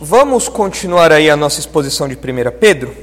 Vamos 0.00 0.48
continuar 0.48 1.10
aí 1.10 1.28
a 1.28 1.36
nossa 1.36 1.58
exposição 1.58 2.06
de 2.06 2.14
1 2.14 2.56
Pedro. 2.60 2.94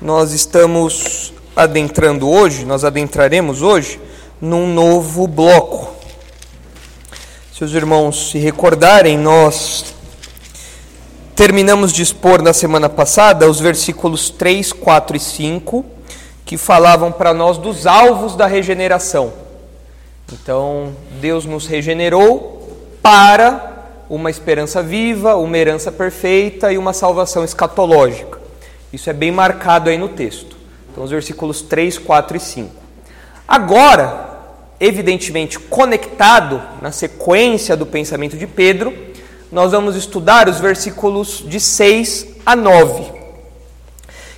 Nós 0.00 0.32
estamos 0.32 1.30
adentrando 1.54 2.26
hoje, 2.26 2.64
nós 2.64 2.84
adentraremos 2.84 3.60
hoje 3.60 4.00
num 4.40 4.66
novo 4.72 5.26
bloco. 5.26 5.92
Se 7.52 7.62
os 7.62 7.74
irmãos 7.74 8.30
se 8.30 8.38
recordarem, 8.38 9.18
nós 9.18 9.94
terminamos 11.36 11.92
de 11.92 12.00
expor 12.00 12.40
na 12.40 12.54
semana 12.54 12.88
passada 12.88 13.46
os 13.46 13.60
versículos 13.60 14.30
3, 14.30 14.72
4 14.72 15.18
e 15.18 15.20
5, 15.20 15.84
que 16.46 16.56
falavam 16.56 17.12
para 17.12 17.34
nós 17.34 17.58
dos 17.58 17.86
alvos 17.86 18.34
da 18.34 18.46
regeneração. 18.46 19.34
Então, 20.32 20.96
Deus 21.20 21.44
nos 21.44 21.66
regenerou 21.66 22.74
para 23.02 23.77
uma 24.08 24.30
esperança 24.30 24.82
viva, 24.82 25.36
uma 25.36 25.56
herança 25.58 25.92
perfeita 25.92 26.72
e 26.72 26.78
uma 26.78 26.92
salvação 26.92 27.44
escatológica. 27.44 28.38
Isso 28.92 29.10
é 29.10 29.12
bem 29.12 29.30
marcado 29.30 29.90
aí 29.90 29.98
no 29.98 30.08
texto. 30.08 30.56
Então, 30.90 31.04
os 31.04 31.10
versículos 31.10 31.60
3, 31.60 31.98
4 31.98 32.36
e 32.36 32.40
5. 32.40 32.70
Agora, 33.46 34.38
evidentemente 34.80 35.58
conectado 35.58 36.62
na 36.80 36.90
sequência 36.90 37.76
do 37.76 37.84
pensamento 37.84 38.36
de 38.36 38.46
Pedro, 38.46 38.94
nós 39.52 39.72
vamos 39.72 39.96
estudar 39.96 40.48
os 40.48 40.60
versículos 40.60 41.44
de 41.46 41.60
6 41.60 42.26
a 42.44 42.56
9. 42.56 43.12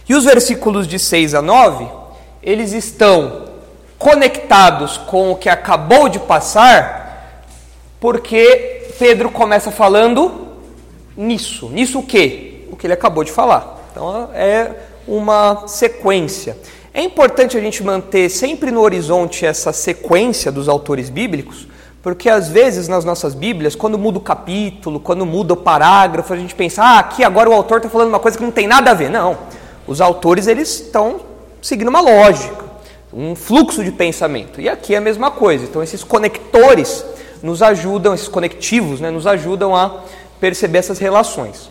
E 0.09 0.15
os 0.15 0.25
versículos 0.25 0.89
de 0.89 0.99
6 0.99 1.35
a 1.35 1.43
9, 1.43 1.87
eles 2.43 2.73
estão 2.73 3.49
conectados 3.99 4.97
com 4.97 5.31
o 5.31 5.37
que 5.37 5.49
acabou 5.49 6.09
de 6.09 6.19
passar, 6.19 7.45
porque 8.01 8.80
Pedro 9.01 9.31
começa 9.31 9.71
falando 9.71 10.49
nisso. 11.17 11.71
Nisso 11.71 12.01
o 12.01 12.03
quê? 12.03 12.67
O 12.71 12.77
que 12.77 12.87
ele 12.87 12.93
acabou 12.93 13.25
de 13.25 13.33
falar. 13.33 13.89
Então 13.91 14.29
é 14.35 14.73
uma 15.09 15.67
sequência. 15.67 16.55
É 16.93 17.01
importante 17.01 17.57
a 17.57 17.61
gente 17.63 17.83
manter 17.83 18.29
sempre 18.29 18.71
no 18.71 18.83
horizonte 18.83 19.47
essa 19.47 19.73
sequência 19.73 20.53
dos 20.53 20.69
autores 20.69 21.09
bíblicos, 21.09 21.67
porque 22.03 22.29
às 22.29 22.51
vezes 22.51 22.89
nas 22.89 23.03
nossas 23.03 23.35
Bíblias, 23.35 23.75
quando 23.75 23.97
muda 23.97 24.19
o 24.19 24.21
capítulo, 24.21 25.01
quando 25.01 25.25
muda 25.25 25.55
o 25.55 25.57
parágrafo, 25.57 26.35
a 26.35 26.37
gente 26.37 26.55
pensa, 26.55 26.83
ah, 26.83 26.99
aqui 26.99 27.25
agora 27.25 27.49
o 27.49 27.55
autor 27.55 27.79
está 27.79 27.89
falando 27.89 28.09
uma 28.09 28.21
coisa 28.21 28.37
que 28.37 28.45
não 28.45 28.51
tem 28.51 28.67
nada 28.67 28.91
a 28.91 28.95
ver. 28.95 29.09
Não. 29.09 29.39
Os 29.87 30.03
autores 30.03 30.47
eles 30.47 30.69
estão 30.69 31.23
seguindo 31.63 31.89
uma 31.89 32.03
lógica, 32.03 32.67
um 33.15 33.35
fluxo 33.35 33.83
de 33.83 33.93
pensamento. 33.93 34.61
E 34.61 34.69
aqui 34.69 34.95
é 34.95 34.99
a 34.99 35.01
mesma 35.01 35.31
coisa. 35.31 35.65
Então 35.65 35.83
esses 35.83 36.05
conectores 36.05 37.03
nos 37.43 37.63
ajudam, 37.63 38.15
esses 38.15 38.29
conectivos, 38.29 39.01
né, 39.01 39.11
nos 39.11 39.27
ajudam 39.27 39.75
a 39.75 40.03
perceber 40.41 40.79
essas 40.79 40.99
relações. 40.99 41.71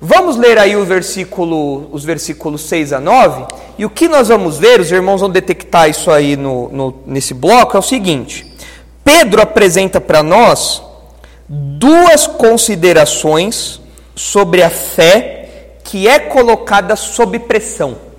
Vamos 0.00 0.36
ler 0.36 0.58
aí 0.58 0.76
o 0.76 0.84
versículo, 0.84 1.88
os 1.92 2.04
versículos 2.04 2.62
6 2.62 2.94
a 2.94 3.00
9, 3.00 3.46
e 3.76 3.84
o 3.84 3.90
que 3.90 4.08
nós 4.08 4.28
vamos 4.28 4.58
ver, 4.58 4.80
os 4.80 4.90
irmãos 4.90 5.20
vão 5.20 5.28
detectar 5.28 5.90
isso 5.90 6.10
aí 6.10 6.36
no, 6.36 6.70
no 6.70 6.94
nesse 7.06 7.34
bloco, 7.34 7.76
é 7.76 7.80
o 7.80 7.82
seguinte: 7.82 8.50
Pedro 9.04 9.42
apresenta 9.42 10.00
para 10.00 10.22
nós 10.22 10.82
duas 11.48 12.26
considerações 12.26 13.80
sobre 14.14 14.62
a 14.62 14.70
fé 14.70 15.76
que 15.84 16.06
é 16.08 16.18
colocada 16.18 16.96
sob 16.96 17.38
pressão. 17.40 18.09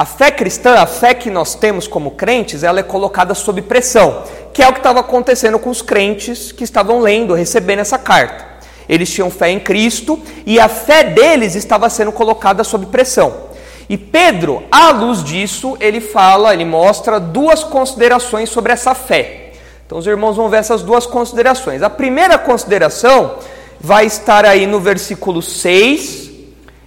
A 0.00 0.06
fé 0.06 0.30
cristã, 0.30 0.76
a 0.76 0.86
fé 0.86 1.12
que 1.12 1.28
nós 1.28 1.54
temos 1.54 1.86
como 1.86 2.12
crentes, 2.12 2.62
ela 2.62 2.80
é 2.80 2.82
colocada 2.82 3.34
sob 3.34 3.60
pressão, 3.60 4.22
que 4.50 4.62
é 4.62 4.66
o 4.66 4.72
que 4.72 4.78
estava 4.78 5.00
acontecendo 5.00 5.58
com 5.58 5.68
os 5.68 5.82
crentes 5.82 6.52
que 6.52 6.64
estavam 6.64 7.00
lendo, 7.00 7.34
recebendo 7.34 7.80
essa 7.80 7.98
carta. 7.98 8.46
Eles 8.88 9.12
tinham 9.12 9.30
fé 9.30 9.50
em 9.50 9.60
Cristo 9.60 10.18
e 10.46 10.58
a 10.58 10.68
fé 10.68 11.04
deles 11.04 11.54
estava 11.54 11.90
sendo 11.90 12.12
colocada 12.12 12.64
sob 12.64 12.86
pressão. 12.86 13.50
E 13.90 13.98
Pedro, 13.98 14.62
à 14.70 14.90
luz 14.90 15.22
disso, 15.22 15.76
ele 15.78 16.00
fala, 16.00 16.54
ele 16.54 16.64
mostra 16.64 17.20
duas 17.20 17.62
considerações 17.62 18.48
sobre 18.48 18.72
essa 18.72 18.94
fé. 18.94 19.52
Então 19.84 19.98
os 19.98 20.06
irmãos 20.06 20.34
vão 20.34 20.48
ver 20.48 20.60
essas 20.60 20.82
duas 20.82 21.04
considerações. 21.04 21.82
A 21.82 21.90
primeira 21.90 22.38
consideração 22.38 23.34
vai 23.78 24.06
estar 24.06 24.46
aí 24.46 24.66
no 24.66 24.80
versículo 24.80 25.42
6 25.42 26.30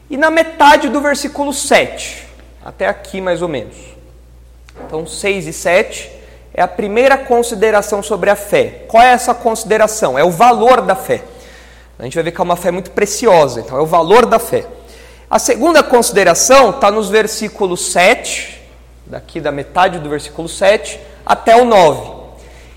e 0.10 0.18
na 0.18 0.32
metade 0.32 0.90
do 0.90 1.00
versículo 1.00 1.54
7 1.54 2.23
até 2.64 2.88
aqui 2.88 3.20
mais 3.20 3.42
ou 3.42 3.48
menos. 3.48 3.76
Então, 4.86 5.06
6 5.06 5.48
e 5.48 5.54
7 5.54 6.12
é 6.54 6.62
a 6.62 6.68
primeira 6.68 7.18
consideração 7.18 8.02
sobre 8.02 8.30
a 8.30 8.36
fé. 8.36 8.86
Qual 8.88 9.02
é 9.02 9.12
essa 9.12 9.34
consideração? 9.34 10.18
É 10.18 10.24
o 10.24 10.32
valor 10.32 10.82
da 10.82 10.96
fé. 10.96 11.24
A 11.98 12.04
gente 12.04 12.16
vai 12.16 12.24
ver 12.24 12.32
que 12.32 12.42
é 12.42 12.44
uma 12.44 12.56
fé 12.56 12.72
muito 12.72 12.92
preciosa, 12.92 13.60
então 13.60 13.78
é 13.78 13.82
o 13.82 13.86
valor 13.86 14.26
da 14.26 14.40
fé. 14.40 14.66
A 15.30 15.40
segunda 15.40 15.82
consideração 15.82 16.72
está 16.72 16.92
nos 16.92 17.10
versículos 17.10 17.92
7, 17.92 18.62
daqui 19.06 19.40
da 19.40 19.52
metade 19.52 20.00
do 20.00 20.10
versículo 20.10 20.48
7 20.48 21.00
até 21.26 21.56
o 21.56 21.66
9, 21.66 22.12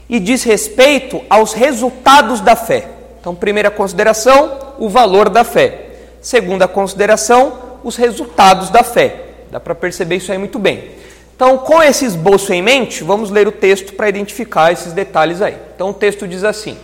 e 0.08 0.20
diz 0.20 0.42
respeito 0.42 1.22
aos 1.28 1.52
resultados 1.52 2.40
da 2.40 2.56
fé. 2.56 2.88
Então, 3.20 3.34
primeira 3.34 3.70
consideração, 3.70 4.74
o 4.78 4.88
valor 4.88 5.28
da 5.28 5.44
fé. 5.44 5.86
Segunda 6.20 6.68
consideração, 6.68 7.78
os 7.82 7.96
resultados 7.96 8.70
da 8.70 8.82
fé. 8.82 9.25
Dá 9.56 9.60
para 9.60 9.74
perceber 9.74 10.16
isso 10.16 10.30
aí 10.30 10.36
muito 10.36 10.58
bem. 10.58 10.90
Então, 11.34 11.56
com 11.56 11.82
esse 11.82 12.04
esboço 12.04 12.52
em 12.52 12.60
mente, 12.60 13.02
vamos 13.02 13.30
ler 13.30 13.48
o 13.48 13.52
texto 13.52 13.94
para 13.94 14.06
identificar 14.06 14.70
esses 14.70 14.92
detalhes 14.92 15.40
aí. 15.40 15.56
Então, 15.74 15.88
o 15.88 15.94
texto 15.94 16.28
diz 16.28 16.44
assim: 16.44 16.76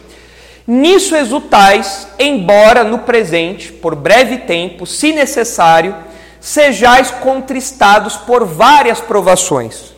Nisso 0.67 1.15
exultais, 1.15 2.09
embora 2.19 2.83
no 2.83 3.01
presente, 3.01 3.71
por 3.71 3.95
breve 3.95 4.39
tempo, 4.39 4.87
se 4.87 5.13
necessário, 5.13 5.95
sejais 6.41 7.11
contristados 7.11 8.17
por 8.17 8.47
várias 8.47 9.03
provações, 9.03 9.93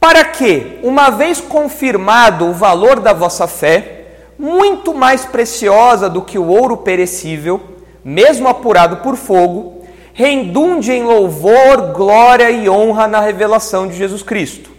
para 0.00 0.24
que, 0.24 0.80
uma 0.82 1.08
vez 1.08 1.40
confirmado 1.40 2.48
o 2.48 2.52
valor 2.52 2.98
da 2.98 3.12
vossa 3.12 3.46
fé, 3.46 4.06
muito 4.36 4.92
mais 4.92 5.24
preciosa 5.24 6.10
do 6.10 6.20
que 6.20 6.36
o 6.36 6.48
ouro 6.48 6.78
perecível, 6.78 7.62
mesmo 8.04 8.48
apurado 8.48 8.96
por 8.96 9.14
fogo, 9.14 9.81
redunde 10.14 10.92
em 10.92 11.02
louvor, 11.02 11.92
glória 11.92 12.50
e 12.50 12.68
honra 12.68 13.08
na 13.08 13.20
revelação 13.20 13.88
de 13.88 13.96
Jesus 13.96 14.22
Cristo, 14.22 14.70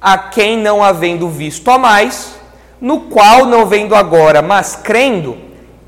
a 0.00 0.16
quem 0.16 0.56
não 0.56 0.82
havendo 0.82 1.28
visto 1.28 1.70
a 1.70 1.78
mais, 1.78 2.34
no 2.80 3.02
qual 3.02 3.44
não 3.44 3.66
vendo 3.66 3.94
agora, 3.94 4.40
mas 4.40 4.74
crendo, 4.74 5.36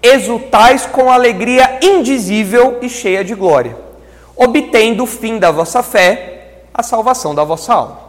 exultais 0.03 0.85
com 0.85 1.11
alegria 1.11 1.79
indizível 1.83 2.79
e 2.83 2.89
cheia 2.89 3.25
de 3.25 3.35
glória, 3.35 3.77
obtendo 4.37 5.05
o 5.05 5.07
fim 5.07 5.39
da 5.39 5.51
vossa 5.51 5.83
fé, 5.83 6.65
a 6.75 6.83
salvação 6.83 7.35
da 7.35 7.45
vossa 7.45 7.73
alma. 7.73 8.01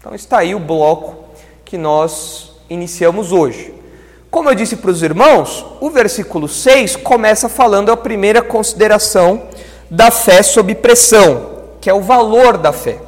Então 0.00 0.14
está 0.14 0.38
aí 0.38 0.54
o 0.54 0.60
bloco 0.60 1.24
que 1.64 1.78
nós 1.78 2.52
iniciamos 2.68 3.32
hoje. 3.32 3.72
Como 4.30 4.50
eu 4.50 4.54
disse 4.54 4.76
para 4.76 4.90
os 4.90 5.02
irmãos, 5.02 5.64
o 5.80 5.88
versículo 5.90 6.48
6 6.48 6.96
começa 6.96 7.48
falando 7.48 7.92
a 7.92 7.96
primeira 7.96 8.42
consideração 8.42 9.44
da 9.90 10.10
fé 10.10 10.42
sob 10.42 10.74
pressão, 10.74 11.50
que 11.80 11.90
é 11.90 11.94
o 11.94 12.00
valor 12.00 12.56
da 12.56 12.72
fé. 12.72 12.98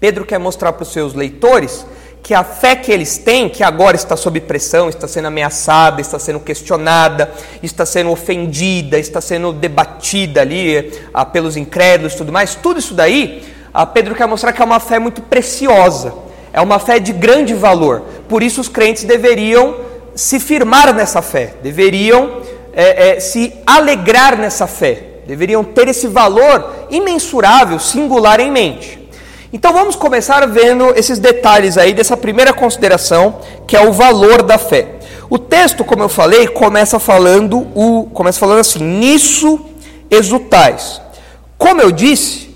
Pedro 0.00 0.24
quer 0.24 0.38
mostrar 0.38 0.72
para 0.72 0.82
os 0.82 0.92
seus 0.92 1.14
leitores 1.14 1.86
que 2.22 2.32
a 2.34 2.44
fé 2.44 2.76
que 2.76 2.92
eles 2.92 3.18
têm, 3.18 3.48
que 3.48 3.64
agora 3.64 3.96
está 3.96 4.16
sob 4.16 4.40
pressão, 4.40 4.88
está 4.88 5.08
sendo 5.08 5.26
ameaçada, 5.26 6.00
está 6.00 6.18
sendo 6.18 6.38
questionada, 6.38 7.32
está 7.62 7.84
sendo 7.84 8.10
ofendida, 8.10 8.98
está 8.98 9.20
sendo 9.20 9.52
debatida 9.52 10.40
ali 10.40 10.92
ah, 11.12 11.24
pelos 11.24 11.56
incrédulos 11.56 12.14
e 12.14 12.16
tudo 12.16 12.32
mais, 12.32 12.54
tudo 12.54 12.78
isso 12.78 12.94
daí, 12.94 13.42
ah, 13.74 13.84
Pedro 13.84 14.14
quer 14.14 14.26
mostrar 14.26 14.52
que 14.52 14.62
é 14.62 14.64
uma 14.64 14.78
fé 14.78 15.00
muito 15.00 15.20
preciosa, 15.22 16.14
é 16.52 16.60
uma 16.60 16.78
fé 16.78 17.00
de 17.00 17.12
grande 17.12 17.54
valor. 17.54 18.02
Por 18.28 18.42
isso 18.42 18.60
os 18.60 18.68
crentes 18.68 19.02
deveriam 19.02 19.76
se 20.14 20.38
firmar 20.38 20.94
nessa 20.94 21.22
fé, 21.22 21.54
deveriam 21.62 22.40
é, 22.72 23.16
é, 23.16 23.20
se 23.20 23.52
alegrar 23.66 24.38
nessa 24.38 24.66
fé, 24.66 25.11
deveriam 25.26 25.62
ter 25.62 25.88
esse 25.88 26.06
valor 26.06 26.86
imensurável, 26.90 27.78
singular 27.78 28.40
em 28.40 28.50
mente. 28.50 28.98
Então 29.52 29.72
vamos 29.72 29.94
começar 29.94 30.46
vendo 30.46 30.96
esses 30.96 31.18
detalhes 31.18 31.76
aí 31.76 31.92
dessa 31.92 32.16
primeira 32.16 32.52
consideração, 32.52 33.38
que 33.66 33.76
é 33.76 33.86
o 33.86 33.92
valor 33.92 34.42
da 34.42 34.56
fé. 34.56 34.96
O 35.28 35.38
texto, 35.38 35.84
como 35.84 36.02
eu 36.02 36.08
falei, 36.08 36.48
começa 36.48 36.98
falando 36.98 37.66
o 37.74 38.04
começa 38.14 38.38
falando 38.40 38.60
assim: 38.60 38.82
"Nisso 38.82 39.60
exultais". 40.10 41.00
Como 41.58 41.80
eu 41.80 41.92
disse, 41.92 42.50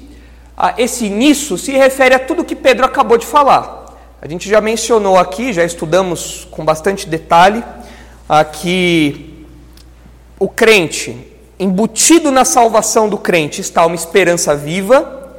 esse 0.78 1.08
nisso 1.08 1.58
se 1.58 1.72
refere 1.72 2.14
a 2.14 2.18
tudo 2.18 2.44
que 2.44 2.56
Pedro 2.56 2.84
acabou 2.86 3.18
de 3.18 3.26
falar. 3.26 3.86
A 4.20 4.26
gente 4.26 4.48
já 4.48 4.60
mencionou 4.60 5.18
aqui, 5.18 5.52
já 5.52 5.64
estudamos 5.64 6.48
com 6.50 6.64
bastante 6.64 7.08
detalhe 7.08 7.62
aqui 8.28 9.46
o 10.38 10.48
crente 10.48 11.35
embutido 11.58 12.30
na 12.30 12.44
salvação 12.44 13.08
do 13.08 13.16
crente 13.16 13.60
está 13.60 13.84
uma 13.86 13.94
esperança 13.94 14.54
viva, 14.54 15.36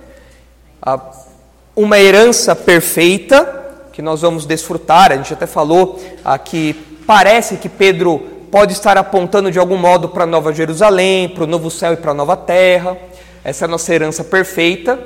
uma 1.75 1.99
herança 1.99 2.55
perfeita, 2.55 3.65
que 3.93 4.01
nós 4.01 4.21
vamos 4.21 4.45
desfrutar. 4.45 5.11
A 5.11 5.17
gente 5.17 5.33
até 5.33 5.45
falou 5.45 5.99
que 6.45 6.73
parece 7.05 7.57
que 7.57 7.69
Pedro 7.69 8.19
pode 8.51 8.73
estar 8.73 8.97
apontando 8.97 9.51
de 9.51 9.59
algum 9.59 9.77
modo 9.77 10.09
para 10.09 10.23
a 10.23 10.27
Nova 10.27 10.53
Jerusalém, 10.53 11.29
para 11.29 11.43
o 11.43 11.47
novo 11.47 11.69
céu 11.69 11.93
e 11.93 11.97
para 11.97 12.11
a 12.11 12.13
nova 12.13 12.37
terra. 12.37 12.97
Essa 13.43 13.65
é 13.65 13.67
a 13.67 13.69
nossa 13.69 13.93
herança 13.93 14.23
perfeita. 14.23 14.99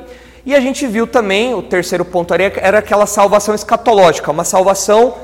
E 0.45 0.55
a 0.55 0.59
gente 0.59 0.87
viu 0.87 1.05
também, 1.05 1.53
o 1.53 1.61
terceiro 1.61 2.03
ponto 2.03 2.33
era 2.33 2.79
aquela 2.79 3.05
salvação 3.05 3.53
escatológica, 3.53 4.31
uma 4.31 4.43
salvação 4.43 5.15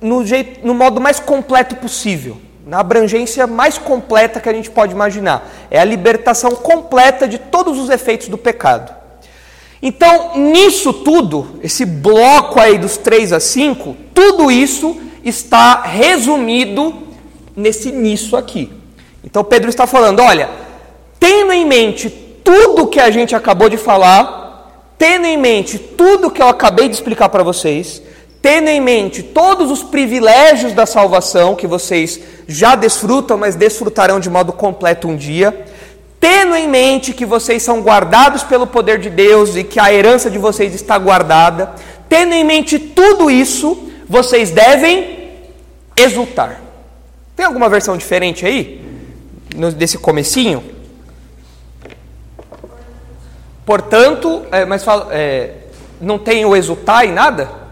no, 0.00 0.24
jeito, 0.24 0.66
no 0.66 0.74
modo 0.74 1.00
mais 1.00 1.20
completo 1.20 1.76
possível, 1.76 2.38
na 2.66 2.80
abrangência 2.80 3.46
mais 3.46 3.76
completa 3.76 4.40
que 4.40 4.48
a 4.48 4.52
gente 4.52 4.70
pode 4.70 4.92
imaginar. 4.92 5.48
É 5.70 5.78
a 5.78 5.84
libertação 5.84 6.52
completa 6.52 7.28
de 7.28 7.38
todos 7.38 7.78
os 7.78 7.90
efeitos 7.90 8.28
do 8.28 8.38
pecado. 8.38 8.94
Então, 9.82 10.36
nisso 10.36 10.92
tudo, 10.92 11.60
esse 11.62 11.84
bloco 11.84 12.58
aí 12.58 12.78
dos 12.78 12.96
3 12.96 13.34
a 13.34 13.40
5, 13.40 13.94
tudo 14.14 14.50
isso 14.50 14.96
está 15.22 15.82
resumido 15.82 16.94
nesse 17.54 17.92
nisso 17.92 18.34
aqui. 18.34 18.72
Então, 19.22 19.44
Pedro 19.44 19.68
está 19.68 19.86
falando: 19.86 20.20
olha, 20.20 20.48
tendo 21.20 21.52
em 21.52 21.66
mente 21.66 22.08
tudo 22.08 22.86
que 22.86 22.98
a 22.98 23.10
gente 23.10 23.36
acabou 23.36 23.68
de 23.68 23.76
falar, 23.76 24.90
tendo 24.96 25.26
em 25.26 25.36
mente 25.36 25.78
tudo 25.78 26.30
que 26.30 26.40
eu 26.40 26.48
acabei 26.48 26.88
de 26.88 26.94
explicar 26.94 27.28
para 27.28 27.42
vocês, 27.42 28.02
tendo 28.44 28.68
em 28.68 28.78
mente 28.78 29.22
todos 29.22 29.70
os 29.70 29.82
privilégios 29.82 30.74
da 30.74 30.84
salvação 30.84 31.54
que 31.54 31.66
vocês 31.66 32.20
já 32.46 32.74
desfrutam, 32.74 33.38
mas 33.38 33.56
desfrutarão 33.56 34.20
de 34.20 34.28
modo 34.28 34.52
completo 34.52 35.08
um 35.08 35.16
dia, 35.16 35.64
tendo 36.20 36.54
em 36.54 36.68
mente 36.68 37.14
que 37.14 37.24
vocês 37.24 37.62
são 37.62 37.80
guardados 37.80 38.42
pelo 38.42 38.66
poder 38.66 38.98
de 38.98 39.08
Deus 39.08 39.56
e 39.56 39.64
que 39.64 39.80
a 39.80 39.90
herança 39.90 40.30
de 40.30 40.36
vocês 40.36 40.74
está 40.74 40.98
guardada, 40.98 41.72
tendo 42.06 42.34
em 42.34 42.44
mente 42.44 42.78
tudo 42.78 43.30
isso, 43.30 43.90
vocês 44.06 44.50
devem 44.50 45.30
exultar. 45.96 46.60
Tem 47.34 47.46
alguma 47.46 47.70
versão 47.70 47.96
diferente 47.96 48.44
aí? 48.44 48.78
Desse 49.74 49.96
comecinho? 49.96 50.62
Portanto, 53.64 54.42
é, 54.52 54.66
mas 54.66 54.84
fala, 54.84 55.08
é, 55.12 55.52
não 55.98 56.18
tem 56.18 56.44
o 56.44 56.54
exultar 56.54 57.06
e 57.06 57.10
nada? 57.10 57.63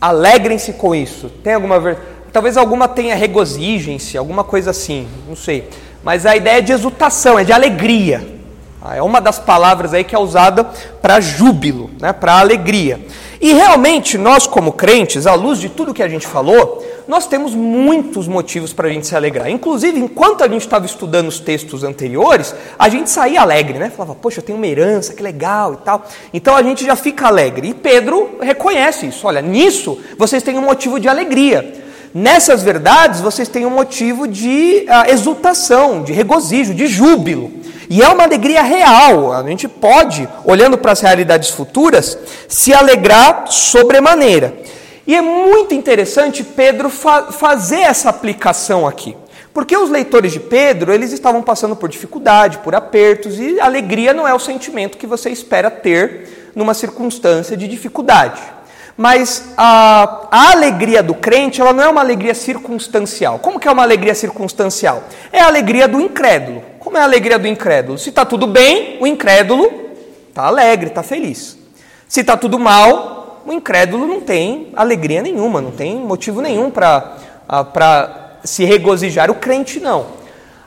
Alegrem-se 0.00 0.72
com 0.74 0.94
isso. 0.94 1.28
Tem 1.28 1.54
alguma? 1.54 1.96
Talvez 2.32 2.56
alguma 2.56 2.88
tenha 2.88 3.14
regozijem-se, 3.14 4.16
alguma 4.16 4.44
coisa 4.44 4.70
assim, 4.70 5.06
não 5.28 5.36
sei. 5.36 5.68
Mas 6.02 6.24
a 6.24 6.36
ideia 6.36 6.58
é 6.58 6.62
de 6.62 6.72
exultação, 6.72 7.38
é 7.38 7.44
de 7.44 7.52
alegria. 7.52 8.39
Ah, 8.82 8.96
é 8.96 9.02
uma 9.02 9.20
das 9.20 9.38
palavras 9.38 9.92
aí 9.92 10.04
que 10.04 10.14
é 10.14 10.18
usada 10.18 10.64
para 11.02 11.20
júbilo, 11.20 11.90
né, 12.00 12.12
para 12.12 12.38
alegria. 12.38 13.00
E 13.40 13.52
realmente, 13.52 14.18
nós 14.18 14.46
como 14.46 14.72
crentes, 14.72 15.26
à 15.26 15.34
luz 15.34 15.58
de 15.58 15.68
tudo 15.70 15.94
que 15.94 16.02
a 16.02 16.08
gente 16.08 16.26
falou, 16.26 16.84
nós 17.08 17.26
temos 17.26 17.54
muitos 17.54 18.28
motivos 18.28 18.72
para 18.72 18.86
a 18.86 18.90
gente 18.90 19.06
se 19.06 19.16
alegrar. 19.16 19.50
Inclusive, 19.50 19.98
enquanto 19.98 20.44
a 20.44 20.48
gente 20.48 20.60
estava 20.60 20.84
estudando 20.84 21.28
os 21.28 21.40
textos 21.40 21.82
anteriores, 21.82 22.54
a 22.78 22.88
gente 22.88 23.08
saía 23.08 23.40
alegre, 23.40 23.78
né? 23.78 23.90
Falava, 23.90 24.14
poxa, 24.14 24.40
eu 24.40 24.44
tenho 24.44 24.58
uma 24.58 24.66
herança, 24.66 25.14
que 25.14 25.22
legal 25.22 25.74
e 25.74 25.76
tal. 25.78 26.06
Então 26.32 26.54
a 26.54 26.62
gente 26.62 26.84
já 26.84 26.94
fica 26.94 27.26
alegre. 27.26 27.70
E 27.70 27.74
Pedro 27.74 28.38
reconhece 28.40 29.06
isso. 29.06 29.26
Olha, 29.26 29.40
nisso 29.42 29.98
vocês 30.18 30.42
têm 30.42 30.58
um 30.58 30.62
motivo 30.62 31.00
de 31.00 31.08
alegria. 31.08 31.80
Nessas 32.14 32.62
verdades 32.62 33.20
vocês 33.20 33.48
têm 33.48 33.64
um 33.64 33.70
motivo 33.70 34.28
de 34.28 34.86
uh, 34.86 35.10
exultação, 35.10 36.02
de 36.02 36.12
regozijo, 36.12 36.74
de 36.74 36.86
júbilo. 36.86 37.59
E 37.90 38.00
é 38.00 38.08
uma 38.08 38.22
alegria 38.22 38.62
real. 38.62 39.32
A 39.32 39.42
gente 39.42 39.66
pode, 39.66 40.28
olhando 40.44 40.78
para 40.78 40.92
as 40.92 41.00
realidades 41.00 41.50
futuras, 41.50 42.16
se 42.46 42.72
alegrar 42.72 43.50
sobremaneira. 43.50 44.54
E 45.04 45.16
é 45.16 45.20
muito 45.20 45.74
interessante 45.74 46.44
Pedro 46.44 46.88
fa 46.88 47.32
fazer 47.32 47.80
essa 47.80 48.08
aplicação 48.08 48.86
aqui. 48.86 49.16
Porque 49.52 49.76
os 49.76 49.90
leitores 49.90 50.30
de 50.30 50.38
Pedro, 50.38 50.92
eles 50.92 51.10
estavam 51.10 51.42
passando 51.42 51.74
por 51.74 51.88
dificuldade, 51.88 52.58
por 52.58 52.76
apertos, 52.76 53.40
e 53.40 53.58
alegria 53.58 54.14
não 54.14 54.28
é 54.28 54.32
o 54.32 54.38
sentimento 54.38 54.96
que 54.96 55.06
você 55.08 55.28
espera 55.28 55.68
ter 55.68 56.52
numa 56.54 56.74
circunstância 56.74 57.56
de 57.56 57.66
dificuldade. 57.66 58.40
Mas 59.00 59.54
a, 59.56 60.28
a, 60.30 60.50
alegria 60.52 61.02
do 61.02 61.14
crente, 61.14 61.58
ela 61.58 61.72
não 61.72 61.82
é 61.82 61.88
uma 61.88 62.02
alegria 62.02 62.34
circunstancial. 62.34 63.38
Como 63.38 63.58
que 63.58 63.66
é 63.66 63.72
uma 63.72 63.82
alegria 63.82 64.14
circunstancial? 64.14 65.04
É 65.32 65.40
a 65.40 65.46
alegria 65.46 65.88
do 65.88 65.98
incrédulo. 65.98 66.62
Como 66.78 66.98
é 66.98 67.00
a 67.00 67.04
alegria 67.04 67.38
do 67.38 67.48
incrédulo? 67.48 67.96
Se 67.96 68.10
está 68.10 68.26
tudo 68.26 68.46
bem, 68.46 68.98
o 69.00 69.06
incrédulo 69.06 69.72
está 70.28 70.42
alegre, 70.42 70.88
está 70.88 71.02
feliz. 71.02 71.56
Se 72.06 72.20
está 72.20 72.36
tudo 72.36 72.58
mal, 72.58 73.40
o 73.46 73.50
incrédulo 73.54 74.06
não 74.06 74.20
tem 74.20 74.68
alegria 74.76 75.22
nenhuma, 75.22 75.62
não 75.62 75.70
tem 75.70 75.96
motivo 75.96 76.42
nenhum 76.42 76.70
para 76.70 78.36
se 78.44 78.66
regozijar. 78.66 79.30
O 79.30 79.36
crente 79.36 79.80
não. 79.80 80.08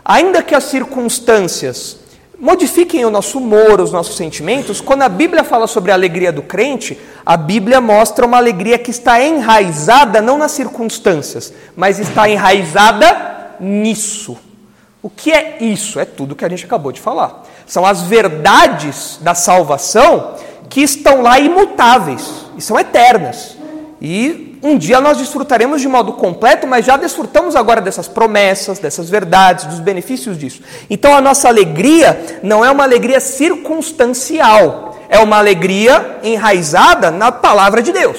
Ainda 0.03 0.41
que 0.41 0.55
as 0.55 0.63
circunstâncias 0.63 1.99
modifiquem 2.43 3.05
o 3.05 3.09
nosso 3.09 3.37
humor, 3.37 3.79
os 3.79 3.93
nossos 3.93 4.17
sentimentos, 4.17 4.81
quando 4.81 5.03
a 5.03 5.07
Bíblia 5.07 5.45
fala 5.45 5.65
sobre 5.65 5.91
a 5.91 5.93
alegria 5.93 6.29
do 6.29 6.41
crente, 6.41 6.99
a 7.25 7.37
Bíblia 7.37 7.79
mostra 7.79 8.25
uma 8.25 8.35
alegria 8.35 8.77
que 8.77 8.91
está 8.91 9.23
enraizada 9.23 10.21
não 10.21 10.37
nas 10.37 10.51
circunstâncias, 10.51 11.53
mas 11.73 11.99
está 11.99 12.27
enraizada 12.27 13.55
nisso. 13.61 14.37
O 15.01 15.09
que 15.09 15.31
é 15.31 15.63
isso? 15.63 16.01
É 16.01 16.03
tudo 16.03 16.35
que 16.35 16.43
a 16.43 16.49
gente 16.49 16.65
acabou 16.65 16.91
de 16.91 16.99
falar. 16.99 17.45
São 17.65 17.85
as 17.85 18.01
verdades 18.01 19.19
da 19.21 19.33
salvação 19.33 20.35
que 20.69 20.81
estão 20.81 21.21
lá 21.21 21.39
imutáveis 21.39 22.45
e 22.57 22.61
são 22.61 22.77
eternas. 22.77 23.55
E 24.01 24.52
um 24.63 24.77
dia 24.77 25.01
nós 25.01 25.17
desfrutaremos 25.17 25.81
de 25.81 25.89
modo 25.89 26.13
completo, 26.13 26.65
mas 26.65 26.85
já 26.85 26.95
desfrutamos 26.95 27.53
agora 27.53 27.81
dessas 27.81 28.07
promessas, 28.07 28.79
dessas 28.79 29.09
verdades, 29.09 29.65
dos 29.65 29.81
benefícios 29.81 30.37
disso. 30.37 30.61
Então 30.89 31.13
a 31.13 31.19
nossa 31.19 31.49
alegria 31.49 32.39
não 32.41 32.63
é 32.63 32.71
uma 32.71 32.83
alegria 32.83 33.19
circunstancial, 33.19 34.97
é 35.09 35.19
uma 35.19 35.37
alegria 35.37 36.19
enraizada 36.23 37.11
na 37.11 37.29
palavra 37.29 37.81
de 37.81 37.91
Deus. 37.91 38.17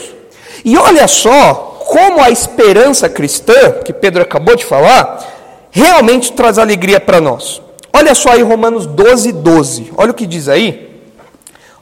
E 0.62 0.76
olha 0.76 1.08
só 1.08 1.80
como 1.88 2.22
a 2.22 2.30
esperança 2.30 3.08
cristã, 3.08 3.72
que 3.82 3.92
Pedro 3.92 4.22
acabou 4.22 4.54
de 4.54 4.66
falar, 4.66 5.24
realmente 5.70 6.32
traz 6.32 6.58
alegria 6.58 7.00
para 7.00 7.22
nós. 7.22 7.62
Olha 7.90 8.14
só 8.14 8.30
aí 8.30 8.42
Romanos 8.42 8.84
12, 8.86 9.32
12. 9.32 9.92
Olha 9.96 10.10
o 10.10 10.14
que 10.14 10.26
diz 10.26 10.48
aí. 10.48 11.00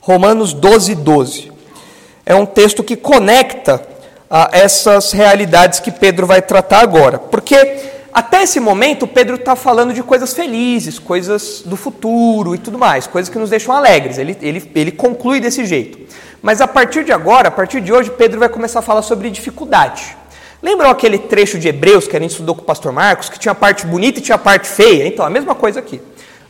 Romanos 0.00 0.52
12, 0.52 0.94
12. 0.94 1.52
É 2.24 2.34
um 2.34 2.46
texto 2.46 2.84
que 2.84 2.96
conecta 2.96 3.91
essas 4.52 5.12
realidades 5.12 5.78
que 5.78 5.90
Pedro 5.90 6.26
vai 6.26 6.40
tratar 6.40 6.80
agora. 6.80 7.18
Porque 7.18 7.56
até 8.12 8.42
esse 8.42 8.58
momento 8.60 9.06
Pedro 9.06 9.36
está 9.36 9.54
falando 9.54 9.92
de 9.92 10.02
coisas 10.02 10.32
felizes, 10.32 10.98
coisas 10.98 11.62
do 11.64 11.76
futuro 11.76 12.54
e 12.54 12.58
tudo 12.58 12.78
mais, 12.78 13.06
coisas 13.06 13.28
que 13.28 13.38
nos 13.38 13.50
deixam 13.50 13.74
alegres. 13.74 14.18
Ele, 14.18 14.36
ele, 14.40 14.70
ele 14.74 14.92
conclui 14.92 15.40
desse 15.40 15.66
jeito. 15.66 15.98
Mas 16.40 16.60
a 16.60 16.66
partir 16.66 17.04
de 17.04 17.12
agora, 17.12 17.48
a 17.48 17.50
partir 17.50 17.80
de 17.80 17.92
hoje, 17.92 18.10
Pedro 18.10 18.40
vai 18.40 18.48
começar 18.48 18.78
a 18.78 18.82
falar 18.82 19.02
sobre 19.02 19.30
dificuldade. 19.30 20.16
Lembram 20.62 20.90
aquele 20.90 21.18
trecho 21.18 21.58
de 21.58 21.68
Hebreus 21.68 22.06
que 22.06 22.16
a 22.16 22.20
gente 22.20 22.30
estudou 22.30 22.54
com 22.54 22.62
o 22.62 22.64
pastor 22.64 22.92
Marcos, 22.92 23.28
que 23.28 23.38
tinha 23.38 23.52
a 23.52 23.54
parte 23.54 23.86
bonita 23.86 24.18
e 24.18 24.22
tinha 24.22 24.36
a 24.36 24.38
parte 24.38 24.68
feia? 24.68 25.06
Então, 25.06 25.24
a 25.24 25.30
mesma 25.30 25.54
coisa 25.54 25.80
aqui. 25.80 26.00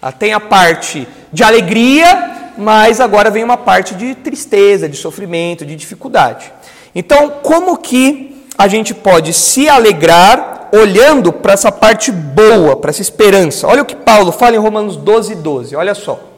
Ah, 0.00 0.12
tem 0.12 0.32
a 0.32 0.40
parte 0.40 1.06
de 1.32 1.42
alegria 1.42 2.40
mas 2.56 3.00
agora 3.00 3.30
vem 3.30 3.42
uma 3.42 3.56
parte 3.56 3.94
de 3.94 4.14
tristeza, 4.14 4.88
de 4.88 4.96
sofrimento, 4.96 5.64
de 5.64 5.76
dificuldade. 5.76 6.52
Então, 6.94 7.30
como 7.42 7.78
que 7.78 8.44
a 8.56 8.68
gente 8.68 8.94
pode 8.94 9.32
se 9.32 9.68
alegrar 9.68 10.68
olhando 10.72 11.32
para 11.32 11.54
essa 11.54 11.72
parte 11.72 12.12
boa, 12.12 12.76
para 12.76 12.90
essa 12.90 13.02
esperança? 13.02 13.66
Olha 13.66 13.82
o 13.82 13.86
que 13.86 13.96
Paulo 13.96 14.32
fala 14.32 14.56
em 14.56 14.58
Romanos 14.58 14.96
12, 14.96 15.36
12, 15.36 15.76
olha 15.76 15.94
só. 15.94 16.32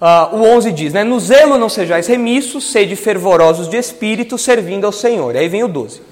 Uh, 0.00 0.36
o 0.36 0.42
11 0.56 0.72
diz, 0.72 0.92
né? 0.92 1.04
No 1.04 1.18
zelo 1.18 1.56
não 1.56 1.70
sejais 1.70 2.06
remissos, 2.06 2.70
sede 2.70 2.94
fervorosos 2.94 3.66
de 3.68 3.78
espírito, 3.78 4.36
servindo 4.36 4.84
ao 4.84 4.92
Senhor. 4.92 5.34
Aí 5.34 5.48
vem 5.48 5.64
o 5.64 5.68
12. 5.68 6.02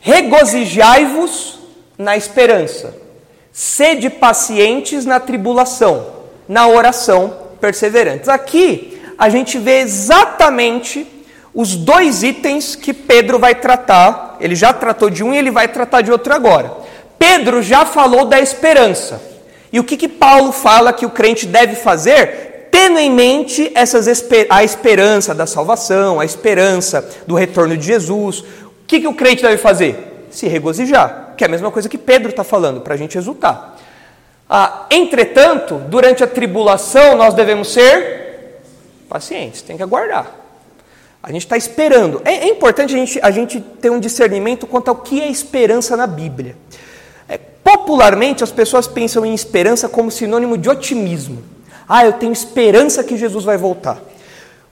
Regozijai-vos 0.00 1.58
na 1.98 2.16
esperança, 2.16 2.96
sede 3.52 4.08
pacientes 4.08 5.04
na 5.04 5.20
tribulação, 5.20 6.06
na 6.48 6.66
oração 6.66 7.38
perseverantes. 7.60 8.28
Aqui 8.28 9.00
a 9.18 9.28
gente 9.28 9.58
vê 9.58 9.80
exatamente 9.80 11.06
os 11.54 11.76
dois 11.76 12.22
itens 12.22 12.74
que 12.74 12.92
Pedro 12.92 13.38
vai 13.38 13.54
tratar. 13.54 14.36
Ele 14.40 14.56
já 14.56 14.72
tratou 14.72 15.08
de 15.08 15.22
um 15.22 15.32
e 15.32 15.38
ele 15.38 15.50
vai 15.50 15.68
tratar 15.68 16.00
de 16.00 16.10
outro 16.10 16.34
agora. 16.34 16.72
Pedro 17.18 17.62
já 17.62 17.86
falou 17.86 18.24
da 18.24 18.40
esperança. 18.40 19.22
E 19.72 19.78
o 19.78 19.84
que, 19.84 19.96
que 19.96 20.08
Paulo 20.08 20.52
fala 20.52 20.92
que 20.92 21.06
o 21.06 21.10
crente 21.10 21.46
deve 21.46 21.76
fazer? 21.76 22.68
Tendo 22.70 22.98
em 22.98 23.10
mente 23.10 23.70
essas, 23.74 24.06
a 24.50 24.64
esperança 24.64 25.34
da 25.34 25.46
salvação, 25.46 26.18
a 26.18 26.24
esperança 26.24 27.08
do 27.26 27.36
retorno 27.36 27.76
de 27.76 27.86
Jesus. 27.86 28.40
O 28.40 28.86
que, 28.86 29.00
que 29.00 29.06
o 29.06 29.14
crente 29.14 29.42
deve 29.42 29.58
fazer? 29.58 30.26
Se 30.30 30.48
regozijar, 30.48 31.34
que 31.36 31.44
é 31.44 31.46
a 31.46 31.50
mesma 31.50 31.70
coisa 31.70 31.88
que 31.88 31.96
Pedro 31.96 32.30
está 32.30 32.42
falando, 32.42 32.80
para 32.80 32.94
a 32.94 32.96
gente 32.96 33.16
exultar. 33.16 33.76
Ah, 34.50 34.86
entretanto, 34.90 35.76
durante 35.88 36.22
a 36.24 36.26
tribulação, 36.26 37.16
nós 37.16 37.34
devemos 37.34 37.72
ser 37.72 38.60
pacientes, 39.08 39.62
tem 39.62 39.76
que 39.76 39.82
aguardar. 39.82 40.43
A 41.24 41.32
gente 41.32 41.46
está 41.46 41.56
esperando. 41.56 42.20
É, 42.22 42.34
é, 42.34 42.48
importante 42.50 42.94
a 42.94 42.98
gente, 42.98 43.18
a 43.22 43.30
gente 43.30 43.58
ter 43.58 43.88
um 43.88 43.98
discernimento 43.98 44.66
quanto 44.66 44.88
ao 44.88 44.96
que 44.96 45.22
é 45.22 45.30
esperança 45.30 45.96
na 45.96 46.06
Bíblia. 46.06 46.54
É, 47.26 47.38
popularmente, 47.38 48.44
as 48.44 48.52
pessoas 48.52 48.86
pensam 48.86 49.24
em 49.24 49.32
esperança 49.32 49.88
como 49.88 50.10
sinônimo 50.10 50.58
de 50.58 50.68
otimismo. 50.68 51.42
Ah, 51.88 52.04
eu 52.04 52.12
tenho 52.12 52.30
esperança 52.30 53.02
que 53.02 53.16
Jesus 53.16 53.42
vai 53.42 53.56
voltar. 53.56 54.02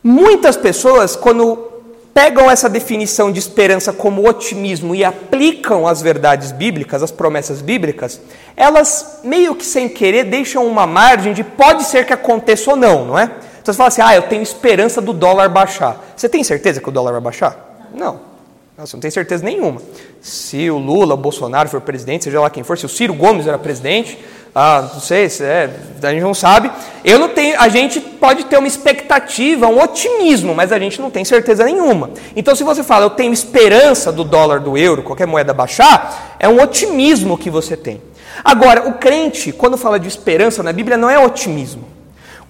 Muitas 0.05 0.55
pessoas, 0.55 1.17
quando 1.17 1.71
pegam 2.13 2.51
essa 2.51 2.69
definição 2.69 3.33
de 3.33 3.39
esperança 3.39 3.91
como 3.91 4.29
otimismo 4.29 4.95
e 4.95 5.03
aplicam 5.03 5.89
as 5.89 6.03
verdades 6.03 6.53
bíblicas, 6.53 7.03
as 7.03 7.11
promessas 7.11 7.63
bíblicas, 7.63 8.21
elas 8.55 9.21
meio 9.25 9.55
que 9.55 9.65
sem 9.65 9.89
querer 9.89 10.25
deixam 10.25 10.67
uma 10.67 10.87
margem 10.87 11.33
de 11.33 11.43
pode 11.43 11.85
ser 11.85 12.05
que 12.05 12.13
aconteça 12.13 12.73
ou 12.73 12.77
não, 12.77 13.07
não 13.07 13.19
é? 13.19 13.31
Então 13.63 13.73
você 13.73 13.79
fala 13.79 13.89
assim, 13.89 14.03
ah, 14.03 14.15
eu 14.17 14.23
tenho 14.23 14.43
esperança 14.43 15.01
do 15.01 15.13
dólar 15.13 15.49
baixar. 15.49 15.97
Você 16.17 16.29
tem 16.29 16.43
certeza 16.43 16.81
que 16.81 16.89
o 16.89 16.93
dólar 16.93 17.13
vai 17.13 17.21
baixar? 17.21 17.89
Não. 17.95 18.33
Você 18.77 18.97
não 18.97 19.01
tem 19.01 19.11
certeza 19.11 19.45
nenhuma. 19.45 19.81
Se 20.21 20.69
o 20.69 20.79
Lula, 20.79 21.15
o 21.15 21.17
Bolsonaro 21.17 21.69
for 21.69 21.81
presidente, 21.81 22.25
seja 22.25 22.41
lá 22.41 22.51
quem 22.51 22.65
for, 22.65 22.77
se 22.77 22.85
o 22.85 22.89
Ciro 22.89 23.15
Gomes 23.15 23.47
era 23.47 23.57
presidente, 23.57 24.19
ah, 24.53 24.91
não 24.93 25.01
sei, 25.01 25.29
se 25.29 25.45
é, 25.45 25.71
a 26.03 26.11
gente 26.11 26.23
não 26.23 26.35
sabe. 26.35 26.73
Eu 27.05 27.19
não 27.21 27.29
tenho, 27.29 27.59
a 27.61 27.69
gente 27.69 28.01
pode 28.01 28.45
ter 28.47 28.59
uma 28.59 28.67
expectativa, 28.67 29.69
um 29.69 29.81
otimismo, 29.81 30.55
mas 30.55 30.73
a 30.73 30.79
gente 30.79 31.01
não 31.01 31.11
tem 31.11 31.25
certeza 31.25 31.65
nenhuma. 31.65 32.11
Então, 32.35 32.57
se 32.57 32.65
você 32.65 32.83
fala, 32.83 33.05
eu 33.05 33.11
tenho 33.11 33.33
esperança 33.33 34.11
do 34.11 34.25
dólar, 34.25 34.59
do 34.59 34.77
euro, 34.77 35.05
qualquer 35.05 35.27
moeda 35.27 35.55
baixar, 35.55 36.37
é 36.41 36.49
um 36.49 36.61
otimismo 36.61 37.39
que 37.39 37.49
você 37.49 37.77
tem. 37.77 38.03
Agora, 38.43 38.89
o 38.89 38.95
crente, 38.95 39.53
quando 39.53 39.77
fala 39.77 40.01
de 40.01 40.09
esperança 40.09 40.63
na 40.63 40.73
Bíblia, 40.73 40.97
não 40.97 41.09
é 41.09 41.19
otimismo. 41.19 41.92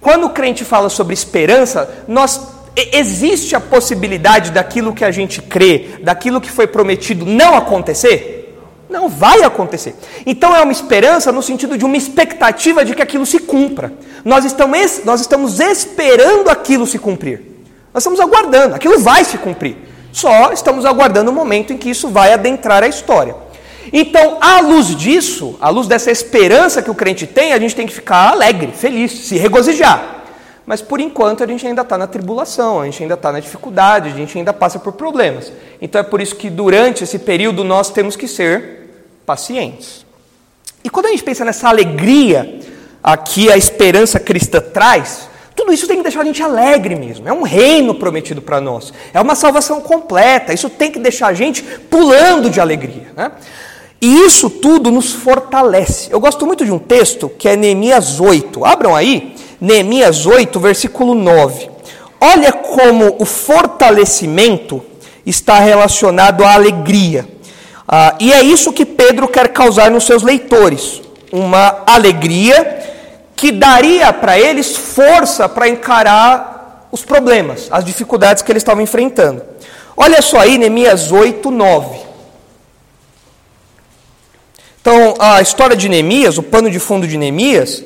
Quando 0.03 0.27
o 0.27 0.31
crente 0.31 0.65
fala 0.65 0.91
sobre 0.91 1.15
esperança, 1.15 2.05
nós 2.09 2.49
existe 2.75 3.55
a 3.55 3.61
possibilidade 3.61 4.51
daquilo 4.51 4.93
que 4.93 5.05
a 5.05 5.13
gente 5.13 5.41
crê, 5.41 6.01
daquilo 6.03 6.41
que 6.41 6.51
foi 6.51 6.67
prometido 6.67 7.25
não 7.25 7.57
acontecer? 7.57 8.59
Não 8.91 9.09
vai 9.09 9.45
acontecer. 9.45 9.95
Então 10.27 10.55
é 10.55 10.61
uma 10.61 10.73
esperança 10.73 11.31
no 11.31 11.41
sentido 11.41 11.79
de 11.79 11.85
uma 11.85 11.97
expectativa 11.97 12.85
de 12.85 12.95
que 12.97 13.01
aquilo 13.01 13.25
se 13.25 13.39
cumpra. 13.39 13.93
Nós 14.25 14.45
estamos, 14.45 15.03
nós 15.05 15.21
estamos 15.21 15.61
esperando 15.61 16.51
aquilo 16.51 16.85
se 16.85 16.99
cumprir. 16.99 17.41
Nós 17.95 18.03
estamos 18.03 18.19
aguardando, 18.19 18.75
aquilo 18.75 18.99
vai 18.99 19.25
se 19.25 19.39
cumprir. 19.39 19.77
Só 20.11 20.53
estamos 20.53 20.85
aguardando 20.85 21.31
o 21.31 21.35
momento 21.35 21.73
em 21.73 21.79
que 21.79 21.89
isso 21.89 22.09
vai 22.09 22.33
adentrar 22.33 22.83
a 22.83 22.89
história. 22.89 23.35
Então, 23.93 24.39
à 24.41 24.61
luz 24.61 24.95
disso, 24.95 25.57
à 25.61 25.69
luz 25.71 25.87
dessa 25.87 26.11
esperança 26.11 26.83
que 26.83 26.91
o 26.91 26.95
crente 26.95 27.27
tem, 27.27 27.53
a 27.53 27.59
gente 27.59 27.75
tem 27.75 27.87
que 27.87 27.93
ficar 27.93 28.31
alegre, 28.31 28.73
feliz, 28.73 29.13
se 29.13 29.37
regozijar. 29.37 30.23
Mas 30.65 30.81
por 30.81 31.01
enquanto 31.01 31.43
a 31.43 31.47
gente 31.47 31.67
ainda 31.67 31.83
está 31.83 31.99
na 31.99 32.07
tribulação, 32.07 32.81
a 32.81 32.85
gente 32.85 33.03
ainda 33.03 33.15
está 33.15 33.33
na 33.33 33.41
dificuldade, 33.41 34.09
a 34.09 34.13
gente 34.13 34.37
ainda 34.39 34.53
passa 34.53 34.79
por 34.79 34.93
problemas. 34.93 35.53
Então 35.81 36.01
é 36.01 36.05
por 36.05 36.21
isso 36.21 36.37
que 36.37 36.49
durante 36.49 37.03
esse 37.03 37.19
período 37.19 37.65
nós 37.65 37.91
temos 37.91 38.15
que 38.15 38.29
ser 38.29 38.91
pacientes. 39.27 40.07
E 40.85 40.91
quando 40.91 41.07
a 41.07 41.11
gente 41.11 41.25
pensa 41.25 41.45
nessa 41.45 41.69
alegria 41.69 42.61
aqui 43.03 43.51
a 43.51 43.57
esperança 43.57 44.21
cristã 44.21 44.61
traz, 44.61 45.29
tudo 45.55 45.73
isso 45.73 45.87
tem 45.87 45.97
que 45.99 46.03
deixar 46.03 46.21
a 46.21 46.25
gente 46.25 46.43
alegre 46.43 46.95
mesmo. 46.95 47.29
É 47.29 47.33
um 47.33 47.43
reino 47.43 47.95
prometido 47.95 48.41
para 48.41 48.61
nós. 48.61 48.93
É 49.13 49.21
uma 49.21 49.35
salvação 49.35 49.81
completa. 49.81 50.53
Isso 50.53 50.71
tem 50.71 50.91
que 50.91 50.99
deixar 50.99 51.29
a 51.29 51.35
gente 51.35 51.63
pulando 51.63 52.49
de 52.49 52.61
alegria. 52.61 53.13
Né? 53.17 53.31
E 54.03 54.27
isso 54.27 54.51
tudo 54.51 54.91
nos 54.91 55.13
fortalece. 55.13 56.09
Eu 56.11 56.19
gosto 56.19 56.45
muito 56.45 56.65
de 56.65 56.73
um 56.73 56.79
texto 56.79 57.29
que 57.39 57.49
é 57.49 57.55
Neemias 57.55 58.19
8. 58.19 58.65
Abram 58.65 58.97
aí, 58.97 59.37
Neemias 59.61 60.27
8, 60.27 60.59
versículo 60.59 61.15
9. 61.15 61.71
Olha 62.21 62.51
como 62.51 63.15
o 63.21 63.25
fortalecimento 63.25 64.83
está 65.25 65.61
relacionado 65.61 66.43
à 66.43 66.55
alegria. 66.55 67.29
Ah, 67.87 68.17
e 68.19 68.33
é 68.33 68.43
isso 68.43 68.73
que 68.73 68.85
Pedro 68.85 69.29
quer 69.29 69.53
causar 69.53 69.89
nos 69.89 70.03
seus 70.03 70.25
leitores: 70.25 71.01
uma 71.31 71.85
alegria 71.87 72.81
que 73.37 73.53
daria 73.53 74.13
para 74.13 74.37
eles 74.37 74.77
força 74.77 75.49
para 75.49 75.69
encarar 75.69 76.89
os 76.91 77.05
problemas, 77.05 77.69
as 77.71 77.85
dificuldades 77.85 78.43
que 78.43 78.51
eles 78.51 78.63
estavam 78.63 78.83
enfrentando. 78.83 79.45
Olha 79.97 80.21
só 80.21 80.41
aí, 80.41 80.59
Neemias 80.59 81.13
8, 81.13 81.53
9. 81.53 82.02
Então, 84.83 85.15
a 85.21 85.41
história 85.41 85.77
de 85.77 85.89
Neemias, 85.89 86.39
o 86.39 86.43
pano 86.43 86.69
de 86.69 86.81
fundo 86.81 87.07
de 87.07 87.17
Neemias, 87.17 87.85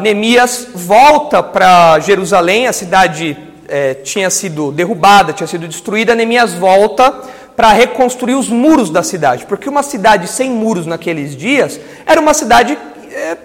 Neemias 0.00 0.68
volta 0.72 1.42
para 1.42 1.98
Jerusalém, 1.98 2.68
a 2.68 2.72
cidade 2.72 3.36
é, 3.66 3.94
tinha 3.94 4.30
sido 4.30 4.70
derrubada, 4.70 5.32
tinha 5.32 5.48
sido 5.48 5.66
destruída. 5.66 6.14
Neemias 6.14 6.54
volta 6.54 7.10
para 7.56 7.72
reconstruir 7.72 8.36
os 8.36 8.48
muros 8.48 8.88
da 8.88 9.02
cidade, 9.02 9.46
porque 9.46 9.68
uma 9.68 9.82
cidade 9.82 10.28
sem 10.28 10.48
muros 10.48 10.86
naqueles 10.86 11.34
dias 11.34 11.80
era 12.06 12.20
uma 12.20 12.34
cidade 12.34 12.78
é, 13.10 13.36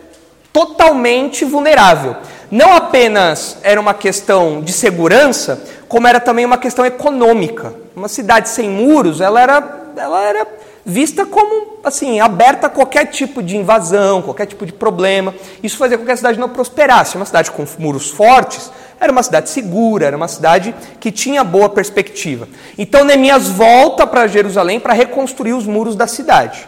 totalmente 0.54 1.44
vulnerável. 1.44 2.16
Não 2.52 2.74
apenas 2.74 3.58
era 3.64 3.82
uma 3.82 3.96
questão 3.96 4.62
de 4.62 4.72
segurança, 4.72 5.64
como 5.88 6.08
era 6.08 6.20
também 6.20 6.46
uma 6.46 6.60
questão 6.60 6.86
econômica. 6.86 7.74
Uma 7.96 8.08
cidade 8.08 8.50
sem 8.50 8.70
muros, 8.70 9.20
ela 9.20 9.42
era, 9.42 9.88
ela 9.98 10.24
era 10.24 10.48
vista 10.88 11.26
como 11.26 11.80
assim 11.84 12.22
aberta 12.22 12.68
a 12.68 12.70
qualquer 12.70 13.08
tipo 13.08 13.44
de 13.44 13.58
invasão, 13.58 14.22
qualquer 14.22 14.46
tipo 14.46 14.66
de 14.66 14.72
problema. 14.72 15.36
Isso 15.62 15.78
fazia 15.78 15.98
com 15.98 16.06
que 16.06 16.12
a 16.12 16.16
cidade 16.16 16.40
não 16.40 16.48
prosperasse. 16.48 17.18
Uma 17.18 17.26
cidade 17.26 17.52
com 17.52 17.66
muros 17.78 18.10
fortes 18.10 18.72
era 18.98 19.12
uma 19.12 19.22
cidade 19.22 19.50
segura, 19.50 20.06
era 20.06 20.16
uma 20.16 20.30
cidade 20.30 20.74
que 21.02 21.12
tinha 21.12 21.44
boa 21.44 21.68
perspectiva. 21.68 22.48
Então 22.78 23.04
Neemias 23.04 23.50
volta 23.50 24.08
para 24.08 24.28
Jerusalém 24.28 24.80
para 24.80 24.94
reconstruir 24.94 25.54
os 25.54 25.68
muros 25.68 25.94
da 25.94 26.08
cidade. 26.08 26.68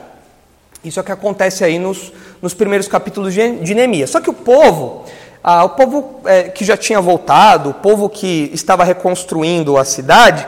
Isso 0.84 1.00
é 1.00 1.02
o 1.02 1.06
que 1.06 1.12
acontece 1.14 1.64
aí 1.64 1.80
nos, 1.80 2.12
nos 2.42 2.54
primeiros 2.54 2.90
capítulos 2.90 3.34
de, 3.34 3.74
Neemias. 3.74 4.10
Só 4.10 4.20
que 4.20 4.30
o 4.30 4.34
povo, 4.34 5.06
ah, 5.42 5.64
o 5.64 5.70
povo 5.70 6.20
é, 6.26 6.44
que 6.44 6.66
já 6.66 6.76
tinha 6.76 7.00
voltado, 7.00 7.70
o 7.70 7.74
povo 7.74 8.10
que 8.10 8.52
estava 8.54 8.84
reconstruindo 8.84 9.78
a 9.78 9.86
cidade, 9.86 10.46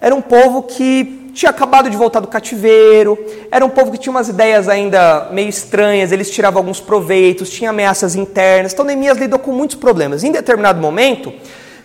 era 0.00 0.14
um 0.14 0.22
povo 0.22 0.62
que 0.62 1.19
tinha 1.40 1.48
acabado 1.48 1.88
de 1.88 1.96
voltar 1.96 2.20
do 2.20 2.28
cativeiro, 2.28 3.18
era 3.50 3.64
um 3.64 3.70
povo 3.70 3.90
que 3.90 3.96
tinha 3.96 4.10
umas 4.10 4.28
ideias 4.28 4.68
ainda 4.68 5.28
meio 5.32 5.48
estranhas, 5.48 6.12
eles 6.12 6.30
tiravam 6.30 6.60
alguns 6.60 6.80
proveitos, 6.80 7.48
tinha 7.48 7.70
ameaças 7.70 8.14
internas. 8.14 8.74
Então 8.74 8.84
Neemias 8.84 9.16
lidou 9.16 9.38
com 9.38 9.50
muitos 9.50 9.74
problemas. 9.74 10.22
Em 10.22 10.30
determinado 10.30 10.78
momento, 10.78 11.32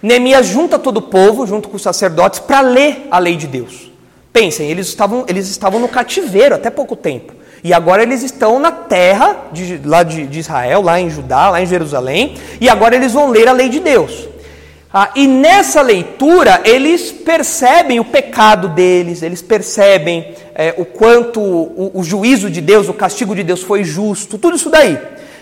Neemias 0.02 0.46
junta 0.48 0.78
todo 0.78 0.98
o 0.98 1.02
povo, 1.02 1.48
junto 1.48 1.70
com 1.70 1.78
os 1.78 1.82
sacerdotes, 1.82 2.42
para 2.42 2.60
ler 2.60 3.08
a 3.10 3.18
lei 3.18 3.38
de 3.38 3.48
Deus. 3.48 3.90
Pensem, 4.34 4.70
eles 4.70 4.88
estavam, 4.88 5.24
eles 5.26 5.48
estavam 5.48 5.80
no 5.80 5.88
cativeiro 5.88 6.54
até 6.54 6.70
pouco 6.70 6.94
tempo. 6.94 7.32
E 7.64 7.74
agora 7.74 8.04
eles 8.04 8.24
estão 8.24 8.60
na 8.60 8.74
terra 8.74 9.38
de, 9.54 9.80
lá 9.86 10.04
de, 10.04 10.28
de 10.28 10.40
Israel, 10.40 10.82
lá 10.82 11.00
em 11.00 11.10
Judá, 11.10 11.50
lá 11.50 11.62
em 11.62 11.66
Jerusalém, 11.66 12.36
e 12.60 12.68
agora 12.68 12.94
eles 12.94 13.14
vão 13.14 13.30
ler 13.30 13.48
a 13.48 13.54
lei 13.54 13.70
de 13.70 13.80
Deus. 13.80 14.35
Ah, 14.98 15.12
e 15.14 15.28
nessa 15.28 15.82
leitura, 15.82 16.62
eles 16.64 17.12
percebem 17.12 18.00
o 18.00 18.06
pecado 18.06 18.70
deles, 18.70 19.22
eles 19.22 19.42
percebem 19.42 20.34
é, 20.56 20.74
o 20.78 20.86
quanto 20.86 21.42
o, 21.42 21.92
o, 21.94 22.02
juízo 22.02 22.50
de 22.50 22.62
Deus, 22.62 22.88
o 22.88 22.94
castigo 22.94 23.36
de 23.36 23.44
Deus 23.44 23.62
foi 23.62 23.84
justo, 23.84 24.38
tudo 24.38 24.56
isso 24.56 24.70
daí. 24.70 24.98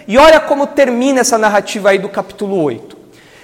E 0.08 0.18
olha 0.18 0.40
como 0.40 0.66
termina 0.66 1.20
essa 1.20 1.38
narrativa 1.38 1.92
aí 1.92 2.00
do 2.00 2.10
capítulo 2.10 2.64
8. 2.64 2.98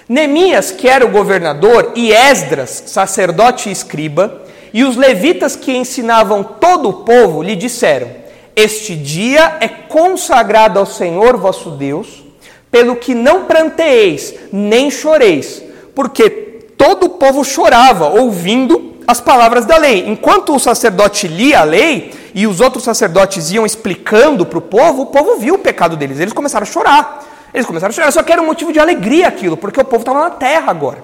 Neemias, 0.08 0.72
que 0.72 0.88
era 0.88 1.06
o 1.06 1.10
governador, 1.12 1.92
e 1.94 2.10
Esdras, 2.10 2.82
sacerdote 2.86 3.68
e 3.68 3.72
escriba, 3.72 4.42
e 4.74 4.82
os 4.82 4.96
levitas 4.96 5.54
que 5.54 5.76
ensinavam 5.76 6.42
todo 6.42 6.88
o 6.88 7.04
povo 7.04 7.40
lhe 7.40 7.54
disseram: 7.54 8.08
Este 8.56 8.96
dia 8.96 9.58
é 9.60 9.68
consagrado 9.68 10.76
ao 10.76 10.86
Senhor 10.86 11.36
vosso 11.36 11.70
Deus, 11.70 12.24
pelo 12.68 12.96
que 12.96 13.14
não 13.14 13.44
pranteeis, 13.44 14.34
nem 14.50 14.90
choreis 14.90 15.69
porque 15.94 16.30
todo 16.76 17.04
o 17.04 17.08
povo 17.10 17.44
chorava 17.44 18.08
ouvindo 18.08 18.94
as 19.06 19.20
palavras 19.20 19.66
da 19.66 19.76
lei. 19.76 20.08
Enquanto 20.08 20.54
o 20.54 20.58
sacerdote 20.58 21.26
lia 21.26 21.60
a 21.60 21.64
lei 21.64 22.12
e 22.34 22.46
os 22.46 22.60
outros 22.60 22.84
sacerdotes 22.84 23.50
iam 23.50 23.66
explicando 23.66 24.46
para 24.46 24.58
o 24.58 24.62
povo, 24.62 25.02
o 25.02 25.06
povo 25.06 25.36
viu 25.36 25.54
o 25.54 25.58
pecado 25.58 25.96
deles. 25.96 26.20
Eles 26.20 26.32
começaram 26.32 26.62
a 26.62 26.70
chorar. 26.70 27.26
Eles 27.52 27.66
começaram 27.66 27.90
a 27.90 27.94
chorar, 27.94 28.12
só 28.12 28.22
que 28.22 28.32
era 28.32 28.40
um 28.40 28.46
motivo 28.46 28.72
de 28.72 28.78
alegria 28.78 29.26
aquilo, 29.26 29.56
porque 29.56 29.80
o 29.80 29.84
povo 29.84 30.02
estava 30.02 30.20
na 30.20 30.30
terra 30.30 30.70
agora. 30.70 31.02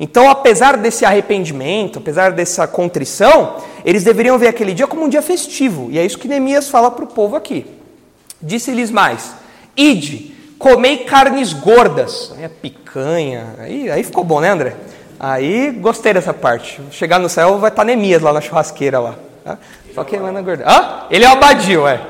Então, 0.00 0.28
apesar 0.28 0.78
desse 0.78 1.04
arrependimento, 1.04 1.98
apesar 1.98 2.32
dessa 2.32 2.66
contrição, 2.66 3.58
eles 3.84 4.02
deveriam 4.02 4.38
ver 4.38 4.48
aquele 4.48 4.72
dia 4.72 4.86
como 4.86 5.04
um 5.04 5.08
dia 5.08 5.22
festivo. 5.22 5.88
E 5.90 5.98
é 5.98 6.04
isso 6.04 6.18
que 6.18 6.26
Neemias 6.26 6.68
fala 6.68 6.90
para 6.90 7.04
o 7.04 7.06
povo 7.06 7.36
aqui. 7.36 7.66
Disse-lhes 8.40 8.90
mais: 8.90 9.34
Ide, 9.76 10.31
comei 10.62 10.98
carnes 10.98 11.52
gordas, 11.52 12.32
é 12.40 12.46
picanha, 12.46 13.56
aí, 13.58 13.90
aí 13.90 14.04
ficou 14.04 14.22
bom, 14.22 14.40
né, 14.40 14.48
André? 14.48 14.74
Aí 15.18 15.72
gostei 15.72 16.14
dessa 16.14 16.32
parte. 16.32 16.80
Chegar 16.92 17.18
no 17.18 17.28
céu 17.28 17.58
vai 17.58 17.68
estar 17.68 17.84
Neemias 17.84 18.22
lá 18.22 18.32
na 18.32 18.40
churrasqueira 18.40 19.00
lá. 19.00 19.16
Tá? 19.44 19.58
Só 19.92 20.04
queimando 20.04 20.38
a 20.38 20.42
gordura. 20.42 20.68
Ah, 20.70 21.06
ele 21.10 21.24
é 21.24 21.28
o 21.28 21.32
Abadio, 21.32 21.86
é. 21.86 22.00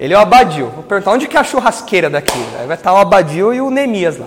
Ele 0.00 0.14
é 0.14 0.16
o 0.16 0.20
Abadio. 0.20 0.70
Vou 0.74 0.84
perguntar 0.84 1.12
onde 1.12 1.28
que 1.28 1.36
é 1.36 1.40
a 1.40 1.44
churrasqueira 1.44 2.08
daqui. 2.08 2.38
Aí 2.58 2.66
vai 2.66 2.76
estar 2.76 2.94
o 2.94 2.96
Abadio 2.96 3.52
e 3.52 3.60
o 3.60 3.70
Neemias 3.70 4.16
lá. 4.16 4.26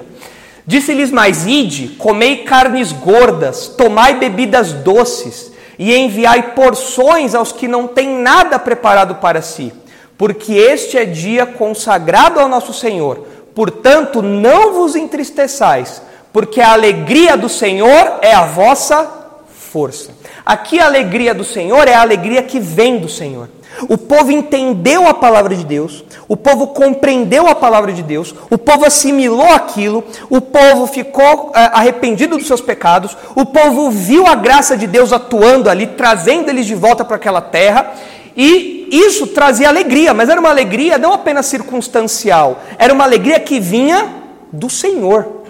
Disse-lhes 0.65 1.11
mais: 1.11 1.47
Ide, 1.47 1.89
comei 1.97 2.43
carnes 2.43 2.91
gordas, 2.91 3.67
tomai 3.67 4.19
bebidas 4.19 4.73
doces, 4.73 5.51
e 5.79 5.95
enviai 5.95 6.53
porções 6.53 7.33
aos 7.33 7.51
que 7.51 7.67
não 7.67 7.87
têm 7.87 8.09
nada 8.09 8.59
preparado 8.59 9.15
para 9.15 9.41
si, 9.41 9.73
porque 10.17 10.53
este 10.53 10.97
é 10.97 11.05
dia 11.05 11.47
consagrado 11.47 12.39
ao 12.39 12.47
nosso 12.47 12.73
Senhor. 12.73 13.40
Portanto, 13.53 14.21
não 14.21 14.73
vos 14.73 14.95
entristeçais, 14.95 16.01
porque 16.31 16.61
a 16.61 16.73
alegria 16.73 17.35
do 17.35 17.49
Senhor 17.49 18.19
é 18.21 18.33
a 18.33 18.45
vossa 18.45 19.09
força. 19.47 20.11
Aqui 20.45 20.79
a 20.79 20.85
alegria 20.85 21.33
do 21.33 21.43
Senhor 21.43 21.87
é 21.87 21.93
a 21.93 22.01
alegria 22.01 22.43
que 22.43 22.59
vem 22.59 22.97
do 22.97 23.09
Senhor. 23.09 23.49
O 23.87 23.97
povo 23.97 24.31
entendeu 24.31 25.07
a 25.07 25.13
palavra 25.13 25.55
de 25.55 25.63
Deus, 25.63 26.03
o 26.27 26.35
povo 26.35 26.67
compreendeu 26.67 27.47
a 27.47 27.55
palavra 27.55 27.91
de 27.91 28.03
Deus, 28.03 28.35
o 28.49 28.57
povo 28.57 28.85
assimilou 28.85 29.49
aquilo, 29.49 30.03
o 30.29 30.41
povo 30.41 30.85
ficou 30.87 31.51
é, 31.55 31.69
arrependido 31.73 32.37
dos 32.37 32.47
seus 32.47 32.61
pecados, 32.61 33.17
o 33.33 33.45
povo 33.45 33.89
viu 33.89 34.27
a 34.27 34.35
graça 34.35 34.77
de 34.77 34.85
Deus 34.85 35.13
atuando 35.13 35.69
ali, 35.69 35.87
trazendo 35.87 36.49
eles 36.49 36.65
de 36.65 36.75
volta 36.75 37.05
para 37.05 37.15
aquela 37.15 37.41
terra, 37.41 37.93
e 38.35 38.80
isso 38.91 39.27
trazia 39.27 39.69
alegria, 39.69 40.13
mas 40.13 40.27
era 40.27 40.39
uma 40.39 40.49
alegria 40.49 40.97
não 40.97 41.13
apenas 41.13 41.45
circunstancial, 41.45 42.61
era 42.77 42.93
uma 42.93 43.05
alegria 43.05 43.39
que 43.39 43.57
vinha 43.57 44.13
do 44.51 44.69
Senhor. 44.69 45.41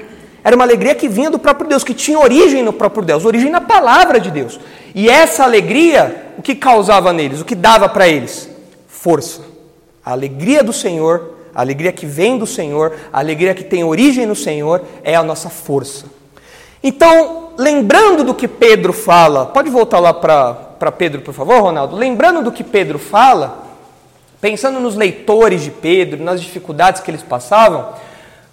Era 0.43 0.55
uma 0.55 0.65
alegria 0.65 0.95
que 0.95 1.07
vinha 1.07 1.29
do 1.29 1.37
próprio 1.37 1.69
Deus, 1.69 1.83
que 1.83 1.93
tinha 1.93 2.19
origem 2.19 2.63
no 2.63 2.73
próprio 2.73 3.03
Deus, 3.03 3.25
origem 3.25 3.51
na 3.51 3.61
palavra 3.61 4.19
de 4.19 4.31
Deus. 4.31 4.59
E 4.93 5.09
essa 5.09 5.43
alegria, 5.43 6.33
o 6.37 6.41
que 6.41 6.55
causava 6.55 7.13
neles, 7.13 7.41
o 7.41 7.45
que 7.45 7.55
dava 7.55 7.87
para 7.87 8.07
eles? 8.07 8.49
Força. 8.87 9.41
A 10.03 10.11
alegria 10.11 10.63
do 10.63 10.73
Senhor, 10.73 11.35
a 11.53 11.61
alegria 11.61 11.91
que 11.91 12.07
vem 12.07 12.39
do 12.39 12.47
Senhor, 12.47 12.93
a 13.13 13.19
alegria 13.19 13.53
que 13.53 13.63
tem 13.63 13.83
origem 13.83 14.25
no 14.25 14.35
Senhor, 14.35 14.81
é 15.03 15.15
a 15.15 15.21
nossa 15.21 15.49
força. 15.49 16.05
Então, 16.83 17.49
lembrando 17.57 18.23
do 18.23 18.33
que 18.33 18.47
Pedro 18.47 18.93
fala, 18.93 19.45
pode 19.45 19.69
voltar 19.69 19.99
lá 19.99 20.11
para 20.11 20.70
Pedro, 20.89 21.19
por 21.19 21.33
favor, 21.33 21.61
Ronaldo? 21.61 21.97
Lembrando 21.97 22.41
do 22.41 22.49
que 22.49 22.63
Pedro 22.63 22.97
fala, 22.97 23.67
pensando 24.39 24.79
nos 24.79 24.95
leitores 24.95 25.61
de 25.61 25.69
Pedro, 25.69 26.23
nas 26.23 26.41
dificuldades 26.41 27.01
que 27.01 27.11
eles 27.11 27.21
passavam, 27.21 27.89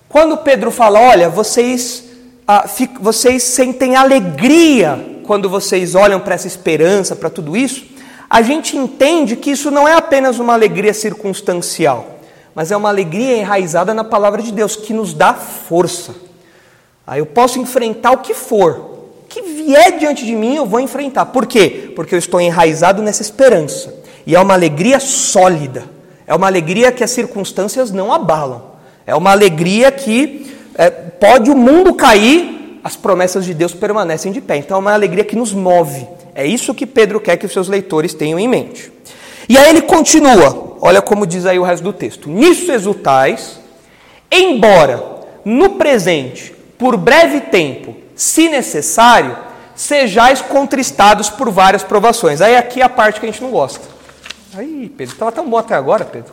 quando 0.08 0.38
Pedro 0.38 0.72
fala, 0.72 0.98
olha, 0.98 1.28
vocês, 1.28 2.04
ah, 2.46 2.66
vocês 3.00 3.44
sentem 3.44 3.94
alegria 3.94 5.20
quando 5.24 5.48
vocês 5.48 5.94
olham 5.94 6.18
para 6.18 6.34
essa 6.34 6.46
esperança, 6.46 7.14
para 7.14 7.30
tudo 7.30 7.56
isso, 7.56 7.86
a 8.28 8.42
gente 8.42 8.76
entende 8.76 9.36
que 9.36 9.50
isso 9.50 9.70
não 9.70 9.86
é 9.86 9.94
apenas 9.94 10.38
uma 10.38 10.54
alegria 10.54 10.92
circunstancial, 10.92 12.18
mas 12.54 12.72
é 12.72 12.76
uma 12.76 12.88
alegria 12.88 13.36
enraizada 13.36 13.94
na 13.94 14.04
palavra 14.04 14.42
de 14.42 14.50
Deus, 14.50 14.74
que 14.74 14.92
nos 14.92 15.14
dá 15.14 15.32
força. 15.34 16.14
Aí 17.06 17.20
eu 17.20 17.26
posso 17.26 17.58
enfrentar 17.58 18.10
o 18.10 18.18
que 18.18 18.34
for, 18.34 18.97
vier 19.68 19.98
diante 19.98 20.24
de 20.24 20.34
mim 20.34 20.56
eu 20.56 20.64
vou 20.64 20.80
enfrentar. 20.80 21.26
Por 21.26 21.46
quê? 21.46 21.92
Porque 21.94 22.14
eu 22.14 22.18
estou 22.18 22.40
enraizado 22.40 23.02
nessa 23.02 23.20
esperança. 23.20 23.94
E 24.26 24.34
é 24.34 24.40
uma 24.40 24.54
alegria 24.54 24.98
sólida, 24.98 25.84
é 26.26 26.34
uma 26.34 26.46
alegria 26.46 26.90
que 26.90 27.04
as 27.04 27.10
circunstâncias 27.10 27.90
não 27.90 28.12
abalam. 28.12 28.62
É 29.06 29.14
uma 29.14 29.30
alegria 29.30 29.90
que 29.92 30.54
é, 30.74 30.88
pode 30.90 31.50
o 31.50 31.56
mundo 31.56 31.94
cair, 31.94 32.80
as 32.82 32.96
promessas 32.96 33.44
de 33.44 33.52
Deus 33.52 33.74
permanecem 33.74 34.32
de 34.32 34.40
pé. 34.40 34.56
Então 34.56 34.78
é 34.78 34.80
uma 34.80 34.92
alegria 34.92 35.24
que 35.24 35.36
nos 35.36 35.52
move. 35.52 36.06
É 36.34 36.46
isso 36.46 36.74
que 36.74 36.86
Pedro 36.86 37.20
quer 37.20 37.36
que 37.36 37.46
os 37.46 37.52
seus 37.52 37.68
leitores 37.68 38.14
tenham 38.14 38.38
em 38.38 38.48
mente. 38.48 38.90
E 39.48 39.56
aí 39.56 39.70
ele 39.70 39.82
continua, 39.82 40.76
olha 40.80 41.02
como 41.02 41.26
diz 41.26 41.44
aí 41.46 41.58
o 41.58 41.62
resto 41.62 41.84
do 41.84 41.92
texto: 41.92 42.28
Nisso 42.28 42.70
exultais, 42.70 43.60
embora 44.30 45.02
no 45.44 45.70
presente, 45.70 46.54
por 46.78 46.96
breve 46.96 47.40
tempo, 47.40 47.96
se 48.14 48.48
necessário, 48.48 49.47
sejais 49.78 50.42
contristados 50.42 51.30
por 51.30 51.50
várias 51.50 51.84
provações. 51.84 52.40
Aí 52.40 52.56
aqui 52.56 52.80
é 52.80 52.84
a 52.84 52.88
parte 52.88 53.20
que 53.20 53.26
a 53.26 53.30
gente 53.30 53.40
não 53.40 53.50
gosta. 53.50 53.86
Aí, 54.56 54.92
Pedro, 54.96 55.14
estava 55.14 55.30
tão 55.30 55.48
bom 55.48 55.56
até 55.56 55.76
agora, 55.76 56.04
Pedro. 56.04 56.32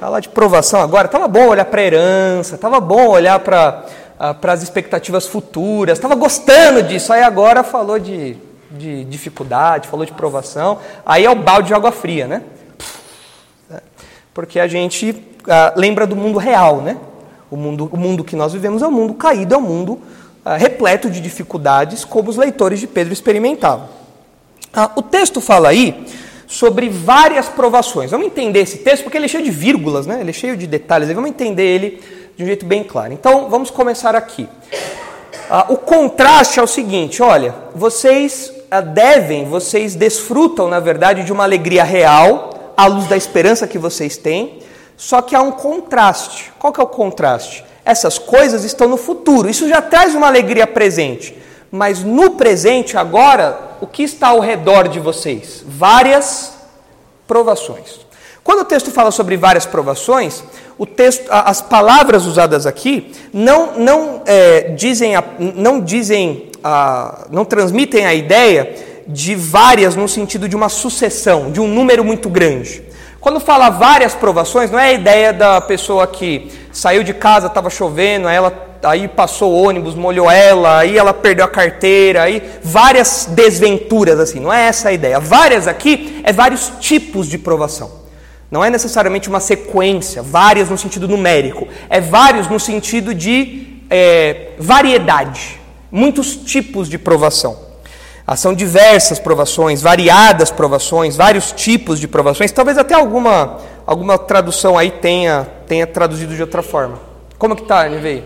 Falar 0.00 0.20
de 0.20 0.30
provação 0.30 0.80
agora, 0.80 1.04
estava 1.04 1.28
bom 1.28 1.48
olhar 1.48 1.66
para 1.66 1.82
a 1.82 1.84
herança, 1.84 2.54
estava 2.54 2.80
bom 2.80 3.08
olhar 3.08 3.38
para 3.40 3.84
ah, 4.18 4.34
as 4.48 4.62
expectativas 4.62 5.26
futuras, 5.26 5.98
estava 5.98 6.14
gostando 6.14 6.82
disso. 6.82 7.12
Aí 7.12 7.22
agora 7.22 7.62
falou 7.62 7.98
de, 7.98 8.38
de 8.70 9.04
dificuldade, 9.04 9.88
falou 9.88 10.06
de 10.06 10.12
provação, 10.12 10.78
aí 11.04 11.26
é 11.26 11.30
o 11.30 11.34
balde 11.34 11.68
de 11.68 11.74
água 11.74 11.92
fria, 11.92 12.26
né? 12.26 12.42
Porque 14.32 14.58
a 14.58 14.66
gente 14.66 15.22
ah, 15.46 15.74
lembra 15.76 16.06
do 16.06 16.16
mundo 16.16 16.38
real, 16.38 16.80
né? 16.80 16.96
O 17.50 17.56
mundo, 17.56 17.90
o 17.92 17.98
mundo 17.98 18.24
que 18.24 18.34
nós 18.34 18.54
vivemos 18.54 18.80
é 18.80 18.86
um 18.86 18.90
mundo 18.90 19.12
caído, 19.12 19.54
é 19.54 19.58
um 19.58 19.62
mundo 19.62 20.00
ah, 20.02 20.25
repleto 20.54 21.10
de 21.10 21.20
dificuldades, 21.20 22.04
como 22.04 22.30
os 22.30 22.36
leitores 22.36 22.78
de 22.78 22.86
Pedro 22.86 23.12
experimentavam. 23.12 23.88
Ah, 24.72 24.92
o 24.94 25.02
texto 25.02 25.40
fala 25.40 25.68
aí 25.68 26.06
sobre 26.46 26.88
várias 26.88 27.48
provações. 27.48 28.10
Vamos 28.10 28.26
entender 28.26 28.60
esse 28.60 28.78
texto 28.78 29.02
porque 29.02 29.18
ele 29.18 29.24
é 29.24 29.28
cheio 29.28 29.42
de 29.42 29.50
vírgulas, 29.50 30.06
né? 30.06 30.20
ele 30.20 30.30
é 30.30 30.32
cheio 30.32 30.56
de 30.56 30.66
detalhes, 30.66 31.08
vamos 31.08 31.30
entender 31.30 31.64
ele 31.64 32.00
de 32.36 32.44
um 32.44 32.46
jeito 32.46 32.64
bem 32.64 32.84
claro. 32.84 33.12
Então, 33.12 33.48
vamos 33.48 33.70
começar 33.70 34.14
aqui. 34.14 34.48
Ah, 35.50 35.66
o 35.68 35.76
contraste 35.76 36.60
é 36.60 36.62
o 36.62 36.66
seguinte: 36.66 37.22
olha, 37.22 37.54
vocês 37.74 38.52
ah, 38.70 38.80
devem, 38.80 39.46
vocês 39.46 39.94
desfrutam, 39.94 40.68
na 40.68 40.78
verdade, 40.80 41.24
de 41.24 41.32
uma 41.32 41.44
alegria 41.44 41.82
real, 41.82 42.74
à 42.76 42.86
luz 42.86 43.06
da 43.06 43.16
esperança 43.16 43.66
que 43.66 43.78
vocês 43.78 44.16
têm, 44.16 44.60
só 44.96 45.22
que 45.22 45.34
há 45.34 45.40
um 45.40 45.52
contraste. 45.52 46.52
Qual 46.58 46.72
que 46.72 46.80
é 46.80 46.84
o 46.84 46.88
contraste? 46.88 47.64
Essas 47.86 48.18
coisas 48.18 48.64
estão 48.64 48.88
no 48.88 48.96
futuro, 48.96 49.48
isso 49.48 49.68
já 49.68 49.80
traz 49.80 50.14
uma 50.14 50.26
alegria 50.26 50.66
presente. 50.66 51.38
Mas 51.70 52.02
no 52.02 52.32
presente, 52.32 52.96
agora, 52.96 53.76
o 53.80 53.86
que 53.86 54.02
está 54.02 54.28
ao 54.28 54.40
redor 54.40 54.88
de 54.88 54.98
vocês? 54.98 55.64
Várias 55.64 56.52
provações. 57.28 58.00
Quando 58.42 58.60
o 58.60 58.64
texto 58.64 58.90
fala 58.90 59.10
sobre 59.10 59.36
várias 59.36 59.66
provações, 59.66 60.42
o 60.78 60.84
texto, 60.84 61.26
as 61.30 61.60
palavras 61.60 62.26
usadas 62.26 62.66
aqui 62.66 63.12
não, 63.32 63.78
não 63.78 64.22
é, 64.26 64.70
dizem, 64.70 65.14
não 65.38 65.80
dizem, 65.80 66.50
não 67.30 67.44
transmitem 67.44 68.04
a 68.04 68.14
ideia 68.14 68.74
de 69.06 69.34
várias 69.34 69.94
no 69.94 70.08
sentido 70.08 70.48
de 70.48 70.56
uma 70.56 70.68
sucessão, 70.68 71.52
de 71.52 71.60
um 71.60 71.68
número 71.68 72.04
muito 72.04 72.28
grande. 72.28 72.82
Quando 73.26 73.40
fala 73.40 73.70
várias 73.70 74.14
provações, 74.14 74.70
não 74.70 74.78
é 74.78 74.90
a 74.90 74.92
ideia 74.92 75.32
da 75.32 75.60
pessoa 75.60 76.06
que 76.06 76.48
saiu 76.70 77.02
de 77.02 77.12
casa, 77.12 77.48
estava 77.48 77.68
chovendo, 77.68 78.28
aí 78.28 78.36
ela 78.36 78.78
aí 78.84 79.08
passou 79.08 79.52
o 79.52 79.64
ônibus, 79.64 79.96
molhou 79.96 80.30
ela, 80.30 80.78
aí 80.78 80.96
ela 80.96 81.12
perdeu 81.12 81.44
a 81.44 81.48
carteira, 81.48 82.22
aí 82.22 82.40
várias 82.62 83.26
desventuras 83.28 84.20
assim. 84.20 84.38
Não 84.38 84.52
é 84.52 84.68
essa 84.68 84.90
a 84.90 84.92
ideia. 84.92 85.18
Várias 85.18 85.66
aqui 85.66 86.20
é 86.22 86.32
vários 86.32 86.70
tipos 86.78 87.26
de 87.26 87.36
provação. 87.36 87.90
Não 88.48 88.64
é 88.64 88.70
necessariamente 88.70 89.28
uma 89.28 89.40
sequência, 89.40 90.22
várias 90.22 90.70
no 90.70 90.78
sentido 90.78 91.08
numérico. 91.08 91.66
É 91.90 92.00
vários 92.00 92.46
no 92.46 92.60
sentido 92.60 93.12
de 93.12 93.80
é, 93.90 94.50
variedade. 94.56 95.58
Muitos 95.90 96.36
tipos 96.36 96.88
de 96.88 96.96
provação. 96.96 97.65
Ah, 98.26 98.34
são 98.34 98.52
diversas 98.52 99.20
provações, 99.20 99.80
variadas 99.80 100.50
provações, 100.50 101.16
vários 101.16 101.52
tipos 101.52 102.00
de 102.00 102.08
provações. 102.08 102.50
Talvez 102.50 102.76
até 102.76 102.92
alguma, 102.92 103.58
alguma 103.86 104.18
tradução 104.18 104.76
aí 104.76 104.90
tenha, 104.90 105.46
tenha 105.68 105.86
traduzido 105.86 106.34
de 106.34 106.40
outra 106.40 106.60
forma. 106.60 106.98
Como 107.38 107.54
que 107.54 107.62
está, 107.62 107.88
Nivei? 107.88 108.24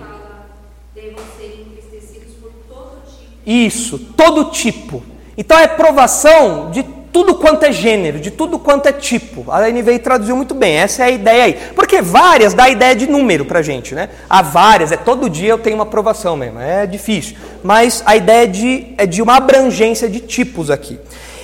Isso, 3.44 3.98
todo 3.98 4.50
tipo. 4.50 5.02
Então 5.36 5.58
é 5.58 5.66
provação 5.66 6.70
de 6.70 6.82
tudo 7.12 7.34
quanto 7.34 7.64
é 7.64 7.72
gênero, 7.72 8.20
de 8.20 8.30
tudo 8.30 8.58
quanto 8.58 8.86
é 8.86 8.92
tipo. 8.92 9.50
A 9.50 9.68
NVI 9.68 9.98
traduziu 9.98 10.36
muito 10.36 10.54
bem, 10.54 10.76
essa 10.76 11.02
é 11.02 11.06
a 11.06 11.10
ideia 11.10 11.44
aí. 11.44 11.58
Porque 11.74 12.00
várias 12.00 12.54
dá 12.54 12.64
a 12.64 12.70
ideia 12.70 12.94
de 12.94 13.06
número 13.06 13.44
pra 13.44 13.62
gente, 13.62 13.94
né? 13.94 14.10
Há 14.28 14.42
várias, 14.42 14.92
é 14.92 14.96
todo 14.96 15.28
dia 15.28 15.50
eu 15.50 15.58
tenho 15.58 15.76
uma 15.76 15.84
aprovação 15.84 16.36
mesmo, 16.36 16.60
é 16.60 16.86
difícil. 16.86 17.36
Mas 17.62 18.02
a 18.06 18.16
ideia 18.16 18.46
de, 18.46 18.94
é 18.96 19.06
de 19.06 19.20
uma 19.20 19.36
abrangência 19.36 20.08
de 20.08 20.20
tipos 20.20 20.70
aqui. 20.70 20.98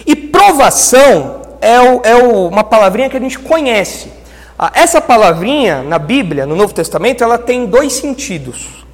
E 0.06 0.14
provação 0.14 1.42
é, 1.60 1.80
o, 1.80 2.00
é 2.04 2.14
o, 2.14 2.48
uma 2.48 2.62
palavrinha 2.62 3.10
que 3.10 3.16
a 3.16 3.20
gente 3.20 3.38
conhece. 3.38 4.12
Ah, 4.58 4.70
essa 4.74 5.00
palavrinha 5.00 5.82
na 5.82 5.98
Bíblia, 5.98 6.46
no 6.46 6.54
Novo 6.54 6.72
Testamento, 6.72 7.22
ela 7.22 7.38
tem 7.38 7.66
dois 7.66 7.92
sentidos. 7.92 8.86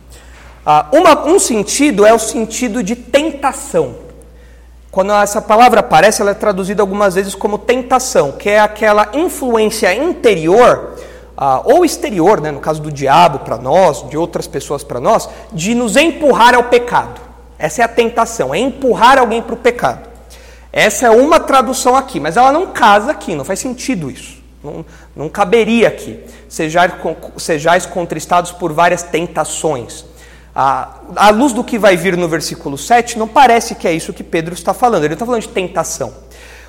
Ah, 0.65 0.87
uma, 0.93 1.27
um 1.27 1.39
sentido 1.39 2.07
é 2.07 2.15
o 2.15 2.19
sentido 2.19 2.83
de 2.83 2.97
tentação. 2.97 4.02
Quando 4.93 5.11
essa 5.11 5.41
palavra 5.41 5.81
aparece, 5.81 6.21
ela 6.21 6.33
é 6.33 6.35
traduzida 6.35 6.83
algumas 6.83 7.15
vezes 7.15 7.35
como 7.35 7.57
tentação, 7.57 8.33
que 8.33 8.51
é 8.51 8.61
aquela 8.61 9.09
influência 9.15 9.95
interior 9.95 10.99
ah, 11.35 11.63
ou 11.65 11.83
exterior, 11.83 12.43
né, 12.43 12.51
no 12.51 12.61
caso 12.61 12.83
do 12.83 12.93
diabo 12.93 13.39
para 13.39 13.57
nós, 13.57 14.07
de 14.11 14.19
outras 14.19 14.47
pessoas 14.47 14.85
para 14.85 15.01
nós, 15.01 15.31
de 15.51 15.75
nos 15.75 15.97
empurrar 15.97 16.55
ao 16.55 16.65
pecado. 16.65 17.23
Essa 17.59 17.81
é 17.81 17.85
a 17.87 17.89
tentação, 17.89 18.55
é 18.55 18.59
empurrar 18.59 19.19
alguém 19.19 19.41
para 19.41 19.55
o 19.55 19.57
pecado. 19.57 20.11
Essa 20.71 21.07
é 21.07 21.11
uma 21.11 21.41
tradução 21.41 21.97
aqui, 21.97 22.21
mas 22.21 22.37
ela 22.37 22.53
não 22.53 22.67
casa 22.67 23.13
aqui, 23.13 23.35
não 23.35 23.47
faz 23.47 23.61
sentido 23.61 24.11
isso. 24.11 24.43
Não, 24.63 24.85
não 25.17 25.29
caberia 25.31 25.89
aqui. 25.89 26.21
Sejais, 26.51 26.93
sejais 27.39 27.87
contristados 27.87 28.53
por 28.53 28.75
várias 28.75 29.03
tentações. 29.03 30.05
À 30.55 31.31
luz 31.31 31.53
do 31.53 31.65
que 31.65 31.79
vai 31.79 31.97
vir 31.97 32.17
no 32.17 32.29
versículo 32.29 32.77
7, 32.77 33.19
não 33.19 33.27
parece 33.27 33.75
que 33.75 33.88
é 33.88 33.93
isso 33.93 34.12
que 34.12 34.23
Pedro 34.23 34.53
está 34.53 34.75
falando. 34.75 35.05
Ele 35.05 35.15
está 35.15 35.25
falando 35.25 35.43
de 35.43 35.49
tentação. 35.49 36.12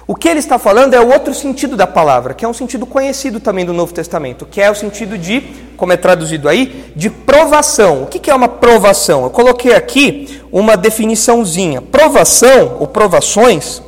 O 0.06 0.15
que 0.15 0.28
ele 0.28 0.39
está 0.39 0.60
falando 0.60 0.93
é 0.93 1.00
o 1.00 1.13
outro 1.13 1.34
sentido 1.34 1.78
da 1.78 1.88
palavra, 1.88 2.34
que 2.34 2.43
é 2.43 2.48
um 2.48 2.54
sentido 2.54 2.86
conhecido 2.86 3.39
também 3.39 3.65
do 3.65 3.72
Novo 3.72 3.93
Testamento, 3.93 4.46
que 4.46 4.62
é 4.62 4.69
o 4.69 4.76
sentido 4.76 5.17
de, 5.17 5.41
como 5.78 5.93
é 5.93 5.98
traduzido 5.98 6.50
aí, 6.50 6.91
de 6.93 7.10
provação. 7.10 8.04
O 8.04 8.08
que 8.08 8.30
é 8.30 8.36
uma 8.36 8.50
provação? 8.50 9.24
Eu 9.24 9.30
coloquei 9.30 9.74
aqui 9.74 10.41
uma 10.52 10.76
definiçãozinha. 10.76 11.82
Provação 11.82 12.78
ou 12.82 12.88
provações 12.88 13.82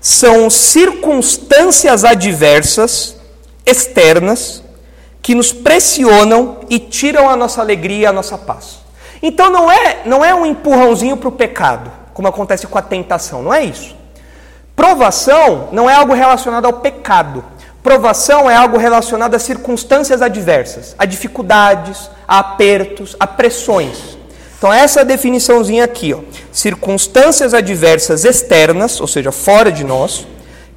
são 0.00 0.50
circunstâncias 0.50 2.04
adversas, 2.04 3.16
externas, 3.64 4.64
que 5.22 5.32
nos 5.32 5.52
pressionam 5.52 6.58
e 6.68 6.80
tiram 6.80 7.30
a 7.30 7.36
nossa 7.36 7.60
alegria 7.60 7.98
e 7.98 8.06
a 8.06 8.12
nossa 8.12 8.36
paz. 8.36 8.81
Então 9.22 9.48
não 9.50 9.70
é, 9.70 9.98
não 10.04 10.24
é 10.24 10.34
um 10.34 10.44
empurrãozinho 10.44 11.16
para 11.16 11.28
o 11.28 11.32
pecado, 11.32 11.90
como 12.12 12.26
acontece 12.26 12.66
com 12.66 12.76
a 12.76 12.82
tentação, 12.82 13.42
não 13.42 13.54
é 13.54 13.64
isso. 13.64 13.94
Provação 14.74 15.68
não 15.70 15.88
é 15.88 15.94
algo 15.94 16.12
relacionado 16.12 16.64
ao 16.64 16.72
pecado. 16.74 17.44
Provação 17.82 18.50
é 18.50 18.56
algo 18.56 18.76
relacionado 18.76 19.34
a 19.34 19.38
circunstâncias 19.38 20.22
adversas, 20.22 20.94
a 20.98 21.04
dificuldades, 21.04 22.10
a 22.26 22.38
apertos, 22.38 23.16
a 23.18 23.26
pressões. 23.26 24.16
Então, 24.56 24.72
essa 24.72 25.00
é 25.00 25.04
definiçãozinha 25.04 25.84
aqui, 25.84 26.14
ó. 26.14 26.20
circunstâncias 26.52 27.52
adversas 27.52 28.24
externas, 28.24 29.00
ou 29.00 29.08
seja, 29.08 29.32
fora 29.32 29.72
de 29.72 29.82
nós, 29.82 30.26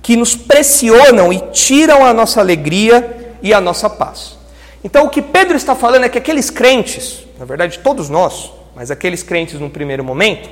que 0.02 0.16
nos 0.16 0.36
pressionam 0.36 1.32
e 1.32 1.40
tiram 1.52 2.04
a 2.04 2.12
nossa 2.12 2.40
alegria 2.40 3.36
e 3.44 3.54
a 3.54 3.62
nossa 3.62 3.88
paz. 3.88 4.38
Então, 4.84 5.06
o 5.06 5.10
que 5.10 5.22
Pedro 5.22 5.56
está 5.56 5.76
falando 5.76 6.06
é 6.06 6.10
que 6.10 6.18
aqueles 6.18 6.50
crentes, 6.50 7.25
na 7.38 7.46
verdade 7.46 7.80
todos 7.80 8.10
nós, 8.10 8.52
mas 8.76 8.92
aqueles 8.92 9.24
crentes 9.24 9.60
no 9.60 9.70
primeiro 9.70 10.04
momento, 10.04 10.50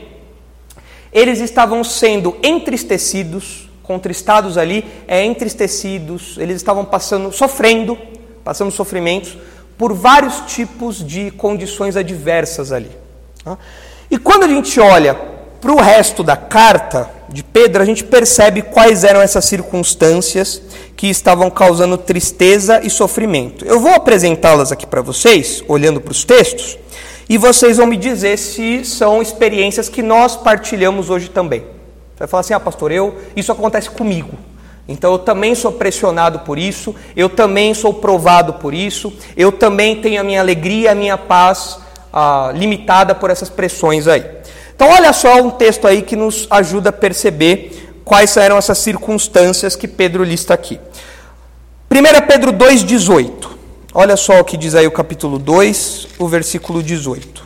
eles 1.11 1.39
estavam 1.39 1.83
sendo 1.83 2.35
entristecidos, 2.41 3.69
contristados 3.83 4.57
ali, 4.57 4.85
é 5.07 5.23
entristecidos, 5.23 6.37
eles 6.37 6.55
estavam 6.55 6.85
passando, 6.85 7.31
sofrendo, 7.31 7.97
passando 8.43 8.71
sofrimentos 8.71 9.37
por 9.77 9.93
vários 9.93 10.41
tipos 10.41 11.05
de 11.05 11.31
condições 11.31 11.95
adversas 11.95 12.71
ali. 12.71 12.91
Tá? 13.43 13.57
E 14.09 14.17
quando 14.17 14.43
a 14.43 14.47
gente 14.47 14.79
olha 14.79 15.13
para 15.59 15.71
o 15.71 15.79
resto 15.79 16.23
da 16.23 16.35
carta 16.35 17.09
de 17.29 17.43
Pedro, 17.43 17.81
a 17.81 17.85
gente 17.85 18.03
percebe 18.03 18.61
quais 18.61 19.03
eram 19.03 19.21
essas 19.21 19.45
circunstâncias 19.45 20.61
que 20.95 21.07
estavam 21.07 21.49
causando 21.49 21.97
tristeza 21.97 22.81
e 22.83 22.89
sofrimento. 22.89 23.65
Eu 23.65 23.79
vou 23.79 23.93
apresentá-las 23.93 24.71
aqui 24.71 24.85
para 24.85 25.01
vocês, 25.01 25.63
olhando 25.67 25.99
para 25.99 26.11
os 26.11 26.23
textos, 26.23 26.77
e 27.27 27.37
vocês 27.37 27.77
vão 27.77 27.87
me 27.87 27.97
dizer 27.97 28.37
se 28.37 28.83
são 28.85 29.21
experiências 29.21 29.89
que 29.89 30.01
nós 30.01 30.35
partilhamos 30.35 31.09
hoje 31.09 31.29
também. 31.29 31.61
Você 31.61 32.19
vai 32.19 32.27
falar 32.27 32.41
assim: 32.41 32.53
ah, 32.53 32.59
pastor, 32.59 32.91
eu, 32.91 33.15
isso 33.35 33.51
acontece 33.51 33.89
comigo. 33.89 34.37
Então 34.87 35.13
eu 35.13 35.19
também 35.19 35.55
sou 35.55 35.71
pressionado 35.71 36.39
por 36.39 36.59
isso, 36.59 36.93
eu 37.15 37.29
também 37.29 37.73
sou 37.73 37.93
provado 37.93 38.53
por 38.55 38.73
isso, 38.73 39.13
eu 39.37 39.51
também 39.51 40.01
tenho 40.01 40.19
a 40.19 40.23
minha 40.23 40.41
alegria, 40.41 40.91
a 40.91 40.95
minha 40.95 41.17
paz 41.17 41.79
ah, 42.11 42.51
limitada 42.53 43.15
por 43.15 43.29
essas 43.29 43.49
pressões 43.49 44.07
aí. 44.07 44.25
Então 44.75 44.89
olha 44.89 45.13
só 45.13 45.41
um 45.41 45.49
texto 45.49 45.87
aí 45.87 46.01
que 46.01 46.15
nos 46.15 46.47
ajuda 46.49 46.89
a 46.89 46.93
perceber 46.93 47.82
quais 48.03 48.35
eram 48.37 48.57
essas 48.57 48.77
circunstâncias 48.77 49.75
que 49.75 49.87
Pedro 49.87 50.23
lista 50.23 50.53
aqui. 50.53 50.79
1 51.91 52.27
Pedro 52.27 52.51
2,18. 52.51 53.49
Olha 53.93 54.17
só 54.17 54.39
o 54.39 54.43
que 54.43 54.57
diz 54.57 54.73
aí 54.73 54.87
o 54.87 54.91
capítulo 54.91 55.37
2, 55.37 56.07
o 56.17 56.27
versículo 56.27 56.81
18. 56.81 57.43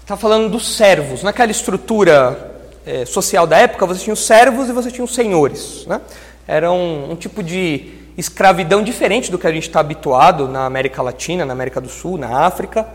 Está 0.00 0.16
falando 0.16 0.50
dos 0.50 0.76
servos. 0.76 1.22
Naquela 1.22 1.50
estrutura 1.50 2.54
é, 2.86 3.04
social 3.04 3.46
da 3.46 3.58
época, 3.58 3.86
você 3.86 4.04
tinha 4.04 4.14
os 4.14 4.26
servos 4.26 4.68
e 4.68 4.72
você 4.72 4.90
tinha 4.90 5.04
os 5.04 5.14
senhores. 5.14 5.86
Né? 5.86 6.00
Era 6.46 6.70
um, 6.72 7.12
um 7.12 7.16
tipo 7.16 7.42
de 7.42 7.92
escravidão 8.16 8.82
diferente 8.82 9.30
do 9.30 9.38
que 9.38 9.46
a 9.46 9.52
gente 9.52 9.66
está 9.66 9.80
habituado 9.80 10.48
na 10.48 10.66
América 10.66 11.02
Latina, 11.02 11.44
na 11.44 11.52
América 11.52 11.80
do 11.80 11.88
Sul, 11.88 12.16
na 12.16 12.46
África. 12.46 12.86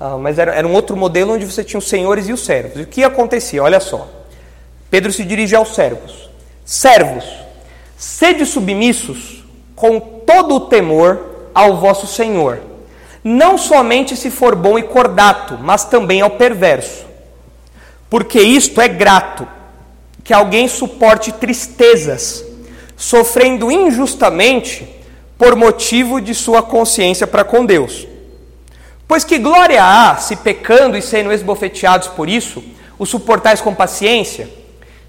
Uh, 0.00 0.18
mas 0.18 0.38
era, 0.38 0.54
era 0.54 0.66
um 0.66 0.72
outro 0.72 0.96
modelo 0.96 1.34
onde 1.34 1.44
você 1.44 1.62
tinha 1.62 1.78
os 1.78 1.88
senhores 1.88 2.26
e 2.26 2.32
os 2.32 2.44
servos. 2.44 2.80
E 2.80 2.82
o 2.82 2.86
que 2.86 3.04
acontecia? 3.04 3.62
Olha 3.62 3.80
só. 3.80 4.08
Pedro 4.90 5.12
se 5.12 5.24
dirige 5.24 5.54
aos 5.54 5.74
servos. 5.74 6.30
Servos, 6.64 7.24
Sede 8.00 8.46
submissos 8.46 9.44
com 9.76 10.00
todo 10.00 10.54
o 10.54 10.60
temor 10.60 11.50
ao 11.54 11.76
vosso 11.76 12.06
Senhor, 12.06 12.62
não 13.22 13.58
somente 13.58 14.16
se 14.16 14.30
for 14.30 14.54
bom 14.54 14.78
e 14.78 14.82
cordato, 14.82 15.58
mas 15.60 15.84
também 15.84 16.22
ao 16.22 16.30
perverso. 16.30 17.04
Porque 18.08 18.40
isto 18.40 18.80
é 18.80 18.88
grato, 18.88 19.46
que 20.24 20.32
alguém 20.32 20.66
suporte 20.66 21.30
tristezas, 21.30 22.42
sofrendo 22.96 23.70
injustamente 23.70 24.88
por 25.36 25.54
motivo 25.54 26.22
de 26.22 26.34
sua 26.34 26.62
consciência 26.62 27.26
para 27.26 27.44
com 27.44 27.66
Deus. 27.66 28.08
Pois 29.10 29.24
que 29.24 29.38
glória 29.38 29.82
há 29.82 30.18
se 30.18 30.36
pecando 30.36 30.96
e 30.96 31.02
sendo 31.02 31.32
esbofeteados 31.32 32.06
por 32.06 32.28
isso, 32.28 32.62
o 32.96 33.04
suportais 33.04 33.60
com 33.60 33.74
paciência? 33.74 34.48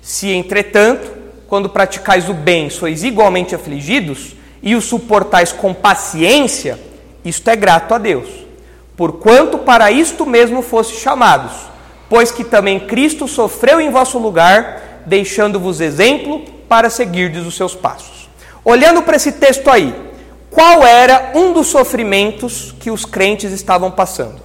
Se, 0.02 0.28
entretanto, 0.32 1.08
quando 1.48 1.70
praticais 1.70 2.28
o 2.28 2.34
bem, 2.34 2.68
sois 2.72 3.04
igualmente 3.04 3.54
afligidos, 3.54 4.36
e 4.60 4.76
o 4.76 4.82
suportais 4.82 5.52
com 5.52 5.72
paciência, 5.72 6.80
isto 7.24 7.48
é 7.48 7.56
grato 7.56 7.94
a 7.94 8.00
Deus. 8.00 8.28
Porquanto 8.98 9.60
para 9.60 9.92
isto 9.92 10.26
mesmo 10.26 10.64
foste 10.64 11.00
chamados, 11.00 11.52
pois 12.10 12.32
que 12.32 12.44
também 12.44 12.80
Cristo 12.80 13.28
sofreu 13.28 13.80
em 13.80 13.92
vosso 13.92 14.18
lugar, 14.18 15.04
deixando-vos 15.06 15.80
exemplo 15.80 16.44
para 16.68 16.90
seguirdes 16.90 17.46
os 17.46 17.56
seus 17.56 17.76
passos. 17.76 18.28
Olhando 18.66 19.04
para 19.04 19.18
esse 19.18 19.34
texto 19.34 19.70
aí, 19.70 19.94
qual 20.52 20.84
era 20.86 21.32
um 21.34 21.54
dos 21.54 21.68
sofrimentos 21.68 22.76
que 22.78 22.92
os 22.92 23.06
crentes 23.06 23.52
estavam 23.54 23.90
passando? 23.90 24.42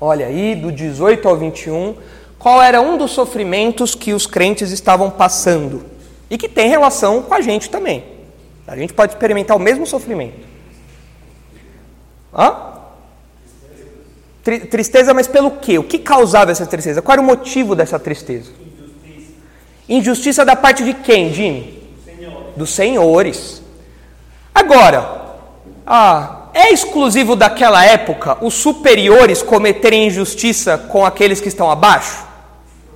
Olha 0.00 0.26
aí, 0.26 0.56
do 0.56 0.72
18 0.72 1.26
ao 1.26 1.36
21, 1.36 1.94
qual 2.38 2.60
era 2.60 2.80
um 2.80 2.98
dos 2.98 3.12
sofrimentos 3.12 3.94
que 3.94 4.12
os 4.12 4.26
crentes 4.26 4.72
estavam 4.72 5.08
passando 5.08 5.86
e 6.28 6.36
que 6.36 6.48
tem 6.48 6.68
relação 6.68 7.22
com 7.22 7.32
a 7.32 7.40
gente 7.40 7.70
também. 7.70 8.04
A 8.66 8.76
gente 8.76 8.92
pode 8.92 9.12
experimentar 9.12 9.56
o 9.56 9.60
mesmo 9.60 9.86
sofrimento. 9.86 10.46
Hã? 12.36 12.72
Tristeza, 14.70 15.14
mas 15.14 15.26
pelo 15.26 15.52
quê? 15.52 15.78
O 15.78 15.84
que 15.84 15.98
causava 15.98 16.50
essa 16.50 16.66
tristeza? 16.66 17.00
Qual 17.00 17.14
era 17.14 17.22
o 17.22 17.24
motivo 17.24 17.74
dessa 17.74 17.98
tristeza? 17.98 18.50
Injustiça, 18.60 19.32
Injustiça 19.88 20.44
da 20.44 20.56
parte 20.56 20.84
de 20.84 20.92
quem, 20.92 21.32
Jimmy? 21.32 21.73
Dos 22.56 22.70
senhores. 22.70 23.62
Agora, 24.54 25.22
ah, 25.86 26.44
é 26.54 26.72
exclusivo 26.72 27.34
daquela 27.34 27.84
época 27.84 28.38
os 28.40 28.54
superiores 28.54 29.42
cometerem 29.42 30.06
injustiça 30.06 30.78
com 30.78 31.04
aqueles 31.04 31.40
que 31.40 31.48
estão 31.48 31.70
abaixo? 31.70 32.24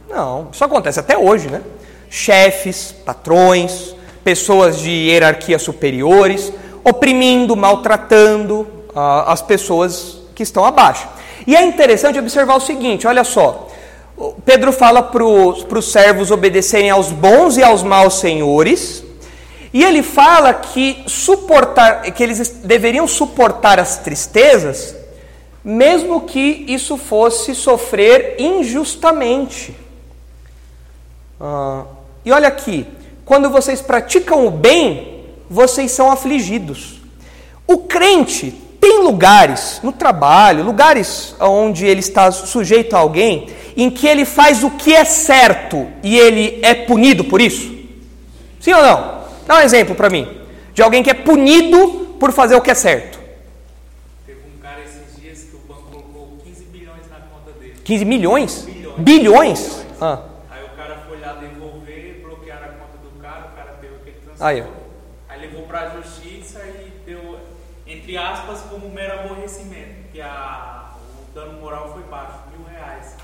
Não, 0.09 0.49
isso 0.53 0.65
acontece 0.65 1.01
até 1.01 1.19
hoje, 1.19 1.49
né? 1.49 1.61
Chefes, 2.09 2.95
patrões, 3.05 3.95
pessoas 4.25 4.79
de 4.79 4.91
hierarquia 4.91 5.59
superiores, 5.59 6.53
oprimindo, 6.85 7.57
maltratando 7.57 8.61
uh, 8.95 9.25
as 9.27 9.43
pessoas 9.43 10.19
que 10.35 10.43
estão 10.43 10.65
abaixo. 10.65 11.07
E 11.47 11.57
é 11.57 11.63
interessante 11.63 12.19
observar 12.19 12.57
o 12.57 12.61
seguinte: 12.61 13.07
olha 13.07 13.25
só. 13.25 13.67
Pedro 14.45 14.73
fala 14.73 15.01
para 15.01 15.25
os 15.25 15.93
servos 15.93 16.31
obedecerem 16.31 16.91
aos 16.91 17.13
bons 17.13 17.57
e 17.57 17.63
aos 17.63 17.85
maus 17.85 18.19
senhores, 18.19 19.05
e 19.73 19.85
ele 19.85 20.03
fala 20.03 20.55
que 20.55 21.05
suportar, 21.07 22.03
que 22.13 22.23
eles 22.23 22.49
deveriam 22.65 23.07
suportar 23.07 23.79
as 23.79 23.99
tristezas, 23.99 24.97
mesmo 25.63 26.23
que 26.23 26.65
isso 26.69 26.97
fosse 26.97 27.55
sofrer 27.55 28.37
injustamente. 28.39 29.77
Ah, 31.41 31.85
e 32.25 32.33
olha 32.33 32.49
aqui, 32.49 32.87
quando 33.25 33.51
vocês 33.51 33.83
praticam 33.83 34.47
o 34.47 34.51
bem, 34.51 35.25
vocês 35.51 35.91
são 35.91 36.11
afligidos. 36.11 36.99
O 37.67 37.79
crente 37.79 38.55
tem 38.81 39.03
lugares 39.03 39.81
no 39.83 39.93
trabalho, 39.93 40.65
lugares 40.65 41.35
onde 41.39 41.85
ele 41.85 42.01
está 42.01 42.31
sujeito 42.31 42.97
a 42.97 43.01
alguém, 43.01 43.49
em 43.77 43.91
que 43.91 44.07
ele 44.07 44.25
faz 44.25 44.65
o 44.65 44.71
que 44.71 44.95
é 44.95 45.05
certo 45.05 45.87
e 46.03 46.19
ele 46.19 46.59
é 46.63 46.75
punido 46.75 47.25
por 47.25 47.41
isso? 47.41 47.77
Sim 48.61 48.73
ou 48.73 48.83
não? 48.83 49.18
Dá 49.49 49.57
um 49.57 49.61
exemplo 49.61 49.95
para 49.95 50.11
mim 50.11 50.43
de 50.75 50.83
alguém 50.83 51.03
que 51.03 51.09
é 51.09 51.15
punido 51.15 52.17
por 52.21 52.33
fazer 52.33 52.55
o 52.55 52.61
que 52.61 52.71
é 52.71 52.75
certo. 52.75 53.19
Teve 54.27 54.41
um 54.47 54.61
cara 54.61 54.79
esses 54.85 55.19
dias 55.19 55.43
que 55.45 55.57
o 55.57 55.61
banco 55.61 55.91
colocou 55.91 56.39
15 56.45 56.65
bilhões 56.67 57.09
na 57.11 57.17
conta 57.17 57.59
dele. 57.59 57.75
15 57.83 58.05
milhões? 58.05 58.67
Bilhões? 58.67 58.99
bilhões? 58.99 59.87
Ah. 60.03 60.21
Aí, 60.51 60.63
Aí 64.41 64.65
Aí 65.31 65.41
levou 65.41 65.63
pra 65.63 65.89
justiça 65.97 66.61
e 66.67 66.93
deu, 67.07 67.41
entre 67.87 68.19
aspas, 68.19 68.61
como 68.69 68.91
mero 68.91 69.21
aborrecimento, 69.21 70.03
porque 70.03 70.21
a, 70.21 70.91
o 71.23 71.35
dano 71.35 71.59
moral 71.59 71.91
foi 71.95 72.03
baixo, 72.03 72.39
mil 72.55 72.67
reais. 72.67 73.17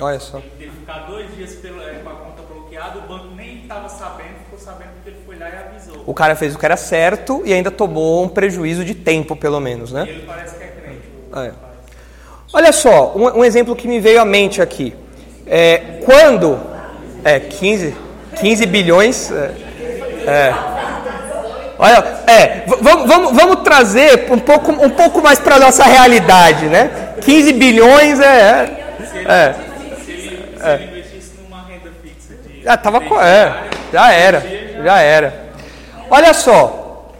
Olha 0.00 0.18
só. 0.18 0.38
Ele 0.38 0.50
teve 0.58 0.70
que 0.70 0.76
ficar 0.78 0.98
dois 1.00 1.34
dias 1.36 1.54
pelo, 1.54 1.82
é, 1.82 1.94
com 2.02 2.08
a 2.08 2.14
conta 2.14 2.42
bloqueada, 2.42 2.98
o 2.98 3.02
banco 3.02 3.34
nem 3.34 3.62
estava 3.62 3.88
sabendo, 3.88 4.38
ficou 4.44 4.58
sabendo 4.58 4.90
porque 4.94 5.10
ele 5.10 5.18
foi 5.26 5.38
lá 5.38 5.48
e 5.48 5.56
avisou. 5.56 6.02
O 6.06 6.14
cara 6.14 6.34
fez 6.34 6.54
o 6.54 6.58
que 6.58 6.64
era 6.64 6.76
certo 6.76 7.42
e 7.44 7.52
ainda 7.52 7.70
tomou 7.70 8.24
um 8.24 8.28
prejuízo 8.28 8.84
de 8.84 8.94
tempo, 8.94 9.36
pelo 9.36 9.60
menos, 9.60 9.92
né? 9.92 10.06
Ele 10.08 10.24
parece 10.26 10.56
que 10.56 10.64
é 10.64 10.66
crente. 10.68 11.08
o 11.32 11.38
É. 11.38 11.52
Olha 12.52 12.72
só, 12.72 13.12
um, 13.14 13.38
um 13.38 13.44
exemplo 13.44 13.76
que 13.76 13.86
me 13.86 14.00
veio 14.00 14.20
à 14.20 14.24
mente 14.24 14.60
aqui. 14.60 14.94
É, 15.46 16.00
quando. 16.04 16.58
É, 17.22 17.38
15, 17.38 17.94
15 18.40 18.66
bilhões. 18.66 19.30
É, 19.30 19.54
é. 20.26 20.54
Olha, 21.78 22.22
é, 22.26 22.64
vamos, 22.66 23.06
vamos, 23.06 23.32
vamos 23.32 23.56
trazer 23.62 24.30
um 24.30 24.38
pouco, 24.38 24.70
um 24.72 24.90
pouco 24.90 25.22
mais 25.22 25.38
para 25.38 25.56
a 25.56 25.58
nossa 25.58 25.84
realidade, 25.84 26.66
né? 26.66 27.14
15 27.22 27.52
bilhões 27.54 28.20
é. 28.20 28.96
é, 29.26 29.54
Se 30.62 30.68
ele 30.82 30.84
investisse 30.98 31.32
numa 31.42 31.62
renda 31.62 31.90
fixa 32.02 32.34
de. 32.46 32.62
já 32.62 32.76
tava 32.76 33.00
de 33.00 33.06
co- 33.08 33.20
é, 33.20 33.68
já 33.92 34.12
era, 34.12 34.40
dia 34.40 34.82
já 34.84 35.00
era. 35.00 35.50
Olha 36.10 36.32
só, 36.34 37.10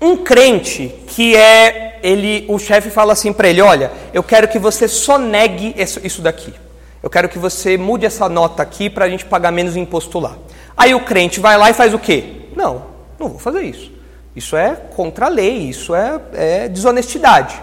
um 0.00 0.16
crente 0.18 0.88
que 1.08 1.34
é 1.36 1.98
ele, 2.02 2.44
o 2.48 2.58
chefe 2.58 2.90
fala 2.90 3.12
assim 3.12 3.32
para 3.32 3.48
ele, 3.48 3.60
olha, 3.60 3.90
eu 4.12 4.22
quero 4.22 4.46
que 4.48 4.58
você 4.58 4.86
só 4.86 5.18
negue 5.18 5.74
isso, 5.76 6.00
isso 6.04 6.22
daqui. 6.22 6.54
Eu 7.02 7.08
quero 7.10 7.28
que 7.28 7.38
você 7.38 7.76
mude 7.76 8.04
essa 8.06 8.28
nota 8.28 8.62
aqui 8.62 8.88
para 8.90 9.04
a 9.04 9.08
gente 9.08 9.24
pagar 9.24 9.50
menos 9.50 9.76
imposto 9.76 10.18
lá. 10.18 10.36
Aí 10.76 10.94
o 10.94 11.00
crente 11.00 11.40
vai 11.40 11.56
lá 11.56 11.70
e 11.70 11.74
faz 11.74 11.94
o 11.94 11.98
quê? 11.98 12.24
Não, 12.56 12.82
não 13.18 13.28
vou 13.28 13.38
fazer 13.38 13.62
isso. 13.62 13.90
Isso 14.36 14.56
é 14.56 14.76
contra 14.94 15.26
a 15.26 15.28
lei, 15.28 15.58
isso 15.58 15.94
é, 15.94 16.20
é 16.34 16.68
desonestidade. 16.68 17.60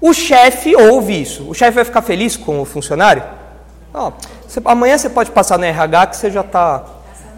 O 0.00 0.12
chefe 0.12 0.74
ouve 0.74 1.20
isso. 1.20 1.48
O 1.48 1.54
chefe 1.54 1.72
vai 1.72 1.84
ficar 1.84 2.02
feliz 2.02 2.36
com 2.36 2.60
o 2.60 2.64
funcionário? 2.64 3.22
Ó, 3.94 4.12
você- 4.56 4.62
amanhã 4.64 4.96
você 4.96 5.10
pode 5.10 5.30
passar 5.30 5.58
no 5.58 5.64
RH 5.64 6.06
que 6.06 6.16
você 6.16 6.30
já 6.30 6.40
está. 6.40 6.84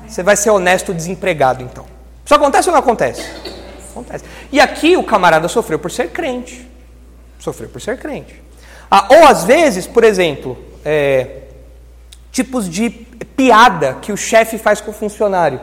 Você 0.06 0.22
vai 0.22 0.36
ser 0.36 0.50
honesto 0.50 0.94
desempregado, 0.94 1.62
então. 1.62 1.84
Isso 2.24 2.34
acontece 2.34 2.68
ou 2.68 2.72
não 2.72 2.80
acontece? 2.80 3.22
Acontece. 3.90 4.24
E 4.52 4.60
aqui 4.60 4.96
o 4.96 5.02
camarada 5.02 5.48
sofreu 5.48 5.78
por 5.78 5.90
ser 5.90 6.10
crente. 6.10 6.68
Sofreu 7.38 7.68
por 7.68 7.80
ser 7.80 7.98
crente. 7.98 8.42
Ah, 8.90 9.06
ou 9.10 9.26
às 9.26 9.44
vezes, 9.44 9.86
por 9.86 10.04
exemplo, 10.04 10.56
é, 10.84 11.42
tipos 12.32 12.68
de 12.68 12.88
piada 13.36 13.98
que 14.00 14.12
o 14.12 14.16
chefe 14.16 14.56
faz 14.56 14.80
com 14.80 14.90
o 14.90 14.94
funcionário. 14.94 15.60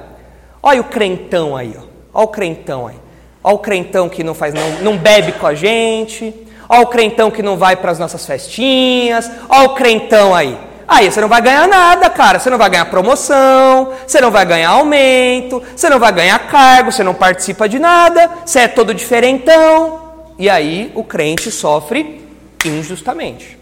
Olha 0.62 0.82
o 0.82 0.86
crentão 0.86 1.56
aí, 1.56 1.76
ó. 1.78 1.84
Olha 2.14 2.26
o 2.26 2.28
crentão 2.28 2.88
aí. 2.88 2.96
Olha 3.44 3.56
o 3.56 3.60
crentão 3.60 4.10
que 4.10 4.24
não 4.24 4.34
faz, 4.34 4.54
não, 4.54 4.70
não 4.82 4.98
bebe 4.98 5.32
com 5.34 5.48
a 5.48 5.56
gente. 5.56 6.34
Olha 6.68 6.82
o 6.82 6.88
crentão 6.88 7.30
que 7.32 7.42
não 7.42 7.58
vai 7.58 7.76
para 7.76 7.92
as 7.92 8.00
nossas 8.00 8.26
festinhas. 8.26 9.30
Olha 9.50 9.70
o 9.70 9.76
crentão 9.76 10.34
aí. 10.34 10.58
Aí 10.88 11.12
você 11.12 11.20
não 11.20 11.28
vai 11.28 11.42
ganhar 11.42 11.68
nada, 11.68 12.10
cara. 12.10 12.40
Você 12.40 12.50
não 12.50 12.58
vai 12.58 12.70
ganhar 12.70 12.86
promoção, 12.86 13.94
você 14.06 14.22
não 14.22 14.32
vai 14.32 14.46
ganhar 14.46 14.70
aumento, 14.70 15.62
você 15.76 15.90
não 15.90 16.00
vai 16.00 16.12
ganhar 16.12 16.38
cargo, 16.48 16.92
você 16.92 17.04
não 17.04 17.14
participa 17.14 17.68
de 17.68 17.80
nada, 17.80 18.30
você 18.46 18.60
é 18.60 18.68
todo 18.68 18.94
diferentão. 18.94 20.02
E 20.38 20.50
aí 20.50 20.92
o 20.96 21.04
crente 21.04 21.50
sofre 21.50 22.24
injustamente. 22.64 23.58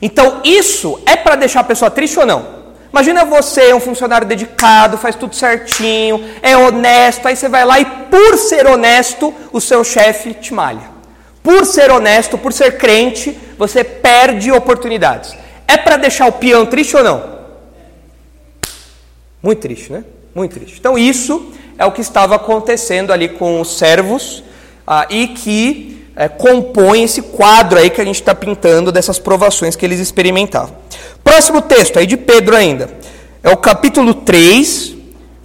Então, 0.00 0.40
isso 0.44 1.00
é 1.06 1.16
para 1.16 1.36
deixar 1.36 1.60
a 1.60 1.64
pessoa 1.64 1.90
triste 1.90 2.18
ou 2.18 2.26
não? 2.26 2.58
Imagina 2.90 3.24
você, 3.24 3.74
um 3.74 3.80
funcionário 3.80 4.26
dedicado, 4.26 4.96
faz 4.96 5.14
tudo 5.14 5.34
certinho, 5.34 6.24
é 6.40 6.56
honesto, 6.56 7.26
aí 7.28 7.36
você 7.36 7.48
vai 7.48 7.64
lá 7.64 7.78
e, 7.78 7.84
por 7.84 8.38
ser 8.38 8.66
honesto, 8.66 9.34
o 9.52 9.60
seu 9.60 9.84
chefe 9.84 10.32
te 10.34 10.54
malha. 10.54 10.98
Por 11.42 11.66
ser 11.66 11.90
honesto, 11.90 12.38
por 12.38 12.52
ser 12.52 12.78
crente, 12.78 13.38
você 13.58 13.84
perde 13.84 14.50
oportunidades. 14.50 15.36
É 15.68 15.76
para 15.76 15.98
deixar 15.98 16.26
o 16.26 16.32
peão 16.32 16.64
triste 16.64 16.96
ou 16.96 17.04
não? 17.04 17.38
Muito 19.42 19.60
triste, 19.60 19.92
né? 19.92 20.02
Muito 20.34 20.54
triste. 20.54 20.78
Então, 20.80 20.98
isso 20.98 21.52
é 21.76 21.84
o 21.84 21.92
que 21.92 22.00
estava 22.00 22.34
acontecendo 22.34 23.12
ali 23.12 23.28
com 23.28 23.60
os 23.60 23.76
servos 23.76 24.42
ah, 24.86 25.06
e 25.10 25.28
que 25.28 26.06
eh, 26.16 26.28
compõe 26.28 27.04
esse 27.04 27.22
quadro 27.22 27.78
aí 27.78 27.90
que 27.90 28.00
a 28.00 28.04
gente 28.04 28.16
está 28.16 28.34
pintando 28.34 28.90
dessas 28.90 29.18
provações 29.18 29.76
que 29.76 29.86
eles 29.86 30.00
experimentavam. 30.00 30.74
Próximo 31.22 31.62
texto, 31.62 31.98
aí 31.98 32.06
de 32.06 32.16
Pedro 32.16 32.56
ainda, 32.56 32.90
é 33.42 33.50
o 33.50 33.56
capítulo 33.56 34.12
3, 34.12 34.94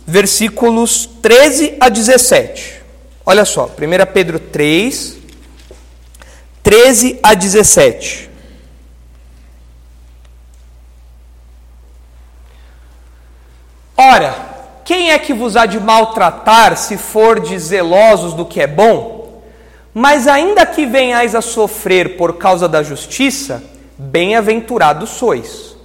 versículos 0.07 1.07
13 1.21 1.75
a 1.79 1.89
17. 1.89 2.81
Olha 3.25 3.45
só, 3.45 3.65
1 3.65 4.11
Pedro 4.11 4.39
3, 4.39 5.17
13 6.63 7.19
a 7.21 7.33
17. 7.35 8.31
Ora, 13.95 14.35
quem 14.83 15.02
é 15.13 15.19
que 15.19 15.33
vos 15.33 15.55
há 15.55 15.65
de 15.65 15.79
maltratar 15.79 16.75
se 16.75 16.97
fordes 16.97 17.63
zelosos 17.63 18.33
do 18.33 18.45
que 18.45 18.61
é 18.61 18.67
bom? 18.67 19.41
Mas 19.93 20.27
ainda 20.27 20.65
que 20.65 20.85
venhais 20.85 21.35
a 21.35 21.41
sofrer 21.41 22.17
por 22.17 22.37
causa 22.37 22.67
da 22.67 22.81
justiça, 22.81 23.63
bem-aventurados 23.97 25.11
sois. 25.11 25.75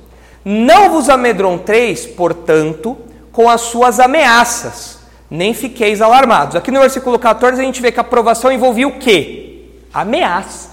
Não 0.44 0.90
vos 0.90 1.08
amedronteis, 1.10 2.06
portanto, 2.06 2.96
com 3.30 3.48
as 3.48 3.60
suas 3.60 4.00
ameaças, 4.00 4.98
nem 5.30 5.52
fiqueis 5.52 6.00
alarmados. 6.00 6.56
Aqui 6.56 6.70
no 6.70 6.80
versículo 6.80 7.18
14 7.18 7.60
a 7.60 7.64
gente 7.64 7.82
vê 7.82 7.92
que 7.92 8.00
a 8.00 8.02
aprovação 8.02 8.50
envolvia 8.50 8.88
o 8.88 8.98
quê? 8.98 9.66
Ameaça. 9.92 10.70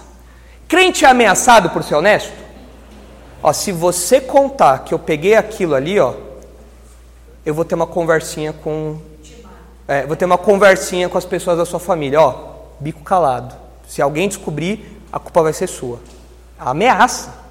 Crente 0.68 1.06
é 1.06 1.10
ameaçado 1.10 1.70
por 1.70 1.84
ser 1.84 1.96
honesto? 1.96 2.34
Ó, 3.44 3.54
se 3.54 3.72
você 3.72 4.20
contar 4.22 4.80
que 4.80 4.94
eu 4.94 5.00
peguei 5.00 5.36
aquilo 5.36 5.76
ali, 5.76 6.00
ó, 6.00 6.14
eu 7.46 7.54
vou 7.54 7.64
ter 7.64 7.76
uma 7.76 7.86
conversinha 7.86 8.52
com. 8.52 8.98
É, 9.88 10.06
vou 10.06 10.16
ter 10.16 10.26
uma 10.26 10.38
conversinha 10.38 11.08
com 11.08 11.18
as 11.18 11.26
pessoas 11.26 11.58
da 11.58 11.66
sua 11.66 11.80
família. 11.80 12.20
Ó, 12.20 12.34
bico 12.80 13.04
calado. 13.04 13.56
Se 13.88 14.02
alguém 14.02 14.28
descobrir, 14.28 15.00
a 15.12 15.20
culpa 15.20 15.44
vai 15.44 15.54
ser 15.54 15.68
sua. 15.68 16.00
A 16.60 16.72
ameaça. 16.72 17.46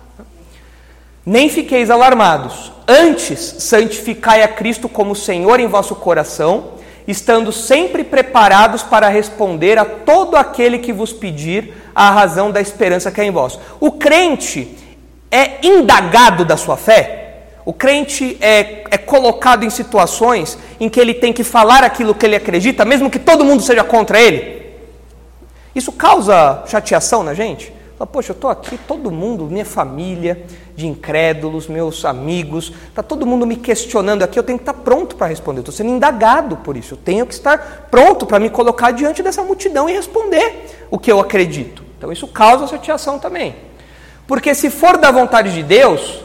Nem 1.25 1.49
fiqueis 1.49 1.91
alarmados. 1.91 2.73
Antes, 2.89 3.39
santificai 3.61 4.43
a 4.43 4.49
Cristo 4.49 4.89
como 4.89 5.15
Senhor 5.15 5.61
em 5.61 5.69
vosso 5.69 5.95
coração, 5.95 6.73
estando 7.07 7.53
sempre 7.53 8.03
preparados 8.03 8.83
para 8.83 9.09
responder 9.09 9.79
a 9.79 9.85
todo 9.85 10.37
aquele 10.37 10.79
que 10.79 10.93
vos 10.93 11.13
pedir 11.13 11.73
a 11.95 12.11
razão 12.11 12.51
da 12.51 12.61
esperança 12.61 13.13
que 13.13 13.21
é 13.21 13.25
em 13.25 13.31
vós. 13.31 13.59
O 13.79 13.93
crente 13.93 14.77
é 15.31 15.65
indagado 15.67 16.45
da 16.45 16.57
sua 16.57 16.77
fé. 16.77 17.24
O 17.65 17.73
crente 17.73 18.37
é, 18.41 18.85
é 18.91 18.99
colocado 18.99 19.65
em 19.65 19.71
situações 19.71 20.59
em 20.79 20.89
que 20.89 21.01
ele 21.01 21.15
tem 21.15 21.33
que 21.33 21.43
falar 21.43 21.83
aquilo 21.83 22.15
que 22.15 22.27
ele 22.27 22.37
acredita, 22.37 22.85
mesmo 22.85 23.11
que 23.11 23.19
todo 23.19 23.45
mundo 23.45 23.63
seja 23.63 23.83
contra 23.83 24.21
ele. 24.21 24.65
Isso 25.75 25.91
causa 25.91 26.63
chateação 26.67 27.23
na 27.23 27.33
gente? 27.33 27.73
Fala, 27.99 28.07
Poxa, 28.07 28.33
eu 28.33 28.35
estou 28.35 28.51
aqui, 28.51 28.77
todo 28.77 29.11
mundo, 29.11 29.45
minha 29.45 29.65
família, 29.65 30.45
de 30.77 30.87
incrédulos, 30.87 31.69
meus 31.69 32.05
amigos, 32.05 32.73
está 32.89 33.03
todo 33.03 33.25
mundo 33.25 33.47
me 33.47 33.57
questionando 33.57 34.23
aqui, 34.23 34.39
eu 34.39 34.43
tenho 34.43 34.59
que 34.59 34.63
estar 34.63 34.75
pronto 34.75 35.17
para 35.17 35.29
responder. 35.29 35.61
Estou 35.61 35.75
sendo 35.75 35.91
indagado 35.91 36.57
por 36.59 36.77
isso, 36.77 36.95
eu 36.95 36.99
tenho 36.99 37.25
que 37.25 37.33
estar 37.33 37.89
pronto 37.91 38.27
para 38.27 38.39
me 38.39 38.51
colocar 38.51 38.91
diante 38.91 39.23
dessa 39.23 39.43
multidão 39.43 39.89
e 39.89 39.93
responder 39.93 40.67
o 40.91 40.99
que 40.99 41.11
eu 41.11 41.21
acredito. 41.21 41.85
Então 41.97 42.13
isso 42.13 42.27
causa 42.29 42.67
chateação 42.67 43.19
também. 43.19 43.55
Porque 44.27 44.55
se 44.55 44.71
for 44.71 44.97
da 44.97 45.11
vontade 45.11 45.53
de 45.53 45.63
Deus, 45.63 46.24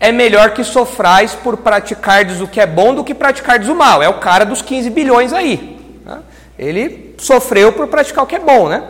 é 0.00 0.10
melhor 0.10 0.54
que 0.54 0.64
sofrais 0.64 1.34
por 1.34 1.58
praticardes 1.58 2.40
o 2.40 2.48
que 2.48 2.58
é 2.58 2.66
bom 2.66 2.94
do 2.94 3.04
que 3.04 3.14
praticardes 3.14 3.68
o 3.68 3.74
mal. 3.74 4.02
É 4.02 4.08
o 4.08 4.18
cara 4.18 4.46
dos 4.46 4.62
15 4.62 4.88
bilhões 4.88 5.30
aí. 5.34 5.78
né? 6.06 6.20
Ele 6.58 7.14
sofreu 7.18 7.70
por 7.70 7.86
praticar 7.86 8.24
o 8.24 8.26
que 8.26 8.36
é 8.36 8.38
bom, 8.38 8.66
né? 8.66 8.82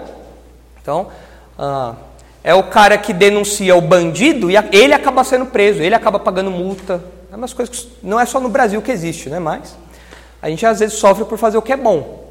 Então, 0.81 1.09
ah, 1.59 1.95
é 2.45 2.55
o 2.55 2.63
cara 2.63 2.97
que 2.97 3.13
denuncia 3.13 3.75
o 3.75 3.81
bandido 3.81 4.51
e 4.51 4.55
ele 4.73 4.95
acaba 4.95 5.25
sendo 5.25 5.47
preso, 5.47 5.83
ele 5.83 5.97
acaba 5.97 6.21
pagando 6.21 6.51
multa. 6.51 7.03
É 7.33 7.35
umas 7.35 7.53
coisas 7.53 7.77
que 7.77 7.91
não 8.03 8.19
é 8.19 8.25
só 8.25 8.39
no 8.39 8.49
Brasil 8.49 8.81
que 8.81 8.93
existe, 8.93 9.29
né? 9.29 9.41
Mas 9.41 9.77
a 10.41 10.49
gente 10.49 10.65
às 10.65 10.79
vezes 10.79 10.97
sofre 10.97 11.25
por 11.25 11.37
fazer 11.39 11.59
o 11.59 11.63
que 11.63 11.73
é 11.73 11.77
bom. 11.77 12.31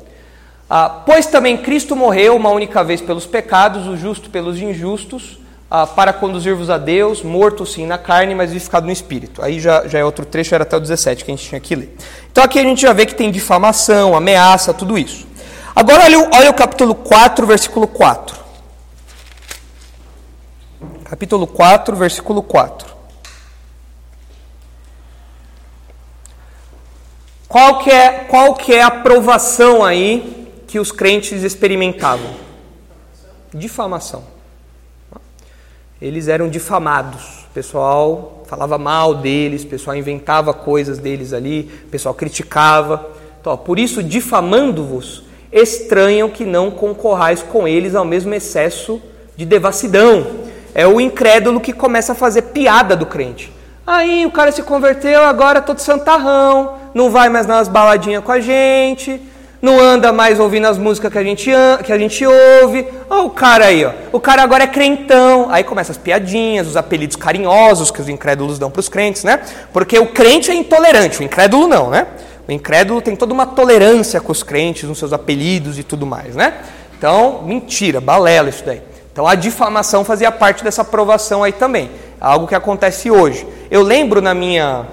Ah, 0.69 1.03
pois 1.05 1.25
também 1.25 1.57
Cristo 1.57 1.97
morreu 1.97 2.35
uma 2.35 2.49
única 2.49 2.81
vez 2.81 3.01
pelos 3.01 3.25
pecados, 3.25 3.87
o 3.87 3.97
justo 3.97 4.29
pelos 4.29 4.57
injustos, 4.59 5.39
ah, 5.71 5.85
para 5.85 6.11
conduzir-vos 6.11 6.69
a 6.69 6.77
Deus, 6.77 7.21
morto 7.21 7.65
sim 7.65 7.85
na 7.85 7.97
carne, 7.97 8.33
mas 8.33 8.51
vivificado 8.51 8.85
no 8.85 8.91
espírito. 8.91 9.41
Aí 9.43 9.59
já, 9.59 9.87
já 9.87 9.99
é 9.99 10.03
outro 10.05 10.25
trecho, 10.25 10.55
era 10.55 10.63
até 10.63 10.75
o 10.75 10.79
17 10.79 11.23
que 11.23 11.31
a 11.31 11.35
gente 11.35 11.47
tinha 11.47 11.61
que 11.61 11.75
ler. 11.75 11.95
Então 12.31 12.43
aqui 12.43 12.57
a 12.59 12.63
gente 12.63 12.81
já 12.81 12.91
vê 12.93 13.05
que 13.05 13.13
tem 13.13 13.29
difamação, 13.31 14.15
ameaça, 14.15 14.73
tudo 14.73 14.97
isso. 14.97 15.27
Agora 15.75 16.03
olha, 16.05 16.19
o- 16.19 16.29
olha 16.33 16.49
o 16.49 16.53
capítulo 16.53 16.95
4, 16.95 17.45
versículo 17.45 17.87
4. 17.87 18.37
Capítulo 21.05 21.45
4, 21.47 21.95
versículo 21.95 22.41
4. 22.41 22.87
Qual 27.47 27.79
que 27.79 27.89
é, 27.89 28.11
qual 28.25 28.53
que 28.55 28.73
é 28.73 28.81
a 28.83 28.87
aprovação 28.87 29.83
aí 29.83 30.47
que 30.67 30.79
os 30.79 30.91
crentes 30.91 31.41
experimentavam? 31.43 32.31
Difamação. 33.53 34.23
Eles 36.01 36.27
eram 36.27 36.47
difamados. 36.47 37.45
O 37.49 37.53
pessoal 37.53 38.43
falava 38.47 38.77
mal 38.77 39.15
deles, 39.15 39.63
o 39.63 39.67
pessoal 39.67 39.95
inventava 39.95 40.53
coisas 40.53 40.97
deles 40.97 41.33
ali, 41.33 41.69
o 41.85 41.89
pessoal 41.89 42.15
criticava. 42.15 43.09
Então, 43.39 43.55
por 43.57 43.77
isso, 43.77 44.01
difamando-vos, 44.01 45.23
estranham 45.51 46.29
que 46.29 46.45
não 46.45 46.71
concorrais 46.71 47.43
com 47.43 47.67
eles 47.67 47.95
ao 47.95 48.05
mesmo 48.05 48.33
excesso 48.33 49.01
de 49.35 49.45
devassidão. 49.45 50.25
É 50.73 50.87
o 50.87 51.01
incrédulo 51.01 51.59
que 51.59 51.73
começa 51.73 52.13
a 52.13 52.15
fazer 52.15 52.43
piada 52.43 52.95
do 52.95 53.05
crente. 53.05 53.51
Aí 53.85 54.25
o 54.25 54.31
cara 54.31 54.51
se 54.51 54.61
converteu, 54.61 55.23
agora 55.23 55.61
todo 55.61 55.79
santarrão, 55.79 56.75
não 56.93 57.09
vai 57.09 57.27
mais 57.27 57.47
nas 57.47 57.67
baladinhas 57.67 58.23
com 58.23 58.31
a 58.31 58.39
gente, 58.39 59.19
não 59.61 59.79
anda 59.79 60.13
mais 60.13 60.39
ouvindo 60.39 60.67
as 60.67 60.77
músicas 60.77 61.11
que 61.11 61.17
a 61.17 61.23
gente, 61.23 61.51
que 61.83 61.91
a 61.91 61.97
gente 61.97 62.25
ouve. 62.25 62.87
Olha 63.09 63.23
o 63.23 63.29
cara 63.29 63.65
aí, 63.65 63.83
ó. 63.85 63.91
o 64.11 64.19
cara 64.19 64.41
agora 64.41 64.63
é 64.63 64.67
crentão. 64.67 65.47
Aí 65.49 65.63
começam 65.63 65.91
as 65.91 65.97
piadinhas, 65.97 66.67
os 66.67 66.77
apelidos 66.77 67.15
carinhosos 67.15 67.91
que 67.91 67.99
os 67.99 68.07
incrédulos 68.07 68.57
dão 68.57 68.71
para 68.71 68.79
os 68.79 68.87
crentes, 68.87 69.23
né? 69.23 69.41
Porque 69.73 69.99
o 69.99 70.07
crente 70.07 70.49
é 70.49 70.53
intolerante, 70.53 71.19
o 71.19 71.23
incrédulo 71.23 71.67
não, 71.67 71.89
né? 71.89 72.07
O 72.47 72.51
incrédulo 72.51 73.01
tem 73.01 73.15
toda 73.15 73.33
uma 73.33 73.45
tolerância 73.45 74.19
com 74.19 74.31
os 74.31 74.41
crentes, 74.41 74.87
nos 74.87 74.97
seus 74.97 75.13
apelidos 75.13 75.77
e 75.77 75.83
tudo 75.83 76.05
mais, 76.05 76.35
né? 76.35 76.53
Então, 76.97 77.43
mentira, 77.43 78.01
balela 78.01 78.49
isso 78.49 78.63
daí. 78.65 78.81
Então 79.11 79.27
a 79.27 79.35
difamação 79.35 80.05
fazia 80.05 80.31
parte 80.31 80.63
dessa 80.63 80.81
aprovação 80.81 81.43
aí 81.43 81.51
também, 81.51 81.91
algo 82.21 82.47
que 82.47 82.55
acontece 82.55 83.11
hoje. 83.11 83.45
Eu 83.69 83.81
lembro 83.81 84.21
na 84.21 84.33
minha, 84.33 84.85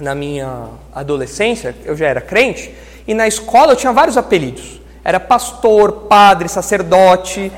na 0.00 0.14
minha 0.14 0.64
adolescência, 0.92 1.74
eu 1.84 1.96
já 1.96 2.08
era 2.08 2.20
crente, 2.20 2.74
e 3.06 3.14
na 3.14 3.26
escola 3.26 3.72
eu 3.72 3.76
tinha 3.76 3.92
vários 3.92 4.16
apelidos. 4.16 4.80
Era 5.04 5.20
pastor, 5.20 5.92
padre, 6.08 6.48
sacerdote. 6.48 7.52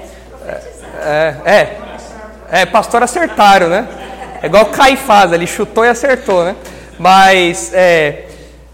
É, 0.47 1.35
é, 1.45 1.53
é, 1.53 2.63
é 2.63 2.67
pastor 2.67 3.03
acertaram, 3.03 3.69
né? 3.69 3.89
É 4.43 4.47
igual 4.47 4.67
Caifás, 4.67 5.33
ele 5.33 5.47
chutou 5.47 5.85
e 5.85 5.89
acertou, 5.89 6.45
né? 6.45 6.55
Mas 6.99 7.73
é, 7.73 8.27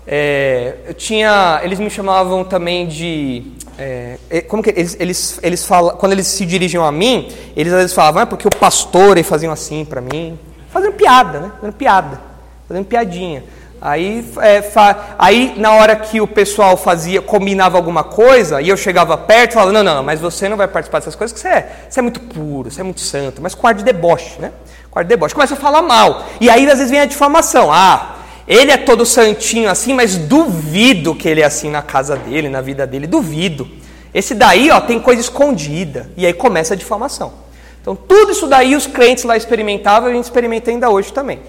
é, 0.07 0.75
eu 0.89 0.95
tinha, 0.95 1.61
eles 1.63 1.79
me 1.79 1.89
chamavam 1.89 2.45
também 2.45 2.87
de 2.87 3.55
é, 3.79 4.19
como 4.49 4.63
que 4.63 4.71
eles, 4.71 4.97
eles, 5.01 5.41
eles 5.43 5.65
falam, 5.65 5.97
quando 5.97 6.13
eles 6.13 6.27
se 6.27 6.45
dirigiam 6.45 6.85
a 6.85 6.93
mim, 6.93 7.29
eles 7.57 7.73
às 7.73 7.81
vezes 7.81 7.95
falavam, 7.95 8.23
é 8.23 8.27
porque 8.27 8.47
o 8.47 8.57
pastor, 8.59 9.19
e 9.19 9.23
faziam 9.23 9.53
assim 9.53 9.85
para 9.85 10.01
mim, 10.01 10.39
fazendo 10.71 10.93
piada, 10.93 11.41
né? 11.41 11.53
Fazendo 11.61 11.75
piada, 11.75 12.21
fazendo 12.69 12.87
piadinha. 12.87 13.45
Aí, 13.85 14.27
é, 14.41 14.63
fa... 14.63 15.15
aí, 15.19 15.53
na 15.59 15.73
hora 15.73 15.95
que 15.95 16.19
o 16.19 16.27
pessoal 16.27 16.75
fazia, 16.75 17.21
combinava 17.21 17.77
alguma 17.77 18.03
coisa, 18.03 18.63
e 18.63 18.71
eu 18.71 18.79
chegava 18.79 19.15
perto 19.19 19.51
e 19.51 19.53
falava, 19.53 19.73
não, 19.73 19.85
não, 19.85 20.03
mas 20.03 20.19
você 20.19 20.49
não 20.49 20.57
vai 20.57 20.67
participar 20.67 21.01
dessas 21.01 21.15
coisas, 21.15 21.39
porque 21.39 21.47
você 21.47 21.55
é, 21.55 21.87
você 21.87 22.01
é 22.01 22.03
muito 22.03 22.19
puro, 22.19 22.71
você 22.71 22.81
é 22.81 22.83
muito 22.83 23.03
santo, 23.03 23.43
mas 23.43 23.55
com 23.55 23.67
ar 23.67 23.75
de 23.75 23.85
deboche, 23.85 24.41
né? 24.41 24.53
Com 24.91 24.99
ar 24.99 25.05
de 25.05 25.11
deboche. 25.11 25.35
Começa 25.35 25.53
a 25.53 25.59
falar 25.59 25.83
mal. 25.83 26.25
E 26.41 26.49
aí, 26.49 26.65
às 26.67 26.79
vezes, 26.79 26.91
vem 26.91 27.01
a 27.01 27.05
difamação. 27.05 27.71
Ah, 27.71 28.15
ele 28.49 28.73
é 28.73 28.79
todo 28.79 29.05
santinho 29.05 29.69
assim, 29.69 29.93
mas 29.93 30.17
duvido 30.17 31.15
que 31.15 31.29
ele 31.29 31.43
é 31.43 31.45
assim 31.45 31.69
na 31.69 31.83
casa 31.83 32.17
dele, 32.17 32.49
na 32.49 32.63
vida 32.63 32.87
dele, 32.87 33.07
duvido. 33.07 33.69
Esse 34.15 34.35
daí, 34.35 34.71
ó, 34.71 34.81
tem 34.81 34.99
coisa 34.99 35.21
escondida. 35.21 36.11
E 36.17 36.25
aí 36.25 36.33
começa 36.33 36.73
a 36.73 36.77
difamação. 36.77 37.35
Então, 37.83 37.95
tudo 37.95 38.33
isso 38.33 38.47
daí 38.47 38.75
os 38.75 38.87
crentes 38.87 39.25
lá 39.25 39.37
experimentavam 39.37 40.09
e 40.09 40.13
a 40.13 40.15
gente 40.15 40.25
experimenta 40.25 40.71
ainda 40.71 40.89
hoje 40.89 41.13
também. 41.13 41.41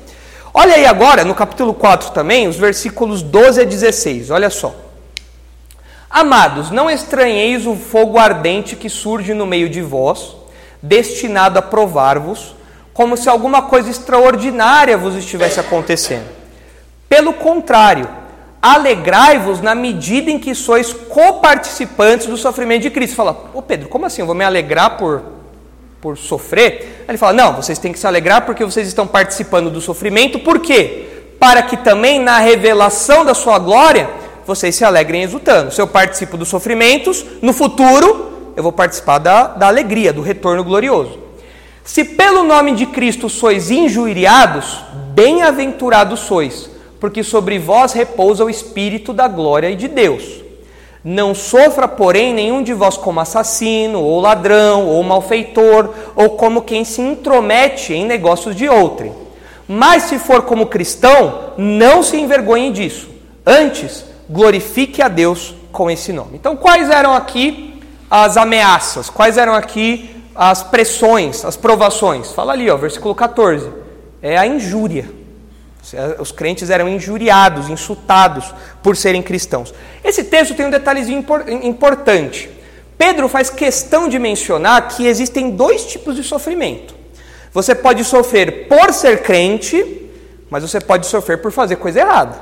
Olha 0.58 0.76
aí 0.76 0.86
agora, 0.86 1.26
no 1.26 1.36
capítulo 1.36 1.74
4 1.74 2.12
também, 2.12 2.48
os 2.48 2.56
versículos 2.56 3.22
12 3.22 3.60
a 3.60 3.66
16. 3.66 4.32
Olha 4.32 4.50
só. 4.50 4.74
Amados, 6.10 6.72
não 6.72 6.90
estranheis 6.90 7.68
o 7.68 7.76
fogo 7.76 8.18
ardente 8.18 8.78
que 8.78 8.90
surge 8.90 9.34
no 9.34 9.46
meio 9.46 9.68
de 9.68 9.82
vós, 9.82 10.34
destinado 10.82 11.60
a 11.60 11.62
provar-vos, 11.62 12.56
como 12.94 13.18
se 13.18 13.28
alguma 13.28 13.64
coisa 13.64 13.90
extraordinária 13.90 14.98
vos 14.98 15.16
estivesse 15.16 15.60
acontecendo. 15.60 16.30
Pelo 17.10 17.34
contrário, 17.34 18.08
alegrai-vos 18.62 19.60
na 19.60 19.76
medida 19.76 20.32
em 20.32 20.40
que 20.40 20.56
sois 20.56 20.94
coparticipantes 20.94 22.28
do 22.28 22.38
sofrimento 22.38 22.84
de 22.84 22.92
Cristo. 22.92 23.18
Fala, 23.18 23.52
ô 23.54 23.62
Pedro, 23.62 23.90
como 23.90 24.06
assim? 24.06 24.22
Eu 24.22 24.26
vou 24.26 24.34
me 24.34 24.46
alegrar 24.46 24.96
por, 24.96 25.22
por 26.06 26.16
sofrer? 26.16 27.04
Ele 27.10 27.18
fala, 27.18 27.34
não, 27.34 27.56
vocês 27.56 27.80
têm 27.80 27.92
que 27.92 27.98
se 27.98 28.06
alegrar 28.06 28.46
porque 28.46 28.64
vocês 28.64 28.88
estão 28.88 29.08
participando 29.08 29.72
do 29.72 29.82
sofrimento, 29.82 30.38
por 30.38 30.60
quê? 30.60 31.08
Para 31.40 31.64
que 31.64 31.76
também 31.76 32.20
na 32.20 32.38
revelação 32.38 33.26
da 33.26 33.34
sua 33.34 33.58
glória 33.58 34.08
vocês 34.46 34.76
se 34.76 34.86
alegrem 34.86 35.24
exultando. 35.24 35.72
Se 35.72 35.82
eu 35.82 35.88
participo 35.88 36.38
dos 36.38 36.48
sofrimentos, 36.48 37.26
no 37.42 37.54
futuro 37.54 38.52
eu 38.56 38.62
vou 38.62 38.72
participar 38.72 39.18
da, 39.18 39.48
da 39.48 39.66
alegria, 39.66 40.14
do 40.14 40.22
retorno 40.22 40.64
glorioso. 40.64 41.18
Se 41.84 42.04
pelo 42.04 42.44
nome 42.44 42.74
de 42.74 42.86
Cristo 42.86 43.28
sois 43.28 43.72
injuriados, 43.72 44.84
bem-aventurados 45.16 46.20
sois 46.20 46.70
porque 47.00 47.24
sobre 47.24 47.58
vós 47.58 47.94
repousa 47.94 48.46
o 48.46 48.50
Espírito 48.50 49.12
da 49.12 49.28
glória 49.28 49.72
e 49.72 49.76
de 49.76 49.88
Deus. 49.88 50.45
Não 51.08 51.36
sofra, 51.36 51.88
porém, 51.88 52.34
nenhum 52.34 52.64
de 52.64 52.74
vós 52.74 52.98
como 52.98 53.20
assassino, 53.20 54.02
ou 54.02 54.20
ladrão, 54.20 54.88
ou 54.88 55.04
malfeitor, 55.04 55.92
ou 56.16 56.32
como 56.32 56.64
quem 56.64 56.84
se 56.84 57.00
intromete 57.00 57.94
em 57.94 58.04
negócios 58.04 58.56
de 58.56 58.68
outrem. 58.68 59.14
Mas 59.68 60.04
se 60.04 60.18
for 60.18 60.42
como 60.42 60.66
cristão, 60.66 61.52
não 61.60 62.02
se 62.02 62.18
envergonhe 62.18 62.72
disso. 62.72 63.08
Antes, 63.46 64.04
glorifique 64.28 65.00
a 65.00 65.08
Deus 65.08 65.54
com 65.72 65.92
esse 65.92 66.12
nome. 66.12 66.32
Então, 66.34 66.56
quais 66.56 66.90
eram 66.90 67.14
aqui 67.14 67.80
as 68.10 68.36
ameaças? 68.36 69.08
Quais 69.08 69.38
eram 69.38 69.54
aqui 69.54 70.10
as 70.34 70.64
pressões, 70.64 71.46
as 71.46 71.56
provações? 71.56 72.32
Fala 72.32 72.54
ali, 72.54 72.68
ó, 72.68 72.78
versículo 72.78 73.14
14. 73.14 73.70
É 74.24 74.40
a 74.40 74.48
injúria. 74.48 75.06
Os 76.20 76.32
crentes 76.32 76.70
eram 76.70 76.90
injuriados, 76.90 77.70
insultados 77.70 78.54
por 78.82 78.98
serem 78.98 79.22
cristãos. 79.22 79.74
Esse 80.04 80.24
texto 80.24 80.56
tem 80.56 80.66
um 80.66 80.72
detalhezinho 80.72 81.24
importante. 81.64 82.50
Pedro 82.98 83.28
faz 83.28 83.50
questão 83.50 84.08
de 84.08 84.18
mencionar 84.18 84.88
que 84.88 85.06
existem 85.06 85.52
dois 85.52 85.86
tipos 85.86 86.16
de 86.16 86.24
sofrimento. 86.24 86.96
Você 87.52 87.76
pode 87.76 88.04
sofrer 88.04 88.68
por 88.68 88.94
ser 88.94 89.22
crente, 89.22 90.10
mas 90.50 90.64
você 90.64 90.80
pode 90.80 91.06
sofrer 91.06 91.42
por 91.42 91.52
fazer 91.52 91.76
coisa 91.76 92.00
errada. 92.00 92.36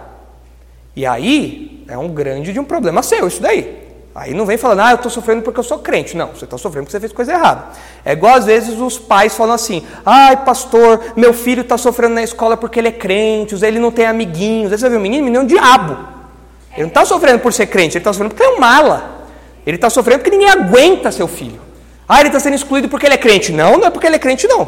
E 0.95 1.05
aí 1.05 1.83
é 1.87 1.97
um 1.97 2.09
grande 2.09 2.53
de 2.53 2.59
um 2.59 2.63
problema 2.63 3.03
seu 3.03 3.27
isso 3.27 3.41
daí. 3.41 3.82
Aí 4.15 4.31
não 4.33 4.45
vem 4.45 4.57
falando, 4.57 4.81
ah, 4.81 4.91
eu 4.91 4.95
estou 4.95 5.09
sofrendo 5.09 5.41
porque 5.41 5.59
eu 5.59 5.63
sou 5.63 5.79
crente. 5.79 6.15
Não, 6.15 6.27
você 6.27 6.45
está 6.45 6.55
sofrendo 6.55 6.85
porque 6.85 6.91
você 6.91 6.99
fez 6.99 7.11
coisa 7.11 7.33
errada. 7.33 7.63
É 8.05 8.11
igual 8.11 8.35
às 8.35 8.45
vezes 8.45 8.79
os 8.79 8.99
pais 8.99 9.35
falam 9.35 9.55
assim, 9.55 9.83
ai 10.05 10.37
pastor, 10.45 11.01
meu 11.15 11.33
filho 11.33 11.61
está 11.61 11.79
sofrendo 11.79 12.13
na 12.13 12.23
escola 12.23 12.55
porque 12.55 12.79
ele 12.79 12.89
é 12.89 12.91
crente, 12.91 13.55
ele 13.65 13.79
não 13.79 13.91
tem 13.91 14.05
amiguinhos. 14.05 14.71
Aí 14.71 14.77
você 14.77 14.87
vê 14.87 14.97
o 14.97 14.99
menino, 14.99 15.23
menino 15.23 15.41
é 15.41 15.43
um 15.43 15.47
diabo. 15.47 15.97
Ele 16.73 16.83
não 16.83 16.87
está 16.89 17.05
sofrendo 17.05 17.39
por 17.39 17.51
ser 17.51 17.65
crente, 17.67 17.97
ele 17.97 18.01
está 18.01 18.13
sofrendo 18.13 18.35
porque 18.35 18.47
é 18.47 18.49
um 18.49 18.59
mala. 18.59 19.25
Ele 19.65 19.77
está 19.77 19.89
sofrendo 19.89 20.19
porque 20.19 20.35
ninguém 20.35 20.49
aguenta 20.49 21.11
seu 21.11 21.27
filho. 21.27 21.59
Ah, 22.07 22.19
ele 22.19 22.29
está 22.29 22.39
sendo 22.39 22.55
excluído 22.55 22.89
porque 22.89 23.07
ele 23.07 23.15
é 23.15 23.17
crente. 23.17 23.51
Não, 23.51 23.77
não 23.77 23.87
é 23.87 23.89
porque 23.89 24.05
ele 24.05 24.17
é 24.17 24.19
crente, 24.19 24.47
não. 24.47 24.67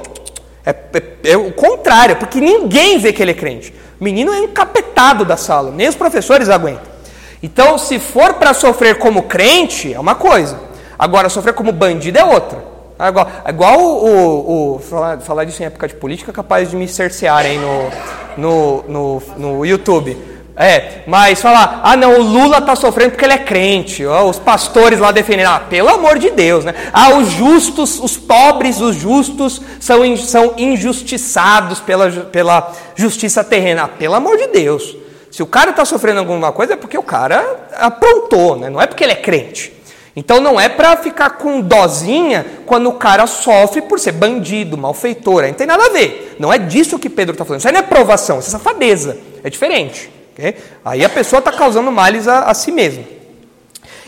É, 0.65 0.71
é, 0.71 1.31
é 1.31 1.37
o 1.37 1.51
contrário, 1.51 2.13
é 2.13 2.15
porque 2.15 2.41
ninguém 2.41 2.97
vê 2.97 3.13
que 3.13 3.21
ele 3.21 3.31
é 3.31 3.35
crente. 3.35 3.71
O 3.99 4.03
menino 4.03 4.33
é 4.33 4.39
encapetado 4.39 5.23
da 5.23 5.37
sala, 5.37 5.71
nem 5.71 5.87
os 5.87 5.95
professores 5.95 6.49
aguentam. 6.49 6.94
Então, 7.41 7.77
se 7.77 7.99
for 7.99 8.35
para 8.35 8.53
sofrer 8.53 8.97
como 8.97 9.23
crente, 9.23 9.93
é 9.93 9.99
uma 9.99 10.15
coisa. 10.15 10.59
Agora, 10.97 11.29
sofrer 11.29 11.53
como 11.53 11.71
bandido 11.71 12.17
é 12.17 12.23
outra. 12.23 12.75
É 12.97 13.07
igual, 13.09 13.31
é 13.43 13.49
igual 13.49 13.79
o, 13.79 14.05
o, 14.05 14.75
o, 14.75 14.79
falar, 14.79 15.19
falar 15.19 15.43
disso 15.43 15.61
em 15.61 15.65
época 15.65 15.87
de 15.87 15.95
política, 15.95 16.31
capaz 16.31 16.69
de 16.69 16.77
me 16.77 16.87
cercearem 16.87 17.59
no, 17.59 17.91
no, 18.37 18.83
no, 18.87 19.23
no 19.37 19.65
YouTube. 19.65 20.35
É, 20.57 21.01
mas 21.05 21.41
falar, 21.41 21.81
ah 21.83 21.97
não, 21.97 22.17
o 22.17 22.23
Lula 22.23 22.59
está 22.59 22.77
sofrendo 22.77 23.11
porque 23.11 23.25
ele 23.25 23.33
é 23.33 23.37
crente, 23.37 24.05
ó, 24.05 24.23
os 24.23 24.39
pastores 24.39 24.99
lá 24.99 25.11
defendendo, 25.11 25.47
ah, 25.47 25.59
pelo 25.59 25.89
amor 25.89 26.17
de 26.17 26.31
Deus, 26.31 26.63
né? 26.63 26.73
Ah, 26.93 27.09
os 27.17 27.29
justos, 27.31 27.99
os 27.99 28.15
pobres, 28.15 28.79
os 28.79 28.95
justos 28.95 29.61
são, 29.81 30.15
são 30.15 30.53
injustiçados 30.57 31.81
pela, 31.81 32.09
pela 32.09 32.71
justiça 32.95 33.43
terrena, 33.43 33.83
ah, 33.83 33.87
pelo 33.89 34.15
amor 34.15 34.37
de 34.37 34.47
Deus. 34.47 34.95
Se 35.35 35.43
o 35.43 35.45
cara 35.45 35.71
está 35.71 35.83
sofrendo 35.83 36.19
alguma 36.19 36.53
coisa 36.53 36.75
é 36.75 36.75
porque 36.77 36.97
o 36.97 37.03
cara 37.03 37.67
aprontou, 37.73 38.55
né? 38.55 38.69
não 38.69 38.81
é 38.81 38.87
porque 38.87 39.03
ele 39.03 39.11
é 39.11 39.17
crente. 39.17 39.73
Então 40.15 40.39
não 40.39 40.57
é 40.57 40.69
para 40.69 40.95
ficar 40.95 41.31
com 41.31 41.59
dozinha 41.59 42.45
quando 42.65 42.87
o 42.87 42.93
cara 42.93 43.27
sofre 43.27 43.81
por 43.81 43.99
ser 43.99 44.13
bandido, 44.13 44.77
malfeitor. 44.77 45.43
Aí 45.43 45.49
não 45.49 45.57
tem 45.57 45.67
nada 45.67 45.87
a 45.87 45.89
ver. 45.89 46.37
Não 46.39 46.53
é 46.53 46.57
disso 46.57 46.97
que 46.97 47.09
Pedro 47.09 47.33
está 47.33 47.43
falando. 47.43 47.59
Isso 47.59 47.67
aí 47.67 47.73
não 47.73 47.81
é 47.81 47.83
provação, 47.83 48.39
isso 48.39 48.47
é 48.47 48.51
safadeza. 48.51 49.17
É 49.43 49.49
diferente. 49.49 50.09
Okay? 50.31 50.55
Aí 50.85 51.03
a 51.03 51.09
pessoa 51.09 51.39
está 51.39 51.51
causando 51.51 51.91
males 51.91 52.29
a, 52.29 52.43
a 52.43 52.53
si 52.53 52.71
mesma. 52.71 53.03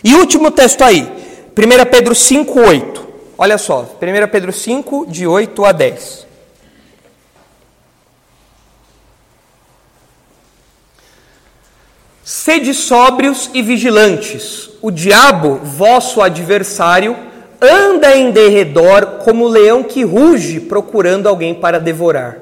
E 0.02 0.16
último 0.16 0.50
texto 0.50 0.82
aí, 0.82 1.12
1 1.58 1.92
Pedro 1.92 2.16
5, 2.16 2.58
8. 2.58 3.08
Olha 3.38 3.58
só, 3.58 3.82
1 3.82 4.28
Pedro 4.32 4.54
5, 4.54 5.08
de 5.10 5.28
8 5.28 5.66
a 5.66 5.74
10. 5.74 6.27
Sede 12.30 12.74
sóbrios 12.74 13.50
e 13.54 13.62
vigilantes. 13.62 14.70
O 14.82 14.92
diabo, 14.92 15.62
vosso 15.64 16.22
adversário, 16.22 17.16
anda 17.62 18.18
em 18.18 18.32
derredor 18.32 19.20
como 19.24 19.48
leão 19.48 19.82
que 19.82 20.04
ruge 20.04 20.60
procurando 20.60 21.30
alguém 21.30 21.56
para 21.56 21.80
devorar. 21.80 22.40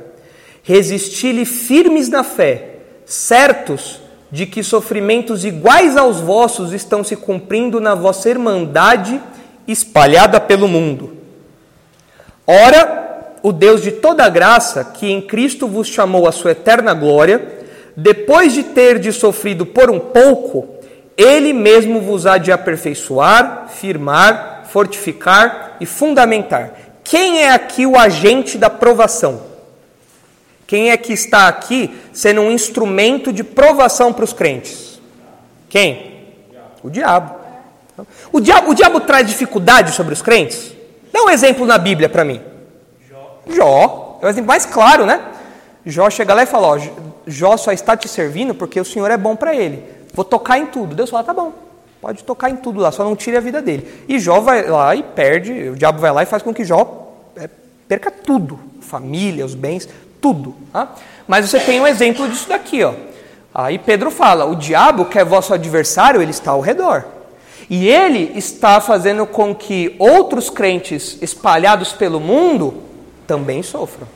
Resisti-lhe 0.64 1.46
firmes 1.46 2.10
na 2.10 2.24
fé, 2.24 2.78
certos 3.06 4.02
de 4.32 4.48
que 4.48 4.64
sofrimentos 4.64 5.46
iguais 5.46 5.96
aos 5.96 6.20
vossos 6.20 6.74
estão 6.74 7.04
se 7.04 7.16
cumprindo 7.16 7.80
na 7.80 7.94
vossa 7.94 8.28
irmandade 8.28 9.22
espalhada 9.68 10.40
pelo 10.40 10.68
mundo. 10.68 11.16
Ora, 12.48 13.36
o 13.44 13.52
Deus 13.52 13.84
de 13.84 13.92
toda 13.92 14.28
graça, 14.30 14.84
que 14.84 15.12
em 15.12 15.22
Cristo 15.22 15.68
vos 15.68 15.88
chamou 15.88 16.28
à 16.28 16.32
sua 16.32 16.54
eterna 16.54 16.92
glória, 16.92 17.65
depois 17.96 18.54
de 18.54 18.64
ter 18.64 19.00
de 19.00 19.14
sofrido 19.14 19.66
por 19.66 19.90
um 19.90 20.00
pouco, 20.00 20.68
ele 21.18 21.54
mesmo 21.54 22.02
vos 22.02 22.26
há 22.26 22.38
de 22.38 22.52
aperfeiçoar, 22.52 23.70
firmar, 23.70 24.66
fortificar 24.70 25.78
e 25.80 25.86
fundamentar. 25.86 26.74
Quem 27.04 27.44
é 27.44 27.52
aqui 27.52 27.86
o 27.86 27.98
agente 27.98 28.58
da 28.58 28.70
provação? 28.70 29.42
Quem 30.68 30.90
é 30.90 30.98
que 30.98 31.14
está 31.14 31.48
aqui 31.48 31.96
sendo 32.12 32.42
um 32.42 32.52
instrumento 32.52 33.32
de 33.32 33.44
provação 33.44 34.12
para 34.12 34.26
os 34.26 34.34
crentes? 34.34 35.00
Quem? 35.70 36.16
O 36.84 36.90
diabo. 36.90 37.36
O 38.32 38.40
diabo, 38.42 38.72
o 38.72 38.74
diabo 38.74 39.00
traz 39.00 39.26
dificuldade 39.28 39.92
sobre 39.92 40.14
os 40.14 40.22
crentes? 40.22 40.74
Dá 41.14 41.24
um 41.24 41.30
exemplo 41.30 41.66
na 41.66 41.78
Bíblia 41.78 42.10
para 42.10 42.26
mim. 42.26 42.42
Jó. 43.08 43.42
Jó. 43.48 44.20
É 44.22 44.26
o 44.26 44.30
exemplo 44.30 44.48
mais 44.48 44.66
claro, 44.66 45.06
né? 45.06 45.22
Jó 45.86 46.10
chega 46.10 46.34
lá 46.34 46.44
e 46.44 46.48
fala: 46.48 46.68
Ó, 46.68 46.78
Jó 47.28 47.58
só 47.58 47.72
está 47.72 47.98
te 47.98 48.08
servindo 48.08 48.54
porque 48.54 48.80
o 48.80 48.86
Senhor 48.86 49.10
é 49.10 49.18
bom 49.18 49.36
para 49.36 49.56
ele. 49.56 49.84
Vou 50.14 50.24
tocar 50.24 50.58
em 50.58 50.68
tudo. 50.68 50.96
Deus 50.96 51.10
fala: 51.10 51.24
Tá 51.24 51.34
bom, 51.34 51.54
pode 52.02 52.24
tocar 52.24 52.50
em 52.50 52.56
tudo 52.56 52.80
lá, 52.80 52.92
só 52.92 53.04
não 53.04 53.16
tire 53.16 53.38
a 53.38 53.42
vida 53.42 53.62
dele. 53.62 54.06
E 54.08 54.20
Jó 54.20 54.40
vai 54.40 54.68
lá 54.68 54.96
e 54.96 55.04
perde, 55.04 55.70
o 55.70 55.76
diabo 55.76 56.00
vai 56.00 56.12
lá 56.12 56.24
e 56.24 56.26
faz 56.26 56.44
com 56.44 56.54
que 56.54 56.64
Jó 56.64 57.14
é, 57.36 57.50
perca 57.88 58.12
tudo: 58.12 58.60
família, 58.82 59.46
os 59.46 59.56
bens, 59.56 59.90
tudo. 60.22 60.56
Tá? 60.72 60.94
Mas 61.28 61.50
você 61.50 61.60
tem 61.60 61.82
um 61.82 61.88
exemplo 61.88 62.28
disso 62.30 62.48
daqui, 62.48 62.84
ó. 62.84 62.94
Aí 63.54 63.80
Pedro 63.80 64.12
fala: 64.12 64.46
o 64.46 64.56
diabo, 64.56 65.06
que 65.06 65.18
é 65.18 65.26
vosso 65.26 65.54
adversário, 65.54 66.22
ele 66.22 66.32
está 66.32 66.52
ao 66.52 66.62
redor. 66.62 67.06
E 67.70 67.88
ele 67.88 68.32
está 68.36 68.80
fazendo 68.80 69.26
com 69.26 69.56
que 69.56 69.96
outros 69.98 70.50
crentes 70.50 71.18
espalhados 71.22 71.94
pelo 71.94 72.20
mundo 72.20 72.84
também 73.26 73.64
sofram. 73.64 74.08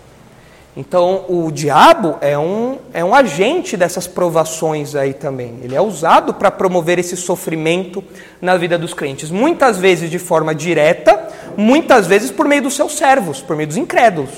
Então, 0.79 1.25
o 1.27 1.51
diabo 1.51 2.15
é 2.21 2.37
um, 2.37 2.77
é 2.93 3.03
um 3.03 3.13
agente 3.13 3.75
dessas 3.75 4.07
provações 4.07 4.95
aí 4.95 5.13
também. 5.13 5.59
Ele 5.61 5.75
é 5.75 5.81
usado 5.81 6.33
para 6.33 6.49
promover 6.49 6.97
esse 6.97 7.17
sofrimento 7.17 8.01
na 8.41 8.55
vida 8.55 8.77
dos 8.77 8.93
crentes. 8.93 9.29
Muitas 9.29 9.77
vezes 9.77 10.09
de 10.09 10.17
forma 10.17 10.55
direta, 10.55 11.27
muitas 11.57 12.07
vezes 12.07 12.31
por 12.31 12.47
meio 12.47 12.61
dos 12.61 12.77
seus 12.77 12.93
servos, 12.93 13.41
por 13.41 13.57
meio 13.57 13.67
dos 13.67 13.75
incrédulos, 13.75 14.29